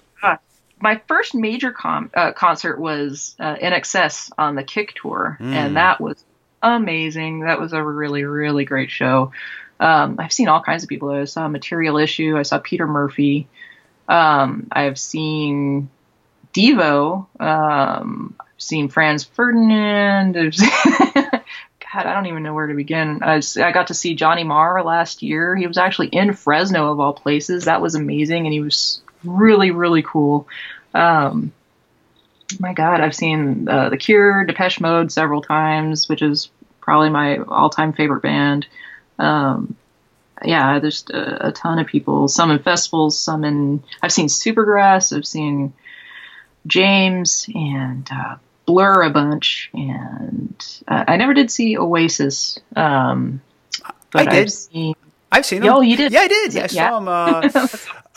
my 0.81 1.01
first 1.07 1.33
major 1.33 1.71
com- 1.71 2.11
uh, 2.13 2.33
concert 2.33 2.77
was 2.81 3.37
uh, 3.39 3.55
INXS 3.55 4.33
on 4.37 4.57
the 4.57 4.65
Kick 4.65 4.95
tour, 5.01 5.39
Mm. 5.41 5.53
and 5.53 5.77
that 5.77 6.01
was 6.01 6.25
amazing. 6.61 7.41
That 7.41 7.61
was 7.61 7.73
a 7.73 7.81
really, 7.81 8.25
really 8.25 8.65
great 8.65 8.91
show. 8.91 9.31
Um, 9.79 10.17
I've 10.19 10.33
seen 10.33 10.49
all 10.49 10.61
kinds 10.61 10.83
of 10.83 10.89
people. 10.89 11.11
I 11.11 11.25
saw 11.27 11.47
Material 11.47 11.99
Issue. 11.99 12.37
I 12.37 12.43
saw 12.43 12.59
Peter 12.59 12.89
Murphy. 12.89 13.47
Um, 14.09 14.67
I've 14.73 14.99
seen 14.99 15.89
Devo. 16.53 17.27
Um, 17.41 18.35
I've 18.41 18.47
seen 18.59 18.89
Franz 18.89 19.23
Ferdinand. 19.23 20.37
I've 20.37 20.55
seen- 20.57 21.41
God, 21.93 22.07
I 22.07 22.15
don't 22.15 22.27
even 22.27 22.43
know 22.43 22.55
where 22.55 22.69
to 22.69 22.75
begin. 22.75 23.23
I 23.23 23.41
got 23.73 23.89
to 23.89 23.95
see 23.95 24.15
Johnny 24.15 24.45
Marr 24.45 24.83
last 24.83 25.23
year. 25.23 25.55
He 25.55 25.67
was 25.67 25.77
actually 25.77 26.09
in 26.09 26.33
Fresno, 26.33 26.91
of 26.91 27.01
all 27.01 27.13
places. 27.13 27.67
That 27.67 27.83
was 27.83 27.95
amazing, 27.95 28.47
and 28.47 28.53
he 28.53 28.61
was 28.61 29.03
really, 29.25 29.71
really 29.71 30.03
cool. 30.03 30.49
Um, 30.95 31.53
my 32.59 32.73
God, 32.73 33.01
I've 33.01 33.15
seen 33.15 33.69
uh, 33.69 33.91
The 33.91 33.97
Cure, 33.97 34.45
Depeche 34.45 34.81
Mode 34.81 35.13
several 35.13 35.43
times, 35.43 36.09
which 36.09 36.23
is 36.23 36.51
probably 36.81 37.11
my 37.11 37.39
all-time 37.39 37.93
favorite 37.93 38.23
band. 38.23 38.67
Um, 39.19 39.77
yeah, 40.45 40.79
there's 40.79 41.05
a, 41.11 41.49
a 41.49 41.53
ton 41.53 41.79
of 41.79 41.87
people. 41.87 42.27
Some 42.29 42.51
in 42.51 42.59
festivals, 42.59 43.19
some 43.19 43.45
in. 43.45 43.83
I've 44.03 44.13
seen 44.13 44.29
Supergrass. 44.29 45.17
I've 45.17 45.27
seen 45.27 45.73
James 46.67 47.47
and 47.55 48.09
uh, 48.11 48.37
Blur 48.67 49.03
a 49.03 49.11
bunch, 49.11 49.71
and 49.75 50.55
uh, 50.89 51.05
I 51.09 51.17
never 51.17 51.35
did 51.35 51.51
see 51.51 51.77
Oasis. 51.77 52.59
Um, 52.77 53.41
but 54.13 54.29
did. 54.29 54.35
I've 54.45 54.53
seen. 54.53 54.95
I've 55.31 55.47
seen 55.47 55.63
them. 55.63 55.73
Oh, 55.75 55.81
you 55.81 55.97
did? 55.97 56.13
Yeah, 56.13 56.21
I 56.21 56.29
did. 56.29 56.55
Yeah, 56.55 56.63
I 56.65 56.67
Yeah. 56.67 56.89
saw 56.91 56.99
him. 56.99 57.09
Uh, 57.09 57.67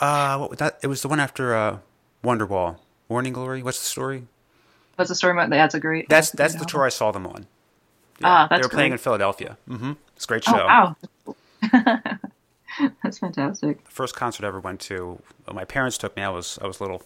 uh, 0.04 0.38
what 0.38 0.50
was 0.50 0.58
that? 0.58 0.78
It 0.82 0.86
was 0.88 1.02
the 1.02 1.08
one 1.08 1.20
after 1.20 1.54
uh, 1.54 1.78
Wonderwall. 2.22 2.76
Morning 3.08 3.32
Glory. 3.32 3.62
What's 3.62 3.78
the 3.80 3.86
story? 3.86 4.26
What's 4.96 5.08
the 5.08 5.14
story 5.14 5.32
about? 5.32 5.50
That's 5.50 5.74
a 5.74 5.80
great. 5.80 6.08
That's 6.08 6.30
that's 6.30 6.52
the 6.54 6.58
album. 6.60 6.70
tour 6.72 6.84
I 6.84 6.88
saw 6.90 7.10
them 7.12 7.26
on. 7.26 7.46
Ah, 8.22 8.46
they 8.48 8.56
that's 8.56 8.66
were 8.66 8.68
playing 8.68 8.90
great. 8.90 8.94
in 8.94 8.98
Philadelphia. 8.98 9.56
Mm 9.68 9.78
hmm 9.78 9.92
It's 10.16 10.24
a 10.24 10.28
great 10.28 10.44
Oh 10.48 10.52
show. 10.52 10.66
wow, 10.66 10.96
that's 13.02 13.18
fantastic. 13.18 13.84
The 13.84 13.90
first 13.90 14.14
concert 14.14 14.44
I 14.44 14.48
ever 14.48 14.60
went 14.60 14.80
to, 14.82 15.20
my 15.52 15.64
parents 15.64 15.98
took 15.98 16.16
me. 16.16 16.22
I 16.22 16.28
was 16.28 16.58
I 16.62 16.66
was 16.66 16.80
little, 16.80 17.02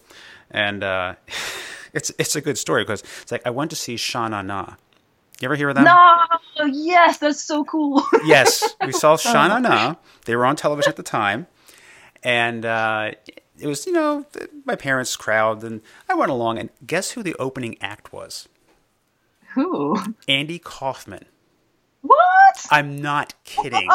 and 0.49 0.83
uh, 0.83 1.15
it's 1.93 2.11
it's 2.17 2.35
a 2.35 2.41
good 2.41 2.57
story 2.57 2.83
because 2.83 3.03
it's 3.21 3.31
like 3.31 3.45
I 3.45 3.49
went 3.49 3.69
to 3.71 3.75
see 3.75 3.97
Sha 3.97 4.27
Na 4.27 4.41
Na. 4.41 4.75
You 5.39 5.47
ever 5.47 5.55
hear 5.55 5.69
of 5.69 5.75
them? 5.75 5.85
No, 5.85 6.17
yes, 6.67 7.17
that's 7.17 7.43
so 7.43 7.63
cool. 7.63 8.03
Yes, 8.25 8.75
we 8.85 8.91
saw 8.91 9.17
Sha 9.17 9.47
Na 9.47 9.57
Na. 9.59 9.95
They 10.25 10.35
were 10.35 10.45
on 10.45 10.55
television 10.55 10.89
at 10.89 10.97
the 10.97 11.03
time, 11.03 11.47
and 12.23 12.65
uh, 12.65 13.11
it 13.57 13.67
was 13.67 13.85
you 13.85 13.93
know 13.93 14.25
my 14.65 14.75
parents' 14.75 15.15
crowd, 15.15 15.63
and 15.63 15.81
I 16.07 16.13
went 16.13 16.31
along. 16.31 16.59
And 16.59 16.69
guess 16.85 17.11
who 17.11 17.23
the 17.23 17.35
opening 17.35 17.77
act 17.81 18.13
was? 18.13 18.47
Who? 19.55 19.97
Andy 20.27 20.59
Kaufman. 20.59 21.25
What? 22.01 22.65
I'm 22.69 23.01
not 23.01 23.33
kidding. 23.43 23.89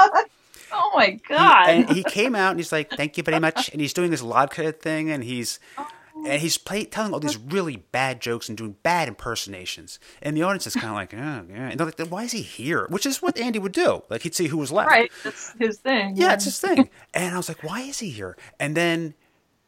Oh 0.73 0.91
my 0.95 1.07
He- 1.07 1.17
god. 1.29 1.69
and 1.69 1.89
he 1.91 2.03
came 2.03 2.35
out 2.35 2.51
and 2.51 2.59
he's 2.61 2.73
like, 2.73 2.91
"Thank 2.91 3.17
you 3.17 3.23
very 3.23 3.39
much," 3.41 3.69
and 3.71 3.81
he's 3.81 3.93
doing 3.93 4.11
this 4.11 4.21
vodka 4.21 4.73
thing, 4.73 5.11
and 5.11 5.23
he's 5.25 5.59
oh. 5.79 5.87
and 6.27 6.41
he's 6.41 6.59
play, 6.59 6.85
telling 6.85 7.13
all 7.13 7.21
these 7.21 7.37
really 7.37 7.77
bad 7.93 8.21
jokes 8.21 8.49
and 8.49 8.57
doing 8.59 8.77
bad 8.83 9.07
impersonations, 9.09 9.99
and 10.23 10.37
the 10.37 10.43
audience 10.43 10.67
is 10.67 10.75
kind 10.75 10.87
of 10.89 10.95
like, 10.95 11.15
"Oh, 11.15 11.47
yeah," 11.49 11.69
and 11.69 11.79
they're 11.79 11.87
like, 11.87 11.99
"Why 12.09 12.25
is 12.25 12.33
he 12.33 12.43
here?" 12.43 12.87
Which 12.89 13.07
is 13.07 13.21
what 13.23 13.39
Andy 13.39 13.59
would 13.59 13.73
do. 13.73 14.03
Like 14.09 14.23
he'd 14.23 14.35
see 14.35 14.47
who 14.49 14.57
was 14.59 14.73
left. 14.73 14.91
right, 14.91 15.11
that's 15.23 15.53
his 15.59 15.79
thing. 15.79 16.17
Yeah, 16.17 16.33
it's 16.35 16.45
his 16.45 16.59
thing. 16.59 16.89
And 17.15 17.35
I 17.35 17.37
was 17.37 17.49
like, 17.49 17.63
"Why 17.63 17.83
is 17.83 17.99
he 18.01 18.11
here?" 18.11 18.37
And 18.59 18.75
then 18.77 19.15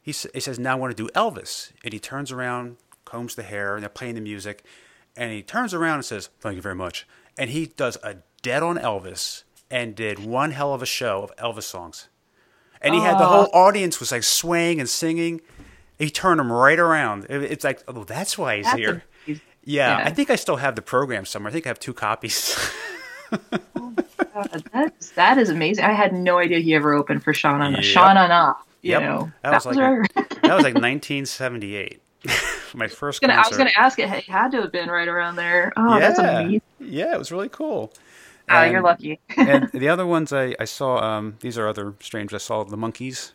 he 0.01 0.11
he 0.11 0.39
says, 0.39 0.59
"Now 0.59 0.73
I 0.73 0.75
want 0.75 0.95
to 0.95 1.03
do 1.03 1.09
Elvis," 1.13 1.71
and 1.83 1.93
he 1.93 1.99
turns 1.99 2.31
around, 2.31 2.77
combs 3.05 3.35
the 3.35 3.43
hair, 3.43 3.75
and 3.75 3.83
they're 3.83 3.89
playing 3.89 4.15
the 4.15 4.21
music, 4.21 4.63
and 5.15 5.31
he 5.31 5.41
turns 5.43 5.73
around 5.73 5.95
and 5.95 6.05
says, 6.05 6.29
"Thank 6.41 6.55
you 6.55 6.61
very 6.61 6.75
much," 6.75 7.07
and 7.37 7.49
he 7.51 7.67
does 7.67 7.97
a 8.03 8.17
dead 8.41 8.63
on 8.63 8.77
Elvis 8.77 9.43
and 9.71 9.95
did 9.95 10.19
one 10.19 10.51
hell 10.51 10.73
of 10.73 10.81
a 10.81 10.85
show 10.85 11.21
of 11.23 11.35
Elvis 11.37 11.63
songs. 11.63 12.07
And 12.81 12.95
he 12.95 13.01
had 13.01 13.17
the 13.19 13.25
whole 13.25 13.49
audience 13.53 13.99
was 13.99 14.11
like 14.11 14.23
swaying 14.23 14.79
and 14.79 14.87
singing. 14.87 15.41
He 15.97 16.09
turned 16.09 16.39
them 16.39 16.51
right 16.51 16.79
around. 16.79 17.25
It- 17.29 17.43
It's 17.51 17.63
like, 17.63 17.83
oh, 17.87 18.03
that's 18.05 18.37
why 18.37 18.57
he's 18.57 18.65
That's 18.65 18.77
here. 18.77 19.03
amazing. 19.27 19.41
Yeah, 19.65 19.99
Yeah. 19.99 20.05
I 20.07 20.11
think 20.11 20.29
I 20.29 20.35
still 20.37 20.55
have 20.55 20.75
the 20.75 20.81
program 20.81 21.25
somewhere. 21.25 21.49
I 21.49 21.53
think 21.53 21.65
I 21.65 21.69
have 21.69 21.79
two 21.79 21.93
copies. 21.93 22.57
Oh 23.75 23.93
God, 24.41 24.63
that's 24.73 25.09
that 25.11 25.37
is 25.37 25.49
amazing. 25.49 25.83
I 25.85 25.91
had 25.93 26.13
no 26.13 26.37
idea 26.39 26.59
he 26.59 26.73
ever 26.73 26.93
opened 26.93 27.23
for 27.23 27.33
Shauna. 27.33 27.71
Yep. 27.71 27.81
Shauna 27.81 28.27
Na. 28.29 28.53
You 28.81 28.91
Yep. 28.93 29.01
know, 29.01 29.31
That 29.43 29.51
was 29.53 29.65
like 29.65 29.77
her. 29.77 30.05
that 30.15 30.55
was 30.55 30.63
like 30.63 30.73
1978. 30.75 32.01
My 32.73 32.87
first 32.87 33.21
Gonna- 33.21 33.33
I 33.33 33.37
was 33.37 33.43
concert. 33.49 33.57
going 33.59 33.69
to 33.71 33.79
ask 33.79 33.99
it. 33.99 34.09
It 34.09 34.23
had 34.25 34.51
to 34.51 34.61
have 34.61 34.71
been 34.71 34.89
right 34.89 35.07
around 35.07 35.35
there. 35.35 35.71
Oh, 35.77 35.99
that's 35.99 36.17
amazing. 36.19 36.61
Yeah, 36.79 37.13
it 37.13 37.19
was 37.19 37.31
really 37.31 37.49
cool. 37.49 37.91
Oh, 38.49 38.55
And- 38.55 38.71
you're 38.71 38.81
lucky. 38.81 39.19
and 39.37 39.69
the 39.71 39.87
other 39.89 40.05
ones 40.05 40.33
I, 40.33 40.55
I 40.59 40.65
saw, 40.65 40.97
um, 41.03 41.37
these 41.41 41.57
are 41.57 41.67
other 41.67 41.93
strange. 41.99 42.33
I 42.33 42.37
saw 42.37 42.63
the 42.63 42.77
Monkees 42.77 43.31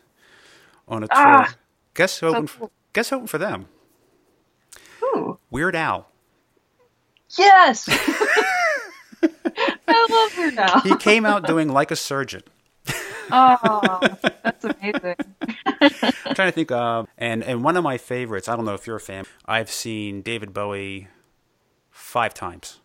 on 0.87 1.03
a 1.03 1.07
tour. 1.07 1.15
Ah, 1.17 1.55
guess 1.93 2.19
who 2.19 2.27
opened? 2.27 2.49
cool. 2.49 2.71
Guess 2.93 3.09
who 3.09 3.15
opened 3.17 3.29
for 3.29 3.37
them? 3.37 3.67
Ooh. 5.03 5.37
Weird 5.49 5.75
Al. 5.75 6.07
Yes. 7.37 7.87
I 9.87 10.07
love 10.09 10.33
her 10.33 10.51
now. 10.51 10.81
He 10.81 10.95
came 10.97 11.25
out 11.25 11.47
doing 11.47 11.69
like 11.69 11.91
a 11.91 11.95
surgeon. 11.95 12.43
Oh, 13.31 13.99
that's 14.43 14.63
amazing. 14.65 15.15
I'm 15.81 16.35
trying 16.35 16.49
to 16.49 16.51
think. 16.51 16.71
Uh, 16.71 17.05
and 17.17 17.43
and 17.43 17.63
one 17.63 17.75
of 17.75 17.83
my 17.83 17.97
favorites. 17.97 18.47
I 18.47 18.55
don't 18.55 18.65
know 18.65 18.75
if 18.75 18.85
you're 18.85 18.97
a 18.97 19.01
fan. 19.01 19.25
I've 19.47 19.71
seen 19.71 20.21
David 20.21 20.53
Bowie 20.53 21.07
five 21.89 22.35
times. 22.35 22.81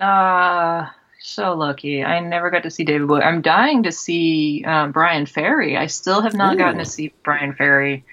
Uh, 0.00 0.86
so 1.22 1.54
lucky. 1.54 2.04
I 2.04 2.20
never 2.20 2.50
got 2.50 2.62
to 2.64 2.70
see 2.70 2.84
David 2.84 3.08
Bowie. 3.08 3.22
I'm 3.22 3.42
dying 3.42 3.82
to 3.84 3.92
see 3.92 4.64
um, 4.66 4.92
Bryan 4.92 5.26
Ferry. 5.26 5.76
I 5.76 5.86
still 5.86 6.22
have 6.22 6.34
not 6.34 6.58
gotten 6.58 6.78
to 6.78 6.84
see 6.84 7.12
Bryan 7.22 7.54
Ferry. 7.54 8.04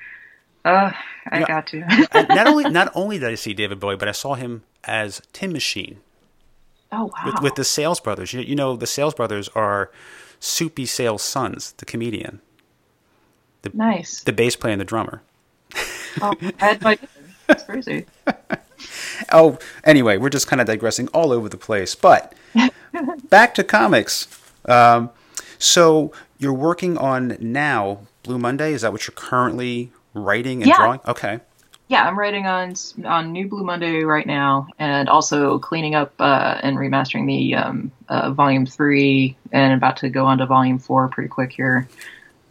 Uh, 0.64 0.91
I 1.28 1.43
got 1.43 1.68
to. 1.68 1.80
Not 2.30 2.47
only 2.47 2.70
not 2.70 2.91
only 2.93 3.18
did 3.18 3.30
I 3.30 3.36
see 3.36 3.53
David 3.53 3.80
Bowie, 3.80 3.95
but 3.95 4.07
I 4.07 4.12
saw 4.12 4.34
him 4.36 4.64
as 4.84 5.22
Tin 5.34 5.53
Machine. 5.53 5.99
oh 6.91 7.05
wow. 7.05 7.26
with, 7.26 7.41
with 7.41 7.55
the 7.55 7.64
Sales 7.64 7.99
Brothers. 7.99 8.34
You, 8.34 8.41
you 8.41 8.55
know, 8.55 8.76
the 8.76 8.88
Sales 8.88 9.14
Brothers 9.14 9.49
are 9.49 9.91
Soupy 10.39 10.86
Sales' 10.86 11.22
sons, 11.24 11.74
the 11.74 11.86
comedian, 11.86 12.41
nice. 13.74 14.24
the 14.24 14.34
bass 14.34 14.55
player 14.55 14.74
and 14.74 14.82
the 14.82 14.86
drummer. 14.86 15.22
Oh, 16.22 16.34
I 16.60 16.66
had 16.66 16.82
no 16.82 16.89
idea. 16.89 17.07
That's 17.47 17.64
crazy. 17.64 18.05
oh, 19.32 19.58
anyway, 19.84 20.18
we're 20.18 20.30
just 20.30 20.48
kind 20.48 20.62
of 20.62 20.68
digressing 20.68 21.08
all 21.10 21.32
over 21.32 21.50
the 21.50 21.58
place. 21.58 21.96
But 21.96 22.34
back 23.30 23.54
to 23.56 23.64
comics. 23.64 24.28
Um, 24.66 25.10
so 25.58 26.12
you're 26.38 26.54
working 26.54 26.98
on 26.98 27.38
now 27.40 28.00
Blue 28.24 28.38
Monday. 28.38 28.74
Is 28.74 28.82
that 28.82 28.92
what 28.92 29.08
you're 29.08 29.16
currently 29.16 29.92
writing 30.14 30.62
and 30.62 30.70
Yeah. 30.70 30.78
drawing? 30.78 31.00
Okay. 31.08 31.40
Yeah, 31.88 32.04
I'm 32.08 32.20
writing 32.20 32.46
on 32.46 32.76
on 33.04 33.32
New 33.32 33.48
Blue 33.48 33.64
Monday 33.64 34.04
right 34.04 34.28
now, 34.28 34.68
and 34.78 35.10
also 35.10 35.58
cleaning 35.58 35.96
up 35.96 36.14
uh, 36.20 36.60
and 36.62 36.78
remastering 36.78 37.26
the 37.26 37.56
um, 37.56 37.92
uh, 38.08 38.30
Volume 38.32 38.68
Three, 38.68 39.36
and 39.52 39.74
about 39.74 39.98
to 39.98 40.10
go 40.10 40.28
on 40.28 40.38
to 40.38 40.46
Volume 40.46 40.78
Four 40.78 41.08
pretty 41.08 41.30
quick 41.30 41.52
here. 41.52 41.88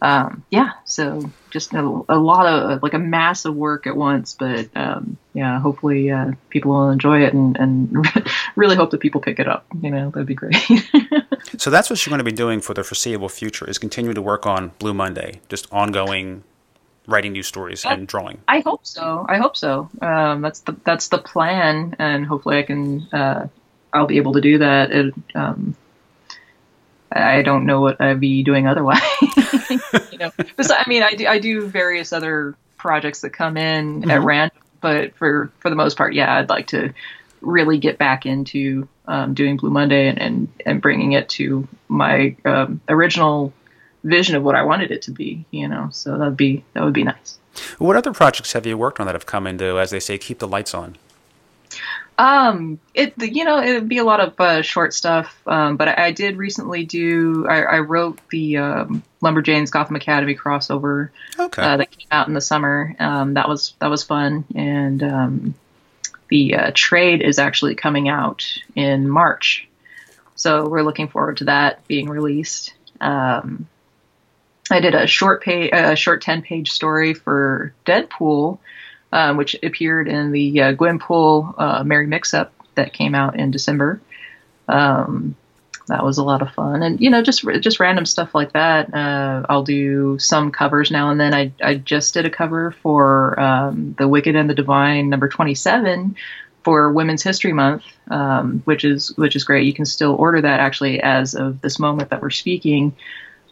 Um, 0.00 0.44
yeah, 0.50 0.72
so 0.84 1.30
just 1.50 1.74
a, 1.74 1.80
a 1.80 2.18
lot 2.18 2.46
of 2.46 2.82
like 2.82 2.94
a 2.94 2.98
massive 2.98 3.54
work 3.54 3.86
at 3.86 3.96
once, 3.96 4.34
but 4.38 4.68
um, 4.76 5.16
yeah, 5.34 5.58
hopefully 5.58 6.10
uh, 6.10 6.32
people 6.50 6.72
will 6.72 6.90
enjoy 6.90 7.24
it, 7.24 7.34
and, 7.34 7.56
and 7.56 8.06
really 8.56 8.76
hope 8.76 8.90
that 8.92 9.00
people 9.00 9.20
pick 9.20 9.40
it 9.40 9.48
up. 9.48 9.66
You 9.82 9.90
know, 9.90 10.10
that'd 10.10 10.26
be 10.26 10.34
great. 10.34 10.56
So 11.56 11.70
that's 11.70 11.90
what 11.90 12.04
you're 12.04 12.10
going 12.10 12.18
to 12.18 12.24
be 12.24 12.32
doing 12.32 12.60
for 12.60 12.74
the 12.74 12.84
foreseeable 12.84 13.28
future 13.28 13.68
is 13.68 13.78
continue 13.78 14.14
to 14.14 14.22
work 14.22 14.46
on 14.46 14.72
Blue 14.78 14.94
Monday, 14.94 15.40
just 15.48 15.66
ongoing 15.72 16.44
writing 17.06 17.32
new 17.32 17.42
stories 17.42 17.84
and 17.84 18.06
drawing. 18.06 18.38
I 18.46 18.60
hope 18.60 18.86
so. 18.86 19.24
I 19.28 19.38
hope 19.38 19.56
so. 19.56 19.88
Um, 20.00 20.42
that's 20.42 20.60
the 20.60 20.76
that's 20.84 21.08
the 21.08 21.18
plan, 21.18 21.96
and 21.98 22.26
hopefully 22.26 22.58
I 22.58 22.62
can. 22.62 23.08
Uh, 23.12 23.48
I'll 23.92 24.06
be 24.06 24.18
able 24.18 24.34
to 24.34 24.40
do 24.40 24.58
that. 24.58 24.90
It, 24.92 25.14
um, 25.34 25.74
I 27.10 27.42
don't 27.42 27.64
know 27.66 27.80
what 27.80 28.00
I'd 28.00 28.20
be 28.20 28.42
doing 28.42 28.66
otherwise. 28.66 29.00
you 29.22 30.18
know, 30.18 30.30
Besi- 30.56 30.74
I 30.76 30.84
mean, 30.88 31.02
I 31.02 31.12
do, 31.14 31.26
I 31.26 31.38
do 31.38 31.66
various 31.66 32.12
other 32.12 32.54
projects 32.76 33.20
that 33.22 33.30
come 33.30 33.56
in 33.56 34.10
at 34.10 34.20
Mhm. 34.20 34.24
random, 34.24 34.58
but 34.80 35.16
for 35.16 35.50
for 35.60 35.70
the 35.70 35.76
most 35.76 35.96
part, 35.96 36.14
yeah, 36.14 36.36
I'd 36.36 36.48
like 36.48 36.68
to 36.68 36.92
really 37.40 37.78
get 37.78 37.98
back 37.98 38.26
into 38.26 38.88
um, 39.06 39.32
doing 39.34 39.56
Blue 39.56 39.70
Monday 39.70 40.08
and, 40.08 40.20
and 40.20 40.48
and 40.66 40.82
bringing 40.82 41.12
it 41.12 41.28
to 41.30 41.66
my 41.88 42.36
um, 42.44 42.80
original 42.88 43.52
vision 44.04 44.36
of 44.36 44.42
what 44.42 44.54
I 44.54 44.62
wanted 44.62 44.90
it 44.90 45.02
to 45.02 45.10
be. 45.10 45.44
You 45.50 45.68
know, 45.68 45.88
so 45.92 46.18
that'd 46.18 46.36
be 46.36 46.64
that 46.74 46.84
would 46.84 46.92
be 46.94 47.04
nice. 47.04 47.38
What 47.78 47.96
other 47.96 48.12
projects 48.12 48.52
have 48.52 48.66
you 48.66 48.78
worked 48.78 49.00
on 49.00 49.06
that 49.06 49.14
have 49.14 49.26
come 49.26 49.46
into, 49.46 49.78
as 49.80 49.90
they 49.90 49.98
say, 50.00 50.18
keep 50.18 50.38
the 50.38 50.46
lights 50.46 50.74
on? 50.74 50.96
Um, 52.18 52.80
it 52.94 53.14
you 53.16 53.44
know 53.44 53.62
it'd 53.62 53.88
be 53.88 53.98
a 53.98 54.04
lot 54.04 54.18
of 54.18 54.40
uh, 54.40 54.62
short 54.62 54.92
stuff. 54.92 55.40
Um, 55.46 55.76
but 55.76 55.88
I, 55.88 56.06
I 56.06 56.10
did 56.10 56.36
recently 56.36 56.84
do. 56.84 57.46
I, 57.48 57.62
I 57.62 57.78
wrote 57.78 58.18
the 58.30 58.56
um, 58.56 59.02
Lumberjanes 59.22 59.70
Gotham 59.70 59.94
Academy 59.96 60.34
crossover 60.34 61.10
Okay. 61.38 61.62
uh, 61.62 61.76
that 61.76 61.90
came 61.90 62.08
out 62.10 62.26
in 62.26 62.34
the 62.34 62.40
summer. 62.40 62.94
Um, 62.98 63.34
that 63.34 63.48
was 63.48 63.74
that 63.78 63.88
was 63.88 64.02
fun, 64.02 64.44
and 64.56 65.02
um, 65.04 65.54
the 66.28 66.56
uh, 66.56 66.70
trade 66.74 67.22
is 67.22 67.38
actually 67.38 67.76
coming 67.76 68.08
out 68.08 68.44
in 68.74 69.08
March. 69.08 69.68
So 70.34 70.68
we're 70.68 70.82
looking 70.82 71.08
forward 71.08 71.38
to 71.38 71.44
that 71.44 71.86
being 71.86 72.08
released. 72.08 72.74
Um, 73.00 73.68
I 74.70 74.80
did 74.80 74.94
a 74.94 75.06
short 75.06 75.42
page, 75.42 75.70
a 75.72 75.94
short 75.96 76.22
ten 76.22 76.42
page 76.42 76.72
story 76.72 77.14
for 77.14 77.72
Deadpool, 77.86 78.58
um, 79.12 79.36
which 79.36 79.56
appeared 79.62 80.08
in 80.08 80.32
the 80.32 80.60
uh, 80.60 80.74
Gwenpool 80.74 81.54
uh, 81.58 81.84
Merry 81.84 82.06
Mix 82.06 82.34
Up 82.34 82.52
that 82.74 82.92
came 82.92 83.14
out 83.14 83.38
in 83.38 83.50
December. 83.50 84.00
Um, 84.68 85.34
that 85.88 86.04
was 86.04 86.18
a 86.18 86.24
lot 86.24 86.42
of 86.42 86.52
fun, 86.52 86.82
and 86.82 87.00
you 87.00 87.10
know, 87.10 87.22
just 87.22 87.44
just 87.60 87.80
random 87.80 88.06
stuff 88.06 88.34
like 88.34 88.52
that. 88.52 88.92
Uh, 88.94 89.44
I'll 89.48 89.64
do 89.64 90.18
some 90.18 90.52
covers 90.52 90.90
now 90.90 91.10
and 91.10 91.18
then. 91.18 91.34
I 91.34 91.52
I 91.62 91.74
just 91.74 92.14
did 92.14 92.26
a 92.26 92.30
cover 92.30 92.72
for 92.82 93.38
um, 93.40 93.94
the 93.98 94.06
Wicked 94.06 94.36
and 94.36 94.48
the 94.48 94.54
Divine 94.54 95.08
number 95.08 95.28
twenty 95.28 95.54
seven 95.54 96.16
for 96.62 96.92
Women's 96.92 97.22
History 97.22 97.52
Month, 97.52 97.84
um, 98.08 98.60
which 98.66 98.84
is 98.84 99.16
which 99.16 99.34
is 99.34 99.44
great. 99.44 99.66
You 99.66 99.72
can 99.72 99.86
still 99.86 100.14
order 100.14 100.42
that 100.42 100.60
actually 100.60 101.00
as 101.00 101.34
of 101.34 101.60
this 101.62 101.78
moment 101.78 102.10
that 102.10 102.20
we're 102.20 102.30
speaking, 102.30 102.94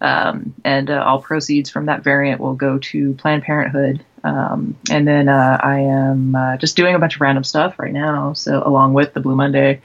um, 0.01 0.55
and 0.65 0.91
uh, 0.91 1.03
all 1.07 1.23
proceeds 1.23 1.71
from 1.71 1.87
that 1.87 2.05
variant 2.05 2.41
will 2.41 2.55
go 2.55 2.79
to 2.79 3.15
Planned 3.15 3.45
Parenthood. 3.45 4.05
Um, 4.25 4.77
and 4.91 5.07
then 5.07 5.29
uh, 5.29 5.59
I 5.63 5.81
am 5.81 6.35
uh, 6.35 6.57
just 6.57 6.77
doing 6.77 6.95
a 6.95 6.99
bunch 6.99 7.17
of 7.17 7.21
random 7.21 7.45
stuff 7.45 7.79
right 7.79 7.93
now. 7.93 8.33
So 8.33 8.63
along 8.65 8.95
with 8.95 9.15
the 9.15 9.21
Blue 9.21 9.37
Monday, 9.37 9.81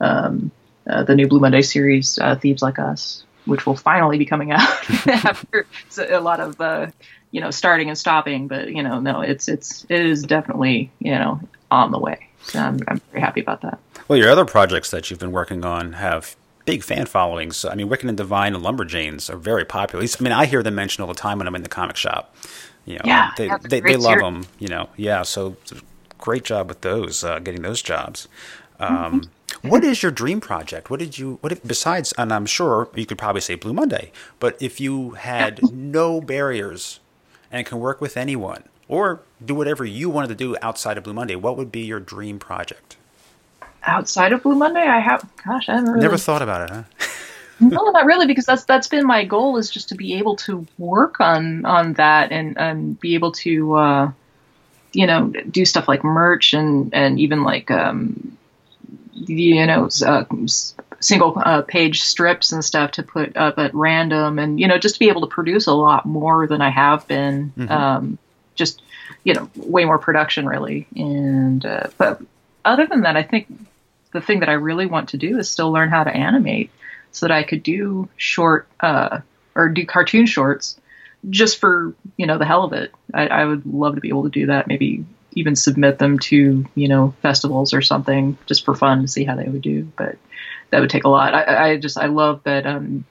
um, 0.00 0.50
uh, 0.88 1.02
the 1.04 1.14
new 1.14 1.28
Blue 1.28 1.40
Monday 1.40 1.62
series, 1.62 2.18
uh, 2.18 2.36
Thieves 2.36 2.62
Like 2.62 2.78
Us, 2.78 3.24
which 3.46 3.66
will 3.66 3.76
finally 3.76 4.18
be 4.18 4.26
coming 4.26 4.52
out 4.52 4.60
after 5.08 5.66
a 6.08 6.20
lot 6.20 6.40
of 6.40 6.60
uh, 6.60 6.88
you 7.30 7.40
know 7.40 7.50
starting 7.50 7.88
and 7.88 7.96
stopping. 7.96 8.48
But 8.48 8.68
you 8.68 8.82
know, 8.82 9.00
no, 9.00 9.20
it's 9.20 9.48
it's 9.48 9.86
it 9.88 10.04
is 10.04 10.22
definitely 10.22 10.90
you 10.98 11.12
know 11.12 11.40
on 11.70 11.92
the 11.92 11.98
way. 11.98 12.28
So 12.42 12.58
I'm, 12.58 12.78
I'm 12.88 13.00
very 13.12 13.20
happy 13.20 13.40
about 13.40 13.62
that. 13.62 13.78
Well, 14.08 14.18
your 14.18 14.30
other 14.30 14.44
projects 14.44 14.90
that 14.90 15.10
you've 15.10 15.20
been 15.20 15.32
working 15.32 15.64
on 15.64 15.94
have 15.94 16.36
big 16.64 16.82
fan 16.82 17.06
followings. 17.06 17.64
I 17.64 17.74
mean, 17.74 17.88
Wicked 17.88 18.08
and 18.08 18.16
Divine 18.16 18.54
and 18.54 18.64
Lumberjanes 18.64 19.30
are 19.30 19.36
very 19.36 19.64
popular. 19.64 20.00
Least, 20.00 20.20
I 20.20 20.24
mean, 20.24 20.32
I 20.32 20.46
hear 20.46 20.62
them 20.62 20.74
mentioned 20.74 21.02
all 21.02 21.12
the 21.12 21.18
time 21.18 21.38
when 21.38 21.46
I'm 21.46 21.54
in 21.54 21.62
the 21.62 21.68
comic 21.68 21.96
shop. 21.96 22.34
You 22.86 22.94
know, 22.94 23.02
Yeah, 23.04 23.30
they 23.36 23.46
yeah, 23.46 23.56
it's 23.56 23.64
a 23.66 23.68
they, 23.68 23.80
they 23.80 23.96
love 23.96 24.18
them. 24.18 24.46
You 24.58 24.68
know, 24.68 24.88
yeah. 24.96 25.22
So 25.22 25.56
great 26.18 26.44
job 26.44 26.68
with 26.68 26.80
those, 26.82 27.24
uh, 27.24 27.38
getting 27.38 27.62
those 27.62 27.82
jobs. 27.82 28.28
Mm-hmm. 28.78 28.94
Um, 28.94 29.30
what 29.62 29.84
is 29.84 30.02
your 30.02 30.12
dream 30.12 30.40
project? 30.40 30.90
What 30.90 31.00
did 31.00 31.18
you? 31.18 31.38
What 31.40 31.52
if, 31.52 31.62
besides? 31.62 32.14
And 32.16 32.32
I'm 32.32 32.46
sure 32.46 32.88
you 32.94 33.06
could 33.06 33.18
probably 33.18 33.40
say 33.40 33.54
Blue 33.54 33.72
Monday. 33.72 34.12
But 34.38 34.60
if 34.60 34.80
you 34.80 35.10
had 35.10 35.72
no 35.72 36.20
barriers 36.20 37.00
and 37.50 37.66
can 37.66 37.78
work 37.78 38.00
with 38.00 38.16
anyone, 38.16 38.64
or 38.88 39.20
do 39.44 39.54
whatever 39.54 39.84
you 39.84 40.08
wanted 40.08 40.28
to 40.28 40.34
do 40.34 40.56
outside 40.62 40.96
of 40.96 41.04
Blue 41.04 41.12
Monday, 41.12 41.36
what 41.36 41.56
would 41.56 41.70
be 41.70 41.80
your 41.80 42.00
dream 42.00 42.38
project? 42.38 42.96
Outside 43.84 44.32
of 44.32 44.42
Blue 44.42 44.54
Monday, 44.54 44.80
I 44.82 45.00
have 45.00 45.28
gosh, 45.44 45.68
I 45.68 45.74
haven't 45.74 45.90
really 45.90 46.02
Never 46.02 46.16
thought 46.18 46.42
about 46.42 46.70
it, 46.70 46.74
huh? 46.74 46.82
no, 47.60 47.90
not 47.90 48.04
really, 48.06 48.26
because 48.26 48.46
that's 48.46 48.64
that's 48.64 48.88
been 48.88 49.06
my 49.06 49.24
goal 49.24 49.56
is 49.56 49.70
just 49.70 49.90
to 49.90 49.94
be 49.94 50.14
able 50.14 50.36
to 50.36 50.66
work 50.78 51.20
on 51.20 51.64
on 51.64 51.94
that 51.94 52.32
and 52.32 52.58
and 52.58 52.98
be 52.98 53.14
able 53.14 53.32
to 53.32 53.74
uh, 53.74 54.12
you 54.92 55.06
know 55.06 55.32
do 55.50 55.64
stuff 55.64 55.88
like 55.88 56.02
merch 56.04 56.54
and 56.54 56.94
and 56.94 57.20
even 57.20 57.42
like 57.42 57.70
um, 57.70 58.36
you 59.12 59.66
know 59.66 59.88
uh, 60.04 60.24
single 61.00 61.40
uh, 61.44 61.62
page 61.62 62.02
strips 62.02 62.52
and 62.52 62.64
stuff 62.64 62.92
to 62.92 63.02
put 63.02 63.36
up 63.36 63.58
at 63.58 63.74
random 63.74 64.38
and 64.38 64.58
you 64.58 64.66
know 64.66 64.78
just 64.78 64.96
to 64.96 64.98
be 64.98 65.08
able 65.08 65.22
to 65.22 65.26
produce 65.26 65.66
a 65.66 65.74
lot 65.74 66.06
more 66.06 66.46
than 66.46 66.60
I 66.60 66.70
have 66.70 67.06
been. 67.06 67.52
Um, 67.68 68.18
just 68.56 68.82
you 69.24 69.32
know 69.32 69.48
way 69.56 69.86
more 69.86 69.98
production 69.98 70.46
really 70.46 70.86
and 70.94 71.64
uh, 71.64 71.86
but 71.96 72.20
other 72.64 72.86
than 72.86 73.02
that, 73.02 73.16
I 73.16 73.22
think 73.22 73.48
the 74.12 74.20
thing 74.20 74.40
that 74.40 74.48
I 74.48 74.54
really 74.54 74.86
want 74.86 75.10
to 75.10 75.16
do 75.16 75.38
is 75.38 75.48
still 75.48 75.70
learn 75.70 75.88
how 75.88 76.04
to 76.04 76.10
animate 76.10 76.70
so 77.12 77.26
that 77.26 77.34
I 77.34 77.42
could 77.42 77.62
do 77.62 78.08
short 78.16 78.68
uh, 78.80 79.20
or 79.54 79.68
do 79.68 79.84
cartoon 79.86 80.26
shorts 80.26 80.80
just 81.28 81.58
for 81.58 81.94
you 82.16 82.26
know 82.26 82.38
the 82.38 82.46
hell 82.46 82.64
of 82.64 82.72
it. 82.72 82.92
I, 83.12 83.26
I 83.26 83.44
would 83.44 83.66
love 83.66 83.94
to 83.96 84.00
be 84.00 84.08
able 84.08 84.24
to 84.24 84.30
do 84.30 84.46
that. 84.46 84.68
Maybe 84.68 85.04
even 85.32 85.54
submit 85.54 85.98
them 85.98 86.18
to 86.18 86.64
you 86.74 86.88
know 86.88 87.14
festivals 87.22 87.74
or 87.74 87.82
something 87.82 88.38
just 88.46 88.64
for 88.64 88.74
fun 88.74 89.02
to 89.02 89.08
see 89.08 89.24
how 89.24 89.36
they 89.36 89.48
would 89.48 89.62
do. 89.62 89.90
But 89.96 90.16
that 90.70 90.80
would 90.80 90.90
take 90.90 91.04
a 91.04 91.08
lot. 91.08 91.34
I, 91.34 91.72
I 91.72 91.76
just 91.76 91.98
I 91.98 92.06
love 92.06 92.42
that 92.44 92.66
um, 92.66 93.04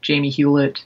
Jamie 0.00 0.30
Hewlett 0.30 0.84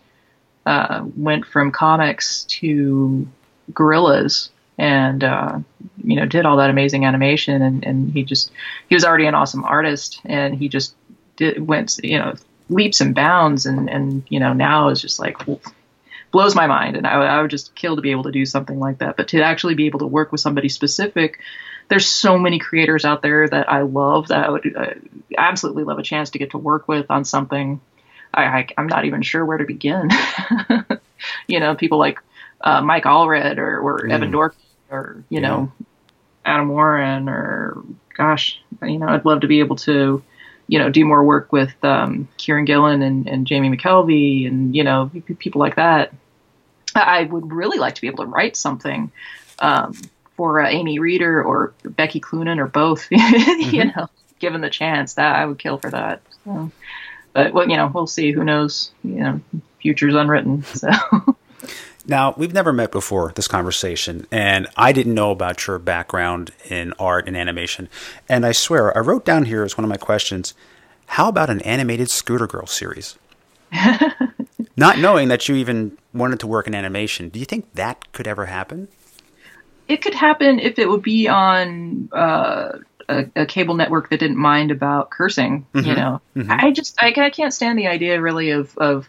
uh, 0.67 1.05
went 1.17 1.47
from 1.47 1.71
comics 1.71 2.45
to 2.45 3.27
Gorillaz 3.73 4.51
and 4.79 5.25
uh, 5.25 5.59
you 6.03 6.17
know 6.17 6.27
did 6.27 6.47
all 6.47 6.57
that 6.59 6.71
amazing 6.71 7.05
animation 7.05 7.63
and, 7.63 7.85
and 7.85 8.13
he 8.13 8.23
just 8.23 8.51
he 8.89 8.95
was 8.95 9.05
already 9.05 9.27
an 9.27 9.35
awesome 9.35 9.65
artist 9.65 10.21
and 10.25 10.55
he 10.55 10.69
just 10.69 10.95
did 11.39 11.67
went 11.67 11.99
you 12.05 12.19
know 12.19 12.35
leaps 12.69 13.01
and 13.01 13.15
bounds 13.15 13.65
and 13.65 13.89
and 13.89 14.25
you 14.29 14.39
know 14.41 14.53
now 14.53 14.91
is 14.91 15.01
just 15.01 15.19
like 15.19 15.39
blows 16.31 16.55
my 16.55 16.67
mind. 16.67 16.95
And 16.97 17.07
I, 17.07 17.17
would- 17.19 17.27
I 17.29 17.41
would 17.41 17.51
just 17.51 17.75
kill 17.75 17.97
to 17.97 18.03
be 18.03 18.11
able 18.11 18.25
to 18.25 18.31
do 18.33 18.45
something 18.45 18.79
like 18.79 18.99
that. 18.99 19.17
But 19.17 19.29
to 19.29 19.41
actually 19.43 19.75
be 19.75 19.87
able 19.87 20.01
to 20.01 20.07
work 20.07 20.31
with 20.31 20.43
somebody 20.43 20.69
specific 20.69 21.39
there's 21.89 22.07
so 22.07 22.37
many 22.39 22.59
creators 22.59 23.07
out 23.07 23.23
there 23.23 23.49
that 23.49 23.73
I 23.73 23.81
love 23.81 24.29
that 24.29 24.45
I 24.45 24.51
would 24.51 24.77
uh, 24.77 24.91
absolutely 25.39 25.85
love 25.85 25.99
a 25.99 26.03
chance 26.03 26.29
to 26.31 26.39
get 26.39 26.51
to 26.51 26.59
work 26.59 26.87
with 26.87 27.11
on 27.11 27.25
something. 27.25 27.81
I, 28.35 28.45
I 28.45 28.67
I'm 28.77 28.89
not 28.89 29.07
even 29.07 29.23
sure 29.23 29.43
where 29.43 29.57
to 29.59 29.65
begin. 29.65 30.11
You 31.49 31.61
know 31.61 31.75
people 31.75 31.99
like 31.99 32.21
uh, 32.61 32.81
Mike 32.83 33.05
Allred 33.05 33.59
or, 33.59 33.79
or 33.81 34.07
Evan 34.07 34.31
Dork 34.31 34.55
or 34.91 35.25
you 35.31 35.41
Yeah. 35.41 35.49
know 35.49 35.73
Adam 36.45 36.69
Warren 36.69 37.29
or 37.29 37.83
gosh 38.17 38.61
you 38.83 38.99
know 38.99 39.09
I'd 39.09 39.25
love 39.25 39.41
to 39.41 39.47
be 39.49 39.61
able 39.61 39.77
to 39.77 40.23
you 40.69 40.79
know 40.79 40.91
do 40.91 41.05
more 41.05 41.25
work 41.25 41.51
with 41.51 41.73
um, 41.83 42.29
Kieron 42.39 42.67
Gillen 42.67 43.03
and, 43.03 43.27
and 43.27 43.47
Jamie 43.47 43.75
McKelvie 43.75 44.47
and 44.47 44.77
you 44.77 44.85
know 44.85 45.11
people 45.39 45.59
like 45.61 45.77
that. 45.77 46.13
I 46.95 47.25
would 47.25 47.53
really 47.53 47.79
like 47.79 47.95
to 47.97 48.01
be 48.01 48.07
able 48.07 48.25
to 48.25 48.31
write 48.31 48.57
something 48.57 49.11
um, 49.59 49.95
for 50.37 50.61
uh, 50.61 50.69
Amy 50.69 50.99
Reeder 50.99 51.43
or 51.43 51.75
Becky 51.85 52.21
Cloonan 52.21 52.59
or 52.59 52.67
both. 52.67 53.07
you 53.11 53.85
know, 53.87 54.09
given 54.39 54.61
the 54.61 54.71
chance, 54.71 55.15
that 55.15 55.37
I 55.37 55.47
would 55.47 55.59
kill 55.59 55.79
for 55.79 55.91
that. 55.91 56.23
So, 56.45 56.71
but 57.33 57.53
well, 57.53 57.69
you 57.69 57.77
know, 57.77 57.91
we'll 57.93 58.07
see. 58.07 58.33
Who 58.33 58.45
knows? 58.45 58.91
You 59.03 59.21
know, 59.21 59.41
future's 59.81 60.15
unwritten. 60.15 60.63
So. 60.65 60.91
Now, 62.09 62.35
we've 62.39 62.55
never 62.55 62.73
met 62.73 62.91
before 62.91 63.33
this 63.35 63.47
conversation, 63.47 64.27
and 64.33 64.67
I 64.79 64.93
didn't 64.93 65.13
know 65.13 65.31
about 65.31 65.67
your 65.67 65.79
background 65.79 66.53
in 66.71 66.95
art 66.99 67.29
and 67.29 67.37
animation. 67.37 67.91
And 68.31 68.47
I 68.47 68.53
swear, 68.53 68.97
I 68.97 69.01
wrote 69.01 69.27
down 69.27 69.45
here 69.45 69.63
as 69.63 69.77
one 69.77 69.85
of 69.85 69.91
my 69.91 69.99
questions 69.99 70.55
how 71.13 71.29
about 71.29 71.49
an 71.49 71.63
animated 71.63 72.11
Scooter 72.11 72.47
Girl 72.47 72.67
series? 72.67 73.19
Not 74.77 74.99
knowing 74.99 75.29
that 75.29 75.49
you 75.49 75.57
even 75.57 75.97
wanted 76.13 76.41
to 76.41 76.47
work 76.47 76.67
in 76.67 76.75
animation, 76.75 77.31
do 77.31 77.39
you 77.39 77.47
think 77.47 77.73
that 77.75 78.13
could 78.13 78.27
ever 78.27 78.47
happen? 78.47 78.89
It 79.87 80.03
could 80.03 80.15
happen 80.15 80.59
if 80.59 80.79
it 80.79 80.89
would 80.89 81.03
be 81.03 81.29
on 81.29 82.11
uh, 82.13 82.79
a, 83.09 83.25
a, 83.35 83.47
cable 83.47 83.75
network 83.75 84.11
that 84.11 84.21
didn't 84.21 84.37
mind 84.37 84.71
about 84.71 85.09
cursing. 85.11 85.67
Mm-hmm. 85.73 85.89
You 85.89 85.95
know, 85.95 86.21
mm-hmm. 86.37 86.53
I 86.53 86.73
just 86.73 87.03
I, 87.03 87.15
I 87.17 87.31
can't 87.31 87.55
stand 87.55 87.79
the 87.79 87.87
idea 87.87 88.21
really 88.21 88.51
of 88.51 88.77
of 88.77 89.09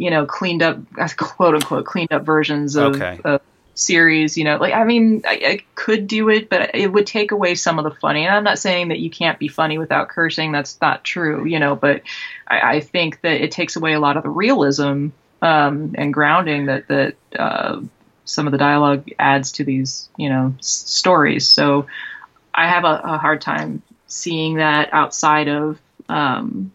you 0.00 0.10
know 0.10 0.24
cleaned 0.24 0.62
up 0.62 0.78
quote 1.18 1.54
unquote 1.54 1.84
cleaned 1.84 2.12
up 2.12 2.24
versions 2.24 2.74
of, 2.76 2.96
okay. 2.96 3.20
of 3.22 3.42
series 3.74 4.36
you 4.36 4.44
know 4.44 4.56
like 4.56 4.72
i 4.72 4.82
mean 4.82 5.22
I, 5.26 5.40
I, 5.44 5.58
could 5.74 6.06
do 6.06 6.28
it 6.28 6.48
but 6.50 6.74
it 6.74 6.92
would 6.92 7.06
take 7.06 7.32
away 7.32 7.54
some 7.54 7.78
of 7.78 7.84
the 7.84 7.92
funny. 7.92 8.26
And 8.26 8.34
i'm 8.34 8.44
not 8.44 8.58
saying 8.58 8.88
that 8.88 8.98
you 8.98 9.10
can't 9.10 9.38
be 9.38 9.48
funny 9.48 9.78
without 9.78 10.08
cursing. 10.08 10.52
That's 10.52 10.78
not 10.80 11.04
true 11.04 11.44
you 11.44 11.58
know 11.58 11.76
but 11.76 12.02
i, 12.48 12.76
I 12.76 12.80
think 12.80 13.20
that 13.20 13.42
it 13.42 13.52
takes 13.52 13.76
away 13.76 13.92
a 13.92 14.00
lot 14.00 14.16
of 14.16 14.22
the 14.22 14.30
realism 14.30 15.08
um, 15.42 15.94
and 15.96 16.12
grounding 16.12 16.66
that 16.66 16.88
that 16.88 17.14
uh, 17.38 17.80
some 18.24 18.46
of 18.46 18.52
the 18.52 18.58
dialogue 18.58 19.08
adds 19.18 19.52
to 19.52 19.64
these 19.64 20.08
you 20.16 20.28
know 20.28 20.54
s- 20.58 20.66
stories. 20.66 21.48
So 21.48 21.86
i 22.54 22.68
have 22.68 22.84
a, 22.84 23.00
a, 23.04 23.18
hard 23.18 23.40
time 23.40 23.82
seeing 24.06 24.56
that 24.56 24.92
outside 24.92 25.48
of 25.48 25.78
um, 26.08 26.72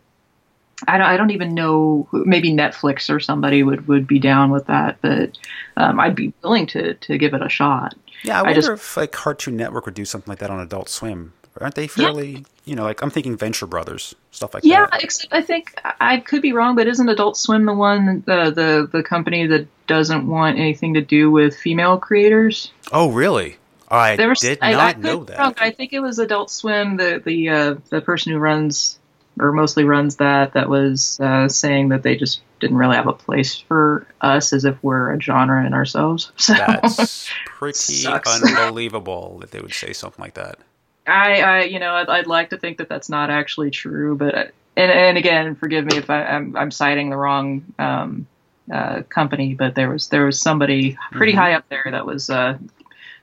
I 0.87 0.97
don't, 0.97 1.07
I 1.07 1.17
don't 1.17 1.31
even 1.31 1.53
know. 1.53 2.07
Maybe 2.11 2.51
Netflix 2.51 3.13
or 3.13 3.19
somebody 3.19 3.63
would, 3.63 3.87
would 3.87 4.07
be 4.07 4.19
down 4.19 4.51
with 4.51 4.67
that, 4.67 4.97
but 5.01 5.37
um, 5.77 5.99
I'd 5.99 6.15
be 6.15 6.33
willing 6.43 6.67
to 6.67 6.93
to 6.93 7.17
give 7.17 7.33
it 7.33 7.41
a 7.41 7.49
shot. 7.49 7.95
Yeah, 8.23 8.37
I, 8.37 8.39
I 8.39 8.41
wonder 8.43 8.61
just, 8.61 8.71
if 8.71 8.97
like 8.97 9.11
Cartoon 9.11 9.57
Network 9.57 9.85
would 9.85 9.95
do 9.95 10.05
something 10.05 10.31
like 10.31 10.39
that 10.39 10.49
on 10.49 10.59
Adult 10.59 10.89
Swim. 10.89 11.33
Aren't 11.61 11.75
they 11.75 11.87
fairly, 11.87 12.31
yeah. 12.31 12.39
you 12.65 12.75
know, 12.75 12.83
like 12.83 13.01
I'm 13.01 13.09
thinking 13.09 13.37
Venture 13.37 13.65
Brothers 13.65 14.13
stuff 14.31 14.53
like 14.53 14.65
yeah, 14.65 14.81
that. 14.81 14.99
Yeah, 14.99 15.05
except 15.05 15.33
I 15.33 15.41
think 15.41 15.81
I 16.01 16.17
could 16.17 16.41
be 16.41 16.51
wrong, 16.51 16.75
but 16.75 16.85
isn't 16.87 17.07
Adult 17.07 17.37
Swim 17.37 17.65
the 17.65 17.73
one 17.73 18.23
the 18.25 18.51
the 18.51 18.89
the 18.91 19.03
company 19.03 19.47
that 19.47 19.67
doesn't 19.87 20.27
want 20.27 20.59
anything 20.59 20.95
to 20.95 21.01
do 21.01 21.31
with 21.31 21.55
female 21.55 21.97
creators? 21.97 22.71
Oh, 22.91 23.09
really? 23.09 23.57
I 23.89 24.15
was, 24.27 24.39
did 24.39 24.59
not 24.61 24.73
I, 24.73 24.89
I 24.89 24.93
know 24.93 25.23
that. 25.25 25.37
Wrong, 25.37 25.53
I 25.57 25.71
think 25.71 25.93
it 25.93 25.99
was 25.99 26.19
Adult 26.19 26.51
Swim, 26.51 26.97
the 26.97 27.21
the 27.23 27.49
uh, 27.49 27.75
the 27.89 28.01
person 28.01 28.33
who 28.33 28.39
runs 28.39 28.99
or 29.39 29.51
mostly 29.51 29.83
runs 29.83 30.17
that 30.17 30.53
that 30.53 30.69
was 30.69 31.19
uh, 31.19 31.47
saying 31.49 31.89
that 31.89 32.03
they 32.03 32.15
just 32.15 32.41
didn't 32.59 32.77
really 32.77 32.95
have 32.95 33.07
a 33.07 33.13
place 33.13 33.57
for 33.57 34.07
us 34.21 34.53
as 34.53 34.65
if 34.65 34.81
we're 34.83 35.13
a 35.13 35.21
genre 35.21 35.65
in 35.65 35.73
ourselves. 35.73 36.31
So 36.37 36.53
that's 36.53 37.29
pretty 37.45 38.05
unbelievable 38.07 39.39
that 39.39 39.51
they 39.51 39.59
would 39.59 39.73
say 39.73 39.93
something 39.93 40.21
like 40.21 40.35
that. 40.35 40.59
I, 41.07 41.41
I 41.41 41.63
you 41.63 41.79
know, 41.79 41.93
I'd, 41.93 42.09
I'd, 42.09 42.27
like 42.27 42.49
to 42.49 42.57
think 42.57 42.77
that 42.77 42.89
that's 42.89 43.09
not 43.09 43.29
actually 43.29 43.71
true, 43.71 44.15
but 44.15 44.53
and 44.75 44.91
and 44.91 45.17
again, 45.17 45.55
forgive 45.55 45.85
me 45.85 45.97
if 45.97 46.09
I, 46.09 46.21
am 46.21 46.55
I'm, 46.55 46.57
I'm 46.57 46.71
citing 46.71 47.09
the 47.09 47.17
wrong 47.17 47.73
um, 47.77 48.27
uh, 48.71 49.03
company, 49.03 49.53
but 49.53 49.75
there 49.75 49.89
was 49.89 50.07
there 50.07 50.25
was 50.25 50.39
somebody 50.39 50.97
pretty 51.11 51.33
mm-hmm. 51.33 51.41
high 51.41 51.53
up 51.53 51.67
there 51.69 51.87
that 51.91 52.05
was 52.05 52.29
uh, 52.29 52.57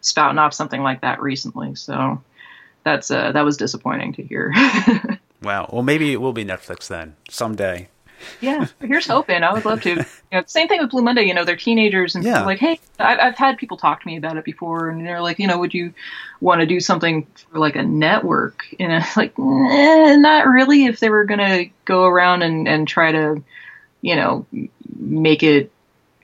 spouting 0.00 0.38
off 0.38 0.54
something 0.54 0.82
like 0.82 1.00
that 1.00 1.20
recently. 1.20 1.74
So 1.74 2.22
that's 2.84 3.10
uh, 3.10 3.32
that 3.32 3.44
was 3.44 3.56
disappointing 3.56 4.12
to 4.14 4.22
hear. 4.22 4.52
Wow. 5.43 5.68
Well, 5.72 5.82
maybe 5.82 6.12
it 6.12 6.20
will 6.20 6.32
be 6.32 6.45
Netflix 6.45 6.88
then 6.88 7.16
someday. 7.28 7.88
Yeah, 8.40 8.66
here's 8.80 9.07
hoping. 9.07 9.43
I 9.43 9.53
would 9.53 9.64
love 9.64 9.82
to. 9.82 10.05
You 10.32 10.38
know, 10.38 10.45
same 10.47 10.66
thing 10.66 10.80
with 10.80 10.88
Blue 10.88 11.03
Monday. 11.03 11.24
You 11.24 11.34
know, 11.34 11.45
they're 11.45 11.57
teenagers 11.57 12.14
and 12.14 12.24
yeah. 12.24 12.47
like, 12.47 12.59
hey, 12.59 12.80
I've, 12.99 13.18
I've 13.18 13.36
had 13.36 13.59
people 13.59 13.76
talk 13.76 14.01
to 14.01 14.07
me 14.07 14.16
about 14.16 14.38
it 14.38 14.47
before, 14.47 14.88
and 14.88 15.07
they're 15.07 15.20
like, 15.20 15.38
you 15.38 15.47
know, 15.47 15.59
would 15.59 15.74
you 15.74 15.93
want 16.40 16.62
to 16.62 16.66
do 16.66 16.80
something 16.80 17.26
for 17.51 17.59
like 17.59 17.76
a 17.76 17.82
network? 17.82 18.64
And 18.80 18.95
I'm 18.95 19.05
like, 19.16 19.38
eh, 19.38 20.16
not 20.16 20.47
really. 20.47 20.86
If 20.86 21.01
they 21.01 21.11
were 21.11 21.26
gonna 21.26 21.64
go 21.84 22.07
around 22.07 22.45
and 22.45 22.66
and 22.66 22.88
try 22.88 23.12
to, 23.12 23.45
you 24.01 24.16
know, 24.16 24.47
make 24.97 25.43
it 25.43 25.70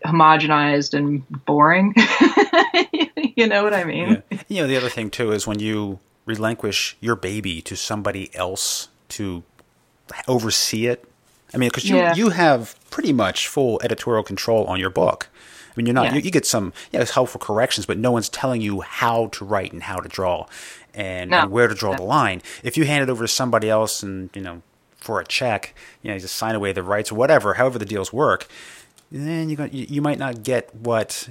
homogenized 0.07 0.95
and 0.95 1.29
boring. 1.45 1.93
you 3.37 3.47
know 3.47 3.63
what 3.63 3.75
I 3.75 3.85
mean? 3.85 4.23
Yeah. 4.31 4.43
You 4.49 4.63
know, 4.63 4.69
the 4.69 4.77
other 4.79 4.89
thing 4.89 5.11
too 5.11 5.33
is 5.33 5.47
when 5.47 5.59
you 5.59 5.99
relinquish 6.25 6.97
your 7.01 7.17
baby 7.17 7.61
to 7.63 7.77
somebody 7.77 8.35
else 8.35 8.89
to 9.11 9.43
oversee 10.27 10.87
it? 10.87 11.05
I 11.55 11.57
mean, 11.57 11.69
because 11.71 11.89
you 11.89 11.97
yeah. 11.97 12.15
you 12.15 12.31
have 12.31 12.77
pretty 12.91 13.13
much 13.13 13.49
full 13.49 13.81
editorial 13.83 14.23
control 14.23 14.65
on 14.65 14.79
your 14.79 14.91
book. 14.91 15.29
I 15.69 15.73
mean, 15.77 15.87
you're 15.87 15.95
not 15.95 16.07
yeah. 16.07 16.15
you, 16.15 16.21
you, 16.21 16.31
get 16.31 16.45
some 16.45 16.73
yeah, 16.91 17.05
helpful 17.05 17.41
corrections, 17.41 17.87
but 17.87 17.99
no 17.99 18.11
one's 18.11 18.29
telling 18.29 18.61
you 18.61 18.81
how 18.81 19.29
to 19.29 19.45
write 19.45 19.73
and 19.73 19.83
how 19.83 19.99
to 19.99 20.09
draw 20.09 20.47
and, 20.93 21.31
no. 21.31 21.43
and 21.43 21.51
where 21.51 21.69
to 21.69 21.75
draw 21.75 21.95
the 21.95 22.03
line. 22.03 22.43
If 22.63 22.77
you 22.77 22.85
hand 22.85 23.03
it 23.03 23.11
over 23.11 23.25
to 23.25 23.29
somebody 23.29 23.71
else 23.71 24.03
and 24.03 24.31
you 24.35 24.43
know 24.43 24.63
for 24.97 25.21
a 25.21 25.25
check, 25.25 25.75
you 26.03 26.09
know, 26.09 26.15
you 26.15 26.21
just 26.21 26.37
sign 26.37 26.55
away 26.55 26.73
the 26.73 26.83
rights 26.83 27.13
or 27.13 27.15
whatever, 27.15 27.55
however 27.55 27.79
the 27.79 27.87
deals 27.87 28.13
work, 28.13 28.49
then 29.11 29.49
you 29.49 29.57
you, 29.73 29.87
you 29.89 30.03
might 30.03 30.19
not 30.19 30.43
get 30.43 30.75
what 30.75 31.29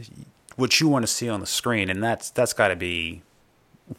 what 0.56 0.80
you 0.80 0.88
want 0.88 1.04
to 1.04 1.08
see 1.08 1.30
on 1.30 1.42
the 1.42 1.46
screen, 1.46 1.90
and 1.90 2.02
that's 2.02 2.32
that's 2.32 2.54
got 2.54 2.70
to 2.70 2.76
be 2.76 3.22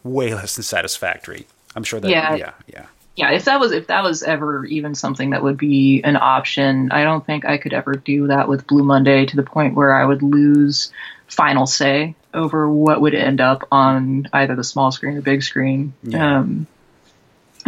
way 0.03 0.35
less 0.35 0.57
than 0.57 0.65
satisfactory. 0.65 1.47
I'm 1.77 1.85
sure 1.85 2.01
that 2.01 2.11
yeah, 2.11 2.35
yeah, 2.35 2.53
yeah 2.67 2.87
yeah, 3.19 3.33
if 3.33 3.47
that 3.47 3.59
was 3.59 3.73
if 3.73 3.89
that 3.89 4.05
was 4.05 4.23
ever 4.23 4.65
even 4.67 4.95
something 4.95 5.31
that 5.31 5.43
would 5.43 5.57
be 5.57 6.03
an 6.05 6.17
option, 6.17 6.93
I 6.93 7.03
don't 7.03 7.27
think 7.27 7.45
I 7.45 7.59
could 7.59 7.73
ever 7.73 7.95
do 7.95 8.29
that 8.29 8.47
with 8.47 8.69
Blue 8.69 8.85
Monday 8.85 9.27
to 9.27 9.35
the 9.35 9.43
point 9.43 9.75
where 9.75 9.93
I 9.93 10.05
would 10.05 10.23
lose 10.23 10.93
final 11.27 11.67
say 11.67 12.15
over 12.33 12.71
what 12.71 13.01
would 13.01 13.17
end 13.17 13.41
up 13.41 13.67
on 13.73 14.29
either 14.33 14.55
the 14.55 14.63
small 14.63 14.93
screen 14.93 15.17
or 15.17 15.21
big 15.21 15.43
screen. 15.43 15.95
Yeah. 16.05 16.39
Um, 16.39 16.69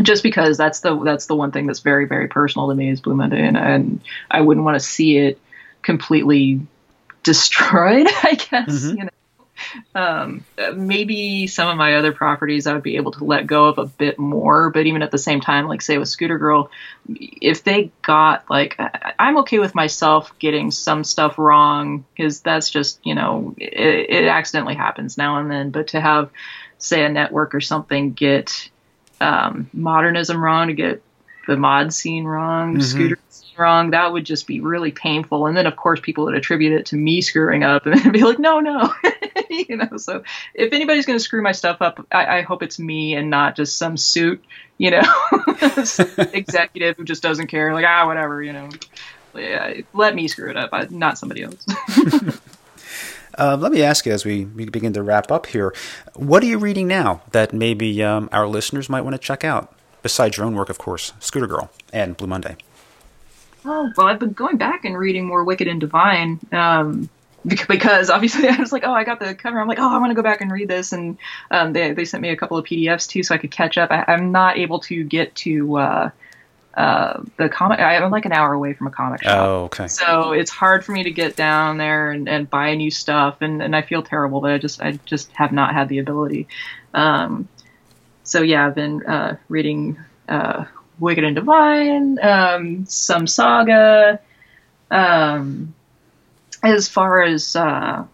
just 0.01 0.23
because 0.23 0.57
that's 0.57 0.83
the 0.83 0.97
that's 1.03 1.27
the 1.27 1.35
one 1.35 1.51
thing 1.51 1.67
that's 1.67 1.81
very 1.81 2.07
very 2.07 2.29
personal 2.29 2.69
to 2.69 2.75
me 2.77 2.89
is 2.89 3.01
Blue 3.01 3.17
Monday, 3.17 3.45
and, 3.45 3.57
and 3.57 4.01
I 4.31 4.43
wouldn't 4.43 4.65
want 4.65 4.77
to 4.77 4.87
see 4.87 5.17
it 5.17 5.41
completely 5.83 6.61
destroyed. 7.25 8.07
I 8.23 8.35
guess 8.37 8.69
mm-hmm. 8.69 8.99
you 8.99 9.05
know 9.07 9.11
um, 9.95 10.45
maybe 10.75 11.47
some 11.47 11.69
of 11.69 11.77
my 11.77 11.97
other 11.97 12.13
properties 12.13 12.67
I 12.67 12.75
would 12.75 12.83
be 12.83 12.97
able 12.97 13.13
to 13.13 13.25
let 13.25 13.47
go 13.47 13.67
of 13.67 13.79
a 13.79 13.87
bit 13.87 14.19
more, 14.19 14.71
but 14.71 14.87
even 14.87 15.03
at 15.03 15.11
the 15.11 15.19
same 15.19 15.41
time, 15.41 15.69
like 15.69 15.83
say 15.83 15.99
with 15.99 16.09
Scooter 16.09 16.39
Girl, 16.39 16.71
if 17.09 17.65
they 17.65 17.91
got 18.03 18.49
like, 18.51 18.79
I'm 19.19 19.39
okay 19.39 19.59
with 19.59 19.75
myself 19.75 20.37
getting 20.39 20.71
some 20.71 21.05
stuff 21.05 21.39
wrong 21.39 22.05
because 22.15 22.41
that's 22.41 22.71
just 22.71 23.01
you 23.05 23.15
know 23.15 23.55
it, 23.57 24.11
it, 24.11 24.25
accidentally 24.25 24.75
happens 24.75 25.19
now 25.19 25.39
and 25.39 25.51
then. 25.51 25.71
But 25.71 25.89
to 25.89 26.01
have 26.01 26.31
say 26.79 27.05
a 27.05 27.09
network 27.09 27.55
or 27.55 27.61
something 27.61 28.13
get 28.13 28.71
um, 29.21 29.69
modernism 29.73 30.43
wrong, 30.43 30.69
to 30.69 30.75
get 30.75 31.03
the 31.47 31.57
mod 31.57 31.93
scene 31.93 32.25
wrong, 32.25 32.75
mm-hmm. 32.75 32.83
Scooter 32.83 33.19
wrong, 33.61 33.91
that 33.91 34.13
would 34.13 34.25
just 34.25 34.47
be 34.47 34.61
really 34.61 34.91
painful. 34.91 35.47
And 35.47 35.57
then, 35.57 35.67
of 35.67 35.77
course, 35.77 36.01
people 36.01 36.25
would 36.25 36.35
attribute 36.35 36.73
it 36.73 36.87
to 36.87 36.97
me 36.97 37.21
screwing 37.21 37.63
up 37.63 37.87
and 37.87 38.13
be 38.13 38.25
like, 38.25 38.39
no, 38.39 38.61
no. 38.61 38.93
you 39.51 39.77
know, 39.77 39.97
so 39.97 40.23
if 40.55 40.73
anybody's 40.73 41.07
going 41.07 41.19
to 41.19 41.23
screw 41.23 41.43
my 41.43 41.53
stuff 41.53 41.81
up, 41.81 42.05
I, 42.11 42.39
I, 42.39 42.43
hope 42.43 42.63
it's 42.63 42.79
me 42.79 43.15
and 43.15 43.31
not 43.31 43.57
just 43.57 43.77
some 43.77 43.97
suit, 43.97 44.43
you 44.79 44.91
know, 44.91 45.03
executive 46.33 46.97
who 46.97 47.05
just 47.05 47.23
doesn't 47.23 47.49
care. 47.49 47.73
Like, 47.75 47.85
ah, 47.87 48.07
whatever, 48.07 48.43
you 48.43 48.53
know. 48.53 48.69
Yeah, 49.35 49.83
let 49.93 50.15
me 50.15 50.27
screw 50.27 50.51
it 50.51 50.57
up, 50.57 50.91
not 50.91 51.19
somebody 51.19 51.45
else. 51.45 51.65
Uh, 53.39 53.57
let 53.59 53.73
me 53.73 53.83
ask 53.83 54.07
you 54.07 54.13
as 54.13 54.25
we, 54.25 54.45
begin 54.45 54.93
to 54.93 55.03
wrap 55.03 55.31
up 55.31 55.47
here 55.47 55.73
what 56.15 56.43
are 56.43 56.47
you 56.47 56.59
reading 56.59 56.87
now 56.87 57.23
that 57.31 57.53
maybe 57.53 58.03
um, 58.03 58.29
our 58.33 58.47
listeners 58.47 58.91
might 58.91 59.01
want 59.03 59.15
to 59.15 59.19
check 59.19 59.45
out? 59.45 59.75
Besides 60.03 60.37
your 60.37 60.47
own 60.47 60.55
work, 60.55 60.69
of 60.69 60.79
course, 60.79 61.13
Scooter 61.21 61.47
Girl 61.47 61.71
and 61.93 62.17
Blue 62.17 62.27
Monday. 62.27 62.57
Oh 63.65 63.93
well, 63.97 64.07
I've 64.07 64.19
been 64.19 64.33
going 64.33 64.57
back 64.57 64.85
and 64.85 64.97
reading 64.97 65.27
more 65.27 65.45
Wicked 65.45 65.69
and 65.69 65.81
Divine 65.81 66.41
um, 66.53 67.09
because 67.45 68.11
obviously 68.11 68.49
I 68.49 68.57
was 68.57 68.73
like, 68.73 68.85
oh, 68.85 68.93
I 68.93 69.05
got 69.05 69.21
the 69.21 69.35
cover. 69.35 69.61
I'm 69.61 69.69
like, 69.69 69.79
oh, 69.79 69.95
I 69.95 69.99
want 69.99 70.11
to 70.11 70.15
go 70.15 70.23
back 70.23 70.41
and 70.41 70.51
read 70.51 70.69
this, 70.69 70.93
and 70.93 71.19
um, 71.51 71.73
they 71.73 71.93
they 71.93 72.05
sent 72.05 72.23
me 72.23 72.31
a 72.31 72.37
couple 72.37 72.57
of 72.57 72.65
PDFs 72.65 73.09
too, 73.09 73.23
so 73.23 73.35
I 73.35 73.39
could 73.39 73.51
catch 73.51 73.79
up. 73.79 73.91
I, 73.91 74.05
am 74.09 74.33
not 74.33 74.59
able 74.59 74.81
to 74.81 75.05
get 75.05 75.35
to 75.37 75.77
uh, 75.77 76.11
uh, 76.75 77.23
the 77.37 77.49
comic. 77.49 77.81
I'm 77.81 78.11
like 78.11 78.27
an 78.27 78.33
hour 78.33 78.53
away 78.53 78.75
from 78.75 78.87
a 78.87 78.91
comic 78.91 79.23
shop. 79.23 79.39
Oh, 79.39 79.65
okay. 79.65 79.89
So 79.89 80.33
it's 80.33 80.51
hard 80.51 80.85
for 80.85 80.93
me 80.93 81.03
to 81.05 81.11
get 81.11 81.37
down 81.37 81.79
there 81.79 82.11
and, 82.11 82.29
and 82.29 82.49
buy 82.49 82.75
new 82.75 82.91
stuff, 82.91 83.39
and, 83.41 83.63
and 83.63 83.75
I 83.75 83.83
feel 83.83 84.03
terrible, 84.03 84.41
but 84.41 84.53
I 84.53 84.59
just 84.59 84.81
I 84.81 84.99
just 85.05 85.31
have 85.33 85.53
not 85.53 85.75
had 85.75 85.89
the 85.89 85.99
ability. 85.99 86.49
Um, 86.95 87.49
so 88.25 88.43
yeah, 88.43 88.67
I've 88.67 88.75
been 88.75 89.05
uh, 89.05 89.37
reading 89.49 89.99
uh, 90.29 90.65
Wicked 91.01 91.25
and 91.25 91.35
Divine, 91.35 92.19
um, 92.23 92.87
some 92.87 93.27
Saga. 93.27 94.21
Um, 94.91 95.75
as 96.63 96.89
far 96.89 97.23
as 97.23 97.57
uh, 97.57 98.05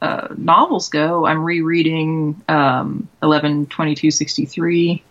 uh, 0.00 0.28
novels 0.36 0.88
go, 0.88 1.26
I'm 1.26 1.44
rereading 1.44 2.42
um, 2.48 3.08
11 3.22 3.66
22 3.66 4.10
63 4.10 5.02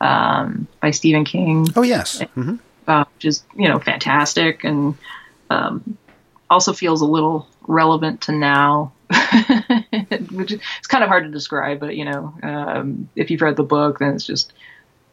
um, 0.00 0.68
by 0.80 0.90
Stephen 0.90 1.24
King. 1.24 1.66
Oh, 1.76 1.82
yes. 1.82 2.18
Mm-hmm. 2.18 2.56
Uh, 2.86 3.04
which 3.14 3.24
is, 3.24 3.42
you 3.56 3.68
know, 3.68 3.78
fantastic 3.78 4.64
and 4.64 4.94
um, 5.50 5.96
also 6.50 6.72
feels 6.72 7.00
a 7.00 7.06
little 7.06 7.48
relevant 7.66 8.22
to 8.22 8.32
now, 8.32 8.92
which 10.30 10.52
is 10.52 10.86
kind 10.86 11.02
of 11.02 11.08
hard 11.08 11.24
to 11.24 11.30
describe. 11.30 11.80
But 11.80 11.96
you 11.96 12.04
know, 12.04 12.34
um, 12.42 13.08
if 13.16 13.30
you've 13.30 13.42
read 13.42 13.56
the 13.56 13.62
book, 13.62 13.98
then 13.98 14.14
it's 14.14 14.26
just 14.26 14.52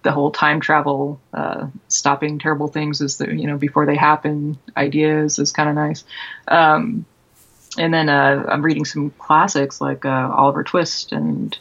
the 0.04 0.12
whole 0.12 0.32
time 0.32 0.60
travel, 0.60 1.20
uh, 1.34 1.68
stopping 1.88 2.40
terrible 2.40 2.68
things 2.68 3.02
is 3.02 3.18
the 3.18 3.34
you 3.34 3.48
know 3.48 3.58
before 3.58 3.86
they 3.86 3.96
happen 3.96 4.58
ideas 4.76 5.40
is 5.40 5.52
kind 5.52 5.70
of 5.70 5.76
nice. 5.76 6.04
Um, 6.48 7.06
and 7.78 7.94
then 7.94 8.10
uh, 8.10 8.46
I'm 8.50 8.64
reading 8.64 8.86
some 8.86 9.12
classics 9.12 9.80
like 9.80 10.06
uh, 10.06 10.32
Oliver 10.34 10.64
Twist 10.64 11.12
and 11.12 11.58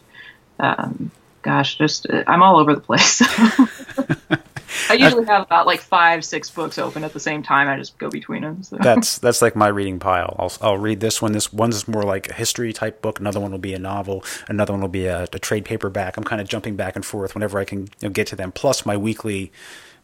um, 0.59 1.11
gosh, 1.43 1.78
just 1.78 2.07
I'm 2.26 2.43
all 2.43 2.59
over 2.59 2.74
the 2.74 2.80
place. 2.80 3.22
I 4.89 4.95
usually 4.95 5.27
have 5.27 5.43
about 5.43 5.66
like 5.66 5.81
five, 5.81 6.25
six 6.25 6.51
books 6.51 6.79
open 6.79 7.05
at 7.05 7.12
the 7.12 7.21
same 7.21 7.43
time. 7.43 7.68
I 7.68 7.77
just 7.77 7.99
go 7.99 8.09
between 8.09 8.43
them. 8.43 8.62
So. 8.62 8.77
That's 8.77 9.18
that's 9.18 9.43
like 9.43 9.57
my 9.57 9.68
reading 9.68 9.99
pile. 9.99 10.37
I'll 10.39 10.53
I'll 10.61 10.79
read 10.79 11.01
this 11.01 11.21
one. 11.21 11.33
This 11.33 11.53
one's 11.53 11.87
more 11.89 12.03
like 12.03 12.31
a 12.31 12.35
history 12.35 12.73
type 12.73 13.03
book. 13.03 13.21
Another 13.21 13.41
one 13.41 13.51
will 13.51 13.59
be 13.59 13.75
a 13.75 13.79
novel. 13.79 14.25
Another 14.49 14.73
one 14.73 14.81
will 14.81 14.89
be 14.89 15.07
a, 15.07 15.25
a 15.25 15.39
trade 15.39 15.64
paperback. 15.64 16.16
I'm 16.16 16.25
kind 16.25 16.41
of 16.41 16.49
jumping 16.49 16.77
back 16.77 16.97
and 16.97 17.05
forth 17.05 17.35
whenever 17.35 17.59
I 17.59 17.64
can 17.64 17.83
you 17.83 17.89
know, 18.05 18.11
get 18.11 18.27
to 18.29 18.37
them. 18.37 18.53
Plus 18.53 18.87
my 18.87 18.97
weekly 18.97 19.53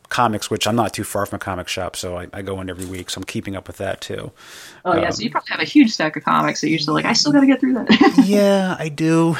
comics, 0.08 0.50
which 0.50 0.66
I'm 0.66 0.76
not 0.76 0.92
too 0.92 1.04
far 1.04 1.26
from 1.26 1.36
a 1.36 1.40
comic 1.40 1.68
shop, 1.68 1.96
so 1.96 2.16
I, 2.16 2.28
I, 2.32 2.42
go 2.42 2.60
in 2.60 2.70
every 2.70 2.86
week. 2.86 3.10
So 3.10 3.18
I'm 3.18 3.24
keeping 3.24 3.56
up 3.56 3.66
with 3.66 3.78
that 3.78 4.00
too. 4.00 4.32
Oh 4.84 4.94
yeah, 4.94 5.06
um, 5.06 5.12
so 5.12 5.22
you 5.22 5.30
probably 5.30 5.48
have 5.50 5.60
a 5.60 5.64
huge 5.64 5.92
stack 5.92 6.16
of 6.16 6.24
comics 6.24 6.60
that 6.60 6.68
you're 6.68 6.78
still 6.78 6.94
like, 6.94 7.04
I 7.04 7.12
still 7.12 7.32
got 7.32 7.40
to 7.40 7.46
get 7.46 7.60
through 7.60 7.74
that. 7.74 8.22
yeah, 8.24 8.76
I 8.78 8.88
do. 8.88 9.36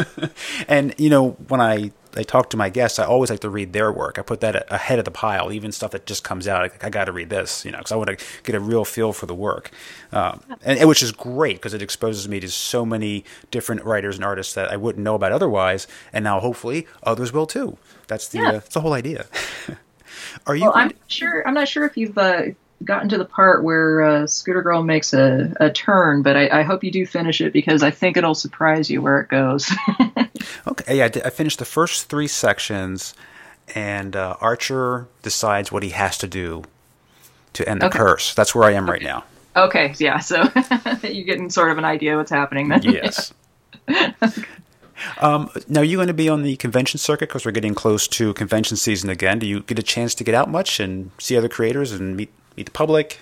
and 0.68 0.94
you 0.98 1.10
know, 1.10 1.30
when 1.48 1.60
I 1.60 1.92
I 2.16 2.22
talk 2.22 2.50
to 2.50 2.56
my 2.56 2.68
guests, 2.68 2.98
I 2.98 3.04
always 3.04 3.30
like 3.30 3.40
to 3.40 3.50
read 3.50 3.72
their 3.72 3.92
work. 3.92 4.18
I 4.18 4.22
put 4.22 4.40
that 4.40 4.70
ahead 4.72 4.98
of 4.98 5.04
the 5.04 5.10
pile, 5.10 5.52
even 5.52 5.72
stuff 5.72 5.92
that 5.92 6.06
just 6.06 6.24
comes 6.24 6.48
out. 6.48 6.64
I, 6.64 6.86
I 6.86 6.90
got 6.90 7.04
to 7.04 7.12
read 7.12 7.30
this, 7.30 7.64
you 7.64 7.70
know, 7.70 7.78
because 7.78 7.92
I 7.92 7.96
want 7.96 8.18
to 8.18 8.24
get 8.42 8.54
a 8.54 8.60
real 8.60 8.84
feel 8.84 9.12
for 9.12 9.26
the 9.26 9.34
work, 9.34 9.70
um, 10.12 10.42
and, 10.62 10.78
and, 10.78 10.88
which 10.88 11.02
is 11.02 11.12
great 11.12 11.56
because 11.56 11.74
it 11.74 11.82
exposes 11.82 12.28
me 12.28 12.40
to 12.40 12.48
so 12.48 12.84
many 12.84 13.24
different 13.50 13.84
writers 13.84 14.16
and 14.16 14.24
artists 14.24 14.54
that 14.54 14.70
I 14.70 14.76
wouldn't 14.76 15.04
know 15.04 15.14
about 15.14 15.32
otherwise, 15.32 15.86
and 16.12 16.24
now 16.24 16.40
hopefully 16.40 16.86
others 17.02 17.32
will 17.32 17.46
too. 17.46 17.78
That's 18.08 18.28
the 18.28 18.38
yeah. 18.38 18.48
uh, 18.48 18.52
that's 18.52 18.74
the 18.74 18.80
whole 18.80 18.94
idea. 18.94 19.26
Are 20.46 20.56
you? 20.56 20.64
Well, 20.64 20.72
I'm 20.74 20.92
sure. 21.06 21.46
I'm 21.46 21.54
not 21.54 21.68
sure 21.68 21.84
if 21.84 21.96
you've 21.96 22.18
uh, 22.18 22.42
gotten 22.84 23.08
to 23.10 23.18
the 23.18 23.24
part 23.24 23.62
where 23.62 24.02
uh, 24.02 24.26
Scooter 24.26 24.62
Girl 24.62 24.82
makes 24.82 25.12
a, 25.12 25.54
a 25.60 25.70
turn, 25.70 26.22
but 26.22 26.36
I, 26.36 26.60
I, 26.60 26.62
hope 26.62 26.82
you 26.82 26.90
do 26.90 27.06
finish 27.06 27.40
it 27.40 27.52
because 27.52 27.82
I 27.82 27.90
think 27.90 28.16
it'll 28.16 28.34
surprise 28.34 28.90
you 28.90 29.02
where 29.02 29.20
it 29.20 29.28
goes. 29.28 29.70
okay, 30.66 30.96
yeah, 30.96 31.08
I, 31.24 31.30
finished 31.30 31.58
the 31.58 31.64
first 31.64 32.08
three 32.08 32.26
sections, 32.26 33.14
and 33.74 34.16
uh, 34.16 34.36
Archer 34.40 35.08
decides 35.22 35.70
what 35.70 35.82
he 35.82 35.90
has 35.90 36.16
to 36.18 36.26
do 36.26 36.64
to 37.52 37.68
end 37.68 37.82
the 37.82 37.86
okay. 37.86 37.98
curse. 37.98 38.34
That's 38.34 38.54
where 38.54 38.64
I 38.64 38.72
am 38.72 38.84
okay. 38.84 38.92
right 38.92 39.02
now. 39.02 39.24
Okay, 39.56 39.94
yeah, 39.98 40.20
so 40.20 40.42
you're 41.02 41.26
getting 41.26 41.50
sort 41.50 41.70
of 41.70 41.78
an 41.78 41.84
idea 41.84 42.16
what's 42.16 42.30
happening 42.30 42.68
then. 42.68 42.82
Yes. 42.82 43.32
Um, 45.18 45.50
now, 45.66 45.80
are 45.80 45.84
you 45.84 45.96
going 45.96 46.08
to 46.08 46.14
be 46.14 46.28
on 46.28 46.42
the 46.42 46.56
convention 46.56 46.98
circuit 46.98 47.28
because 47.30 47.46
we're 47.46 47.52
getting 47.52 47.74
close 47.74 48.06
to 48.08 48.34
convention 48.34 48.76
season 48.76 49.08
again? 49.08 49.38
Do 49.38 49.46
you 49.46 49.60
get 49.60 49.78
a 49.78 49.82
chance 49.82 50.14
to 50.16 50.24
get 50.24 50.34
out 50.34 50.50
much 50.50 50.78
and 50.78 51.10
see 51.18 51.38
other 51.38 51.48
creators 51.48 51.92
and 51.92 52.16
meet 52.16 52.30
the 52.66 52.72
public? 52.72 53.20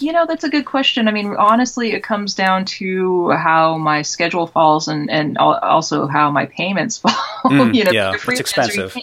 You 0.00 0.12
know, 0.12 0.26
that's 0.26 0.42
a 0.42 0.48
good 0.48 0.64
question. 0.64 1.06
I 1.06 1.12
mean, 1.12 1.36
honestly, 1.36 1.92
it 1.92 2.02
comes 2.02 2.34
down 2.34 2.64
to 2.64 3.30
how 3.30 3.78
my 3.78 4.02
schedule 4.02 4.48
falls 4.48 4.88
and, 4.88 5.08
and 5.08 5.38
also 5.38 6.08
how 6.08 6.30
my 6.32 6.46
payments 6.46 6.98
fall. 6.98 7.12
Mm, 7.44 7.74
you 7.74 7.84
know, 7.84 7.92
yeah, 7.92 8.12
it's 8.14 8.40
expensive 8.40 8.96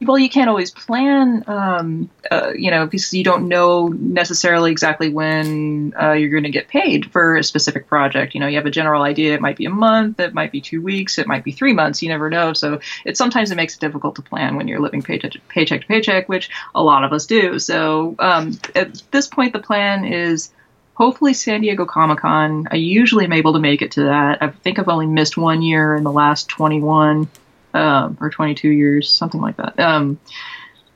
well, 0.00 0.18
you 0.18 0.30
can't 0.30 0.48
always 0.48 0.70
plan, 0.70 1.44
um, 1.46 2.10
uh, 2.30 2.52
you 2.54 2.70
know, 2.70 2.86
because 2.86 3.12
you 3.12 3.24
don't 3.24 3.48
know 3.48 3.88
necessarily 3.88 4.70
exactly 4.70 5.08
when 5.08 5.92
uh, 6.00 6.12
you're 6.12 6.30
going 6.30 6.44
to 6.44 6.50
get 6.50 6.68
paid 6.68 7.10
for 7.12 7.36
a 7.36 7.44
specific 7.44 7.86
project. 7.86 8.34
You 8.34 8.40
know, 8.40 8.46
you 8.46 8.56
have 8.56 8.66
a 8.66 8.70
general 8.70 9.02
idea. 9.02 9.34
It 9.34 9.40
might 9.40 9.56
be 9.56 9.66
a 9.66 9.70
month, 9.70 10.20
it 10.20 10.34
might 10.34 10.52
be 10.52 10.60
two 10.60 10.82
weeks, 10.82 11.18
it 11.18 11.26
might 11.26 11.44
be 11.44 11.52
three 11.52 11.72
months. 11.72 12.02
You 12.02 12.08
never 12.08 12.30
know. 12.30 12.52
So 12.52 12.80
it 13.04 13.16
sometimes 13.16 13.50
it 13.50 13.56
makes 13.56 13.74
it 13.74 13.80
difficult 13.80 14.16
to 14.16 14.22
plan 14.22 14.56
when 14.56 14.68
you're 14.68 14.80
living 14.80 15.02
paycheck 15.02 15.32
to 15.32 15.40
paycheck, 15.48 15.82
to 15.82 15.86
paycheck 15.86 16.28
which 16.28 16.50
a 16.74 16.82
lot 16.82 17.04
of 17.04 17.12
us 17.12 17.26
do. 17.26 17.58
So 17.58 18.16
um, 18.18 18.58
at 18.74 19.02
this 19.10 19.28
point, 19.28 19.52
the 19.52 19.60
plan 19.60 20.04
is 20.04 20.50
hopefully 20.94 21.32
San 21.32 21.62
Diego 21.62 21.86
Comic 21.86 22.18
Con. 22.18 22.68
I 22.70 22.76
usually 22.76 23.24
am 23.24 23.32
able 23.32 23.54
to 23.54 23.58
make 23.58 23.80
it 23.80 23.92
to 23.92 24.04
that. 24.04 24.42
I 24.42 24.48
think 24.48 24.78
I've 24.78 24.88
only 24.88 25.06
missed 25.06 25.36
one 25.36 25.62
year 25.62 25.94
in 25.94 26.04
the 26.04 26.12
last 26.12 26.48
21 26.48 27.28
um, 27.74 28.18
or 28.20 28.30
22 28.30 28.68
years, 28.68 29.08
something 29.08 29.40
like 29.40 29.56
that. 29.56 29.78
Um, 29.78 30.18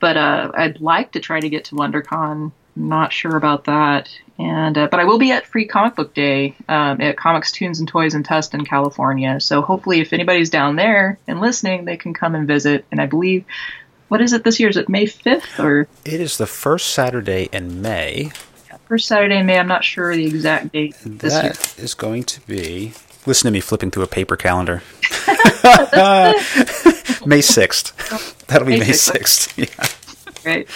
but 0.00 0.16
uh, 0.16 0.52
I'd 0.54 0.80
like 0.80 1.12
to 1.12 1.20
try 1.20 1.40
to 1.40 1.48
get 1.48 1.66
to 1.66 1.76
WonderCon. 1.76 2.52
Not 2.76 3.12
sure 3.12 3.36
about 3.36 3.64
that. 3.64 4.10
And 4.38 4.76
uh, 4.76 4.88
but 4.90 4.98
I 4.98 5.04
will 5.04 5.18
be 5.18 5.30
at 5.30 5.46
Free 5.46 5.64
Comic 5.64 5.94
Book 5.94 6.12
Day 6.12 6.56
um, 6.68 7.00
at 7.00 7.16
Comics, 7.16 7.52
Toons, 7.52 7.78
and 7.78 7.88
Toys 7.88 8.14
in 8.14 8.24
Tustin, 8.24 8.66
California. 8.66 9.40
So 9.40 9.62
hopefully, 9.62 10.00
if 10.00 10.12
anybody's 10.12 10.50
down 10.50 10.74
there 10.76 11.18
and 11.28 11.40
listening, 11.40 11.84
they 11.84 11.96
can 11.96 12.14
come 12.14 12.34
and 12.34 12.46
visit. 12.46 12.84
And 12.90 13.00
I 13.00 13.06
believe, 13.06 13.44
what 14.08 14.20
is 14.20 14.32
it 14.32 14.42
this 14.42 14.58
year? 14.58 14.68
Is 14.68 14.76
it 14.76 14.88
May 14.88 15.06
5th 15.06 15.62
or? 15.62 15.88
It 16.04 16.20
is 16.20 16.36
the 16.36 16.46
first 16.46 16.88
Saturday 16.88 17.48
in 17.52 17.80
May. 17.80 18.32
Yeah, 18.68 18.76
first 18.88 19.06
Saturday 19.06 19.38
in 19.38 19.46
May. 19.46 19.58
I'm 19.58 19.68
not 19.68 19.84
sure 19.84 20.14
the 20.14 20.26
exact 20.26 20.72
date. 20.72 20.96
That 21.06 21.78
is 21.78 21.94
going 21.94 22.24
to 22.24 22.40
be 22.46 22.92
Listen 23.26 23.48
to 23.48 23.52
me 23.52 23.60
flipping 23.60 23.90
through 23.90 24.02
a 24.04 24.08
paper 24.08 24.36
calendar. 24.36 24.82
May 27.26 27.40
6th. 27.40 28.46
That'll 28.46 28.66
be 28.66 28.72
May, 28.72 28.80
May 28.80 28.90
6th. 28.90 29.54
6th. 29.54 30.44
Yeah. 30.44 30.50
Right. 30.50 30.68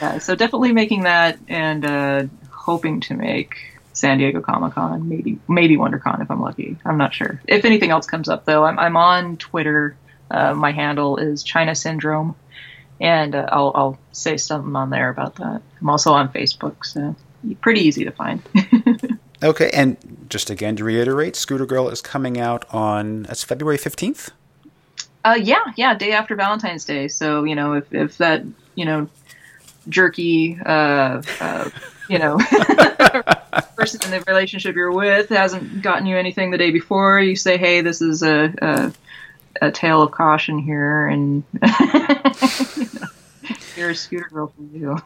Yeah, 0.00 0.18
so 0.18 0.34
definitely 0.34 0.72
making 0.72 1.02
that 1.04 1.38
and 1.48 1.84
uh, 1.84 2.24
hoping 2.50 3.00
to 3.00 3.14
make 3.14 3.56
San 3.98 4.18
Diego 4.18 4.40
Comic 4.40 4.74
Con, 4.74 5.08
maybe 5.08 5.38
maybe 5.48 5.76
WonderCon 5.76 6.22
if 6.22 6.30
I'm 6.30 6.40
lucky. 6.40 6.76
I'm 6.84 6.98
not 6.98 7.14
sure. 7.14 7.40
If 7.48 7.64
anything 7.64 7.90
else 7.90 8.06
comes 8.06 8.28
up 8.28 8.44
though, 8.44 8.64
I'm, 8.64 8.78
I'm 8.78 8.96
on 8.96 9.38
Twitter. 9.38 9.96
Uh, 10.30 10.54
my 10.54 10.70
handle 10.70 11.16
is 11.16 11.42
China 11.42 11.74
Syndrome, 11.74 12.36
and 13.00 13.34
uh, 13.34 13.48
I'll, 13.50 13.72
I'll 13.74 13.98
say 14.12 14.36
something 14.36 14.76
on 14.76 14.90
there 14.90 15.08
about 15.08 15.36
that. 15.36 15.62
I'm 15.80 15.90
also 15.90 16.12
on 16.12 16.28
Facebook, 16.32 16.84
so 16.84 17.16
pretty 17.60 17.80
easy 17.80 18.04
to 18.04 18.12
find. 18.12 18.42
Okay, 19.42 19.70
and 19.72 19.96
just 20.28 20.50
again 20.50 20.76
to 20.76 20.84
reiterate, 20.84 21.36
Scooter 21.36 21.66
Girl 21.66 21.88
is 21.88 22.02
coming 22.02 22.40
out 22.40 22.64
on 22.74 23.22
that's 23.24 23.44
February 23.44 23.78
fifteenth. 23.78 24.30
Uh, 25.24 25.38
yeah, 25.40 25.64
yeah, 25.76 25.94
day 25.94 26.12
after 26.12 26.34
Valentine's 26.34 26.84
Day. 26.84 27.08
So 27.08 27.44
you 27.44 27.54
know, 27.54 27.74
if 27.74 27.92
if 27.92 28.18
that 28.18 28.42
you 28.74 28.84
know 28.84 29.08
jerky, 29.88 30.58
uh, 30.66 31.22
uh 31.40 31.70
you 32.08 32.18
know, 32.18 32.38
person 33.76 34.00
in 34.04 34.10
the 34.10 34.24
relationship 34.26 34.74
you're 34.74 34.90
with 34.90 35.28
hasn't 35.28 35.82
gotten 35.82 36.06
you 36.06 36.16
anything 36.16 36.50
the 36.50 36.58
day 36.58 36.70
before, 36.70 37.20
you 37.20 37.36
say, 37.36 37.56
hey, 37.56 37.80
this 37.80 38.02
is 38.02 38.24
a 38.24 38.52
a, 38.60 38.92
a 39.66 39.70
tale 39.70 40.02
of 40.02 40.10
caution 40.10 40.58
here, 40.58 41.06
and 41.06 41.44
you 41.62 42.86
know, 43.82 43.88
a 43.88 43.94
Scooter 43.94 44.28
Girl 44.32 44.48
for 44.48 44.76
you 44.76 45.00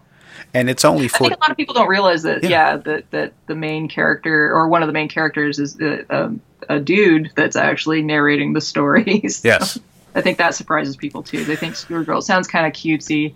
and 0.54 0.68
it's 0.70 0.84
only 0.84 1.08
for. 1.08 1.24
I 1.24 1.28
think 1.28 1.38
a 1.38 1.40
lot 1.40 1.50
of 1.50 1.56
people 1.56 1.74
don't 1.74 1.88
realize 1.88 2.22
that. 2.22 2.42
Yeah, 2.42 2.48
yeah 2.48 2.76
that 2.76 3.10
that 3.10 3.32
the 3.46 3.54
main 3.54 3.88
character 3.88 4.52
or 4.52 4.68
one 4.68 4.82
of 4.82 4.86
the 4.86 4.92
main 4.92 5.08
characters 5.08 5.58
is 5.58 5.80
a, 5.80 6.04
a, 6.08 6.24
um, 6.24 6.40
a 6.68 6.80
dude 6.80 7.30
that's 7.34 7.56
actually 7.56 8.02
narrating 8.02 8.52
the 8.52 8.60
stories. 8.60 9.36
so 9.42 9.48
yes, 9.48 9.78
I 10.14 10.20
think 10.20 10.38
that 10.38 10.54
surprises 10.54 10.96
people 10.96 11.22
too. 11.22 11.44
They 11.44 11.56
think 11.56 11.76
Scooter 11.76 12.04
Girl 12.04 12.22
sounds 12.22 12.48
kind 12.48 12.66
of 12.66 12.72
cutesy. 12.72 13.34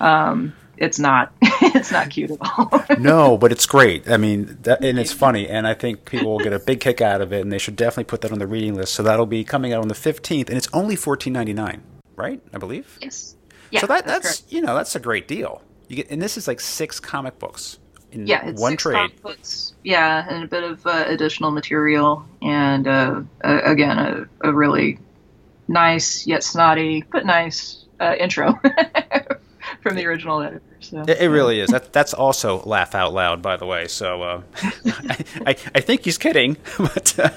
Um, 0.00 0.54
it's 0.76 0.98
not. 0.98 1.32
it's 1.42 1.90
not 1.90 2.10
cute 2.10 2.30
at 2.30 2.38
all. 2.40 2.84
no, 2.98 3.36
but 3.36 3.52
it's 3.52 3.66
great. 3.66 4.08
I 4.08 4.16
mean, 4.16 4.58
that, 4.62 4.82
and 4.84 4.98
it's 4.98 5.12
funny, 5.12 5.48
and 5.48 5.66
I 5.66 5.74
think 5.74 6.04
people 6.04 6.30
will 6.30 6.38
get 6.38 6.52
a 6.52 6.58
big 6.58 6.80
kick 6.80 7.00
out 7.00 7.20
of 7.20 7.32
it, 7.32 7.40
and 7.40 7.52
they 7.52 7.58
should 7.58 7.76
definitely 7.76 8.04
put 8.04 8.20
that 8.22 8.32
on 8.32 8.38
the 8.38 8.46
reading 8.46 8.74
list. 8.74 8.94
So 8.94 9.02
that'll 9.02 9.26
be 9.26 9.44
coming 9.44 9.72
out 9.72 9.82
on 9.82 9.88
the 9.88 9.94
fifteenth, 9.94 10.48
and 10.48 10.56
it's 10.56 10.68
only 10.72 10.96
fourteen 10.96 11.32
ninety 11.32 11.52
nine, 11.52 11.82
right? 12.16 12.40
I 12.54 12.58
believe. 12.58 12.98
Yes. 13.00 13.34
Yeah, 13.70 13.80
so 13.80 13.86
that, 13.88 14.06
that's, 14.06 14.40
that's 14.40 14.52
you 14.52 14.62
know 14.62 14.74
that's 14.74 14.94
a 14.94 15.00
great 15.00 15.28
deal. 15.28 15.62
You 15.88 15.96
get, 15.96 16.10
and 16.10 16.20
this 16.20 16.36
is 16.36 16.46
like 16.46 16.60
six 16.60 17.00
comic 17.00 17.38
books 17.38 17.78
in 18.12 18.26
yeah, 18.26 18.46
it's 18.46 18.60
one 18.60 18.72
six 18.72 18.82
trade. 18.82 19.22
Books, 19.22 19.74
yeah, 19.84 20.26
and 20.28 20.44
a 20.44 20.46
bit 20.46 20.62
of 20.62 20.86
uh, 20.86 21.04
additional 21.06 21.50
material, 21.50 22.24
and 22.42 22.86
uh, 22.86 23.22
uh, 23.44 23.60
again, 23.64 23.98
a, 23.98 24.48
a, 24.48 24.52
really 24.52 24.98
nice 25.66 26.26
yet 26.26 26.42
snotty 26.42 27.04
but 27.10 27.26
nice 27.26 27.84
uh, 28.00 28.14
intro 28.18 28.58
from 29.82 29.96
the 29.96 30.06
original 30.06 30.42
editor. 30.42 30.62
So, 30.80 31.02
it, 31.02 31.20
it 31.20 31.28
really 31.28 31.60
is. 31.60 31.70
That, 31.70 31.92
that's 31.92 32.14
also 32.14 32.62
laugh 32.62 32.94
out 32.94 33.12
loud, 33.12 33.42
by 33.42 33.56
the 33.56 33.66
way. 33.66 33.88
So 33.88 34.22
uh, 34.22 34.42
I, 34.62 35.24
I, 35.46 35.56
I, 35.74 35.80
think 35.80 36.04
he's 36.04 36.18
kidding, 36.18 36.56
but. 36.78 37.18
Uh, 37.18 37.30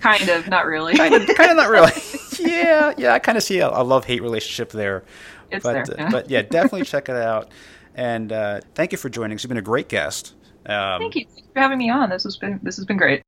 kind 0.00 0.28
of, 0.28 0.48
not 0.48 0.66
really. 0.66 0.94
kind, 0.96 1.14
of, 1.14 1.26
kind 1.36 1.50
of 1.50 1.56
not 1.56 1.70
really. 1.70 1.92
yeah, 2.40 2.92
yeah. 2.96 3.14
I 3.14 3.18
kind 3.18 3.38
of 3.38 3.44
see 3.44 3.58
a, 3.60 3.68
a 3.68 3.82
love 3.82 4.04
hate 4.04 4.22
relationship 4.22 4.70
there 4.70 5.04
it's 5.50 5.62
but, 5.62 5.86
there. 5.86 5.96
Yeah. 5.98 6.10
but 6.10 6.30
yeah, 6.30 6.42
definitely 6.50 6.84
check 6.84 7.08
it 7.08 7.16
out. 7.16 7.50
And 7.94 8.32
uh, 8.32 8.60
thank 8.74 8.92
you 8.92 8.98
for 8.98 9.08
joining 9.08 9.36
us. 9.36 9.44
You've 9.44 9.48
been 9.48 9.58
a 9.58 9.62
great 9.62 9.88
guest. 9.88 10.34
Um, 10.66 11.00
thank 11.00 11.14
you 11.14 11.26
for 11.52 11.60
having 11.60 11.78
me 11.78 11.90
on. 11.90 12.10
This 12.10 12.24
has 12.24 12.36
been 12.36 12.60
this 12.62 12.76
has 12.76 12.84
been 12.84 12.96
great. 12.96 13.22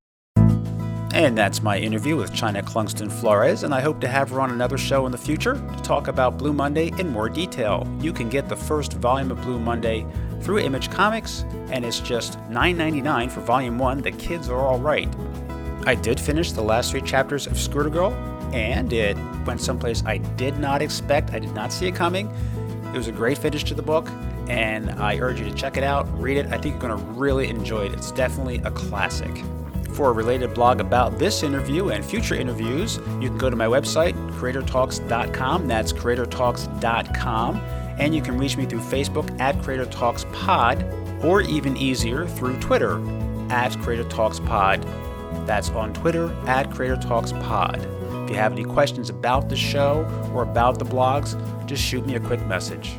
And 1.16 1.38
that's 1.38 1.62
my 1.62 1.78
interview 1.78 2.14
with 2.14 2.32
Chynna 2.32 2.62
Clugston 2.62 3.10
Flores, 3.10 3.62
and 3.62 3.72
I 3.72 3.80
hope 3.80 4.02
to 4.02 4.08
have 4.08 4.28
her 4.28 4.40
on 4.40 4.50
another 4.50 4.76
show 4.76 5.06
in 5.06 5.12
the 5.12 5.18
future 5.18 5.54
to 5.54 5.82
talk 5.82 6.08
about 6.08 6.36
Blue 6.36 6.52
Monday 6.52 6.92
in 6.98 7.08
more 7.08 7.30
detail. 7.30 7.90
You 8.02 8.12
can 8.12 8.28
get 8.28 8.50
the 8.50 8.56
first 8.56 8.92
volume 8.94 9.30
of 9.30 9.40
Blue 9.40 9.58
Monday 9.58 10.06
through 10.42 10.58
Image 10.58 10.90
Comics, 10.90 11.46
and 11.70 11.86
it's 11.86 12.00
just 12.00 12.38
$9.99 12.50 13.30
for 13.30 13.40
Volume 13.40 13.78
1. 13.78 14.02
The 14.02 14.10
kids 14.12 14.50
are 14.50 14.58
all 14.58 14.78
right. 14.78 15.08
I 15.86 15.94
did 15.94 16.20
finish 16.20 16.52
the 16.52 16.60
last 16.60 16.90
three 16.90 17.00
chapters 17.00 17.46
of 17.46 17.58
Scooter 17.58 17.88
Girl, 17.88 18.10
and 18.52 18.92
it 18.92 19.16
went 19.46 19.60
someplace 19.60 20.02
I 20.06 20.18
did 20.18 20.58
not 20.58 20.82
expect. 20.82 21.30
I 21.32 21.38
did 21.38 21.54
not 21.54 21.72
see 21.72 21.86
it 21.86 21.94
coming. 21.94 22.30
It 22.92 22.96
was 22.96 23.08
a 23.08 23.12
great 23.12 23.38
finish 23.38 23.64
to 23.64 23.74
the 23.74 23.82
book, 23.82 24.08
and 24.48 24.90
I 24.92 25.18
urge 25.18 25.40
you 25.40 25.46
to 25.46 25.54
check 25.54 25.76
it 25.76 25.82
out, 25.84 26.06
read 26.20 26.36
it. 26.36 26.46
I 26.46 26.58
think 26.58 26.80
you're 26.80 26.90
going 26.90 26.98
to 26.98 27.04
really 27.12 27.48
enjoy 27.48 27.86
it. 27.86 27.92
It's 27.92 28.12
definitely 28.12 28.58
a 28.64 28.70
classic. 28.70 29.42
For 29.92 30.10
a 30.10 30.12
related 30.12 30.52
blog 30.52 30.80
about 30.80 31.18
this 31.18 31.42
interview 31.42 31.88
and 31.88 32.04
future 32.04 32.34
interviews, 32.34 32.98
you 33.20 33.28
can 33.28 33.38
go 33.38 33.48
to 33.48 33.56
my 33.56 33.66
website, 33.66 34.14
creatortalks.com. 34.32 35.66
That's 35.66 35.92
creatortalks.com. 35.92 37.56
And 37.98 38.14
you 38.14 38.20
can 38.20 38.36
reach 38.36 38.58
me 38.58 38.66
through 38.66 38.80
Facebook 38.80 39.40
at 39.40 39.60
Creator 39.62 39.86
Talks 39.86 40.26
Pod, 40.32 40.84
or 41.24 41.40
even 41.40 41.78
easier, 41.78 42.26
through 42.26 42.60
Twitter 42.60 43.00
at 43.50 43.78
Creator 43.80 44.04
Talks 44.10 44.38
Pod. 44.38 44.82
That's 45.46 45.70
on 45.70 45.94
Twitter 45.94 46.30
at 46.46 46.70
Creator 46.70 46.96
Talks 46.96 47.32
Pod. 47.32 47.95
If 48.26 48.30
you 48.30 48.36
have 48.38 48.50
any 48.50 48.64
questions 48.64 49.08
about 49.08 49.48
the 49.48 49.54
show 49.54 50.04
or 50.34 50.42
about 50.42 50.80
the 50.80 50.84
blogs, 50.84 51.36
just 51.64 51.80
shoot 51.80 52.04
me 52.04 52.16
a 52.16 52.20
quick 52.20 52.44
message. 52.46 52.96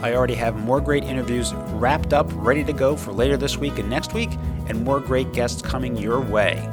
I 0.00 0.14
already 0.14 0.32
have 0.36 0.56
more 0.56 0.80
great 0.80 1.04
interviews 1.04 1.52
wrapped 1.52 2.14
up, 2.14 2.30
ready 2.32 2.64
to 2.64 2.72
go 2.72 2.96
for 2.96 3.12
later 3.12 3.36
this 3.36 3.58
week 3.58 3.78
and 3.78 3.90
next 3.90 4.14
week, 4.14 4.30
and 4.68 4.82
more 4.82 4.98
great 4.98 5.34
guests 5.34 5.60
coming 5.60 5.98
your 5.98 6.18
way. 6.18 6.66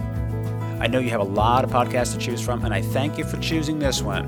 I 0.80 0.88
know 0.88 1.00
you 1.00 1.10
have 1.10 1.20
a 1.20 1.26
lot 1.26 1.66
of 1.66 1.70
podcasts 1.70 2.14
to 2.14 2.18
choose 2.18 2.42
from, 2.42 2.64
and 2.64 2.74
I 2.74 2.82
thank 2.82 3.18
you 3.18 3.26
for 3.26 3.36
choosing 3.42 3.78
this 3.78 4.02
one. 4.02 4.26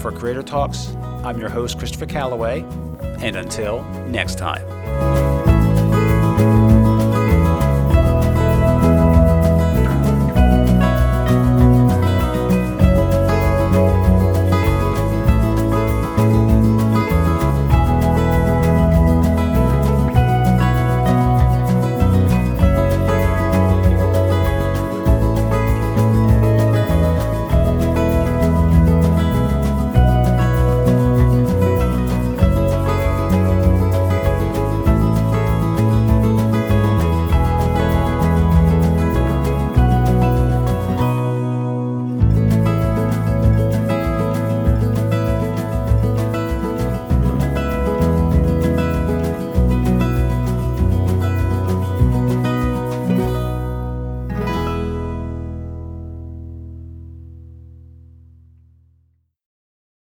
For 0.00 0.12
Creator 0.12 0.42
Talks, 0.42 0.94
I'm 1.24 1.40
your 1.40 1.48
host, 1.48 1.78
Christopher 1.78 2.04
Calloway, 2.04 2.66
and 3.00 3.34
until 3.36 3.82
next 4.08 4.36
time. 4.36 5.25